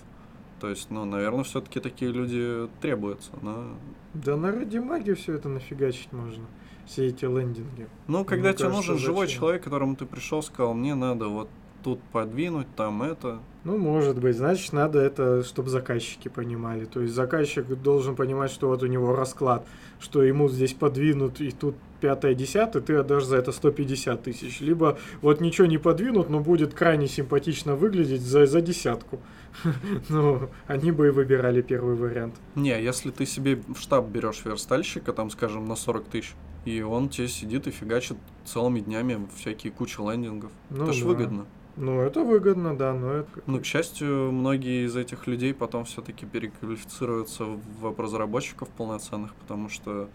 То 0.59 0.69
есть, 0.69 0.91
ну, 0.91 1.05
наверное, 1.05 1.43
все-таки 1.43 1.79
такие 1.79 2.11
люди 2.11 2.69
требуются. 2.81 3.31
Но... 3.41 3.75
Да 4.13 4.37
на 4.37 4.51
Радимаге 4.51 5.15
все 5.15 5.33
это 5.33 5.49
нафигачить 5.49 6.11
можно. 6.11 6.45
Все 6.85 7.07
эти 7.07 7.25
лендинги. 7.25 7.87
Ну, 8.07 8.25
когда 8.25 8.49
Мне 8.49 8.57
тебе 8.57 8.69
кажется, 8.69 8.91
нужен 8.91 8.97
живой 8.97 9.25
зачем? 9.25 9.39
человек, 9.39 9.63
которому 9.63 9.95
ты 9.95 10.05
пришел, 10.05 10.43
сказал, 10.43 10.73
мне 10.73 10.93
надо 10.93 11.27
вот 11.29 11.49
тут 11.83 12.01
подвинуть, 12.11 12.67
там 12.75 13.03
это. 13.03 13.39
Ну, 13.63 13.77
может 13.77 14.19
быть, 14.19 14.35
значит, 14.35 14.73
надо 14.73 14.99
это, 14.99 15.43
чтобы 15.43 15.69
заказчики 15.69 16.27
понимали. 16.27 16.85
То 16.85 17.01
есть 17.01 17.13
заказчик 17.13 17.65
должен 17.81 18.15
понимать, 18.15 18.51
что 18.51 18.67
вот 18.67 18.81
у 18.81 18.87
него 18.87 19.15
расклад, 19.15 19.67
что 19.99 20.23
ему 20.23 20.49
здесь 20.49 20.73
подвинут, 20.73 21.41
и 21.41 21.51
тут 21.51 21.75
пятое, 21.99 22.33
десятое, 22.33 22.81
ты 22.81 22.95
отдашь 22.95 23.25
за 23.25 23.37
это 23.37 23.51
150 23.51 24.23
тысяч. 24.23 24.61
Либо 24.61 24.97
вот 25.21 25.41
ничего 25.41 25.67
не 25.67 25.77
подвинут, 25.77 26.29
но 26.29 26.39
будет 26.39 26.73
крайне 26.73 27.07
симпатично 27.07 27.75
выглядеть 27.75 28.21
за, 28.21 28.45
за 28.45 28.61
десятку. 28.61 29.19
Ну, 30.09 30.49
они 30.67 30.91
бы 30.91 31.07
и 31.07 31.09
выбирали 31.11 31.61
первый 31.61 31.95
вариант. 31.95 32.35
Не, 32.55 32.81
если 32.81 33.11
ты 33.11 33.25
себе 33.25 33.61
в 33.67 33.79
штаб 33.79 34.07
берешь 34.07 34.43
верстальщика, 34.45 35.13
там, 35.13 35.29
скажем, 35.29 35.65
на 35.65 35.75
40 35.75 36.05
тысяч, 36.05 36.33
и 36.65 36.81
он 36.81 37.09
тебе 37.09 37.27
сидит 37.27 37.67
и 37.67 37.71
фигачит 37.71 38.17
целыми 38.45 38.79
днями 38.79 39.27
всякие 39.35 39.71
кучи 39.71 39.99
лендингов. 39.99 40.51
Ну 40.69 40.83
это 40.83 40.93
ж 40.93 41.01
да. 41.01 41.05
выгодно. 41.05 41.45
Ну, 41.77 42.01
это 42.01 42.21
выгодно, 42.23 42.75
да, 42.77 42.93
но 42.93 43.13
это... 43.13 43.29
Ну, 43.47 43.59
к 43.59 43.65
счастью, 43.65 44.31
многие 44.31 44.85
из 44.85 44.95
этих 44.95 45.25
людей 45.27 45.53
потом 45.53 45.85
все-таки 45.85 46.25
переквалифицируются 46.25 47.45
в 47.45 47.59
веб-разработчиков 47.79 48.67
полноценных, 48.69 49.33
потому 49.35 49.69
что 49.69 50.09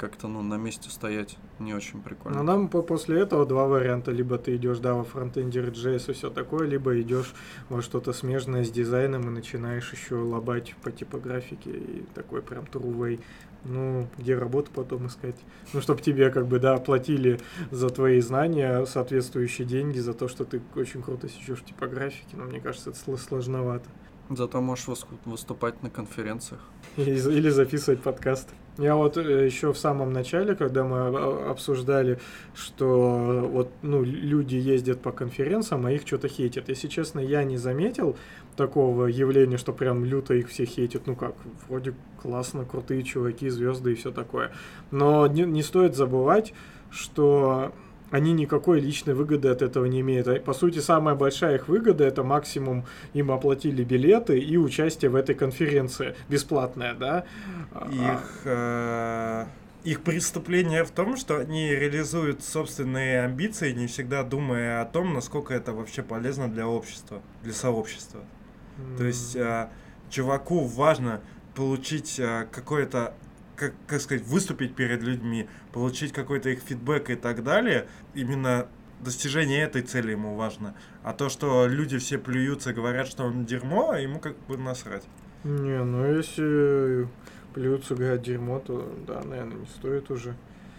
как-то, 0.00 0.28
ну, 0.28 0.42
на 0.42 0.54
месте 0.56 0.88
стоять 0.88 1.36
не 1.58 1.74
очень 1.74 2.00
прикольно. 2.00 2.38
Но 2.38 2.42
нам 2.42 2.68
по- 2.68 2.82
после 2.82 3.20
этого 3.20 3.44
два 3.44 3.66
варианта. 3.66 4.10
Либо 4.12 4.38
ты 4.38 4.56
идешь, 4.56 4.78
да, 4.78 4.94
во 4.94 5.04
фронтенде 5.04 5.60
JS 5.60 6.10
и 6.10 6.14
все 6.14 6.30
такое, 6.30 6.66
либо 6.66 6.98
идешь 7.00 7.34
во 7.68 7.82
что-то 7.82 8.14
смежное 8.14 8.64
с 8.64 8.70
дизайном 8.70 9.22
и 9.22 9.30
начинаешь 9.30 9.92
еще 9.92 10.14
лобать 10.14 10.74
по 10.82 10.90
типографике 10.90 11.70
и 11.70 12.04
такой 12.14 12.40
прям 12.40 12.64
way. 12.64 13.20
Ну, 13.64 14.08
где 14.16 14.38
работу 14.38 14.70
потом 14.74 15.06
искать? 15.06 15.36
Ну, 15.74 15.82
чтобы 15.82 16.00
тебе 16.00 16.30
как 16.30 16.46
бы, 16.46 16.58
да, 16.58 16.78
платили 16.78 17.38
за 17.70 17.90
твои 17.90 18.20
знания 18.20 18.86
соответствующие 18.86 19.66
деньги 19.66 19.98
за 19.98 20.14
то, 20.14 20.28
что 20.28 20.46
ты 20.46 20.62
очень 20.76 21.02
круто 21.02 21.28
сечешь 21.28 21.58
в 21.60 21.64
типографике. 21.66 22.38
Но 22.38 22.44
мне 22.44 22.58
кажется, 22.60 22.88
это 22.88 22.98
сло- 22.98 23.18
сложновато. 23.18 23.84
Зато 24.30 24.60
можешь 24.60 24.86
выс- 24.86 25.06
выступать 25.24 25.82
на 25.82 25.90
конференциях. 25.90 26.60
Или, 26.96 27.50
записывать 27.50 28.00
подкасты. 28.00 28.54
Я 28.78 28.94
вот 28.94 29.16
еще 29.16 29.72
в 29.72 29.78
самом 29.78 30.12
начале, 30.12 30.54
когда 30.54 30.84
мы 30.84 31.48
обсуждали, 31.50 32.20
что 32.54 33.48
вот 33.52 33.70
ну, 33.82 34.02
люди 34.04 34.54
ездят 34.54 35.02
по 35.02 35.10
конференциям, 35.10 35.84
а 35.84 35.92
их 35.92 36.02
что-то 36.06 36.28
хейтят. 36.28 36.68
Если 36.68 36.86
честно, 36.86 37.18
я 37.18 37.42
не 37.42 37.56
заметил 37.56 38.16
такого 38.56 39.06
явления, 39.06 39.58
что 39.58 39.72
прям 39.72 40.04
люто 40.04 40.34
их 40.34 40.48
все 40.48 40.64
хейтят. 40.64 41.06
Ну 41.06 41.16
как, 41.16 41.34
вроде 41.68 41.94
классно, 42.22 42.64
крутые 42.64 43.02
чуваки, 43.02 43.48
звезды 43.48 43.92
и 43.92 43.94
все 43.96 44.12
такое. 44.12 44.52
Но 44.92 45.26
не, 45.26 45.42
не 45.42 45.62
стоит 45.62 45.96
забывать, 45.96 46.54
что 46.90 47.72
они 48.10 48.32
никакой 48.32 48.80
личной 48.80 49.14
выгоды 49.14 49.48
от 49.48 49.62
этого 49.62 49.86
не 49.86 50.00
имеют. 50.00 50.28
А, 50.28 50.38
По 50.40 50.52
сути, 50.52 50.80
самая 50.80 51.14
большая 51.14 51.56
их 51.56 51.68
выгода 51.68 52.04
это 52.04 52.22
максимум 52.22 52.84
им 53.14 53.30
оплатили 53.30 53.84
билеты 53.84 54.38
и 54.38 54.56
участие 54.56 55.10
в 55.10 55.14
этой 55.14 55.34
конференции. 55.34 56.14
Бесплатное, 56.28 56.94
да? 56.94 57.24
Их, 57.92 58.40
э, 58.44 59.46
их 59.84 60.02
преступление 60.02 60.84
в 60.84 60.90
том, 60.90 61.16
что 61.16 61.38
они 61.38 61.70
реализуют 61.70 62.42
собственные 62.42 63.22
амбиции, 63.22 63.72
не 63.72 63.86
всегда 63.86 64.22
думая 64.22 64.82
о 64.82 64.84
том, 64.84 65.14
насколько 65.14 65.54
это 65.54 65.72
вообще 65.72 66.02
полезно 66.02 66.48
для 66.48 66.66
общества, 66.66 67.22
для 67.42 67.52
сообщества. 67.52 68.20
То 68.96 69.04
есть 69.04 69.36
э, 69.36 69.68
чуваку 70.08 70.64
важно 70.64 71.20
получить 71.54 72.18
э, 72.18 72.46
какое-то, 72.50 73.14
как, 73.60 73.74
как 73.86 74.00
сказать, 74.00 74.24
выступить 74.24 74.74
перед 74.74 75.02
людьми, 75.02 75.46
получить 75.72 76.12
какой-то 76.12 76.48
их 76.48 76.60
фидбэк 76.60 77.10
и 77.10 77.14
так 77.14 77.44
далее. 77.44 77.86
Именно 78.14 78.66
достижение 79.00 79.62
этой 79.62 79.82
цели 79.82 80.12
ему 80.12 80.34
важно. 80.34 80.74
А 81.02 81.12
то, 81.12 81.28
что 81.28 81.66
люди 81.66 81.98
все 81.98 82.16
плюются, 82.16 82.72
говорят, 82.72 83.06
что 83.06 83.24
он 83.24 83.44
дерьмо, 83.44 83.94
ему 83.96 84.18
как 84.18 84.34
бы 84.48 84.56
насрать. 84.56 85.04
Не, 85.44 85.84
ну 85.84 86.06
если 86.06 87.06
плюются, 87.52 87.94
говорят, 87.94 88.22
дерьмо, 88.22 88.60
то 88.60 88.90
да, 89.06 89.22
наверное, 89.22 89.58
не 89.58 89.66
стоит 89.66 90.10
уже. 90.10 90.34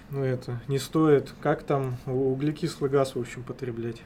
Ну 0.10 0.24
это, 0.24 0.60
не 0.68 0.80
стоит. 0.80 1.32
Как 1.40 1.62
там 1.62 1.98
углекислый 2.08 2.90
газ, 2.90 3.14
в 3.14 3.20
общем, 3.20 3.44
потреблять? 3.44 4.02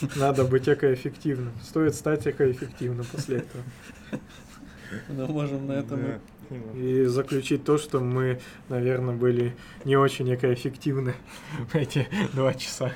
Надо 0.16 0.44
быть 0.44 0.66
экоэффективным. 0.66 1.52
Стоит 1.62 1.94
стать 1.94 2.26
экоэффективным 2.26 3.04
после 3.12 3.38
этого. 3.38 3.64
Мы 5.08 5.26
можем 5.26 5.66
на 5.66 5.72
этом 5.72 6.00
и 6.50 7.04
заключить 7.04 7.64
то, 7.64 7.78
что 7.78 8.00
мы, 8.00 8.40
наверное, 8.68 9.14
были 9.14 9.56
не 9.84 9.96
очень 9.96 10.34
экоэффективны 10.34 11.14
в 11.72 11.74
эти 11.74 12.08
два 12.32 12.54
часа. 12.54 12.92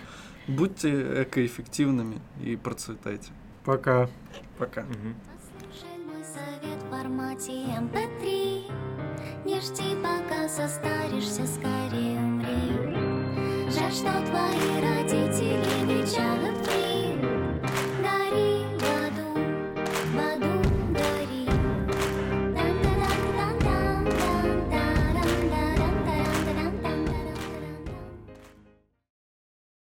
Будьте 0.48 1.22
экоэффективными 1.22 2.20
и 2.42 2.56
процветайте. 2.56 3.30
Пока. 3.64 4.08
Пока. 4.58 4.84
MP3 7.42 8.70
Не 9.44 9.60
жди, 9.60 9.96
пока 9.96 10.48
состаришься, 10.48 11.46
скорее 11.46 12.18
умри 12.18 12.94
Жаль, 13.70 13.92
что 13.92 14.12
твои 14.26 14.80
родители 14.80 15.86
венчаны 15.86 16.91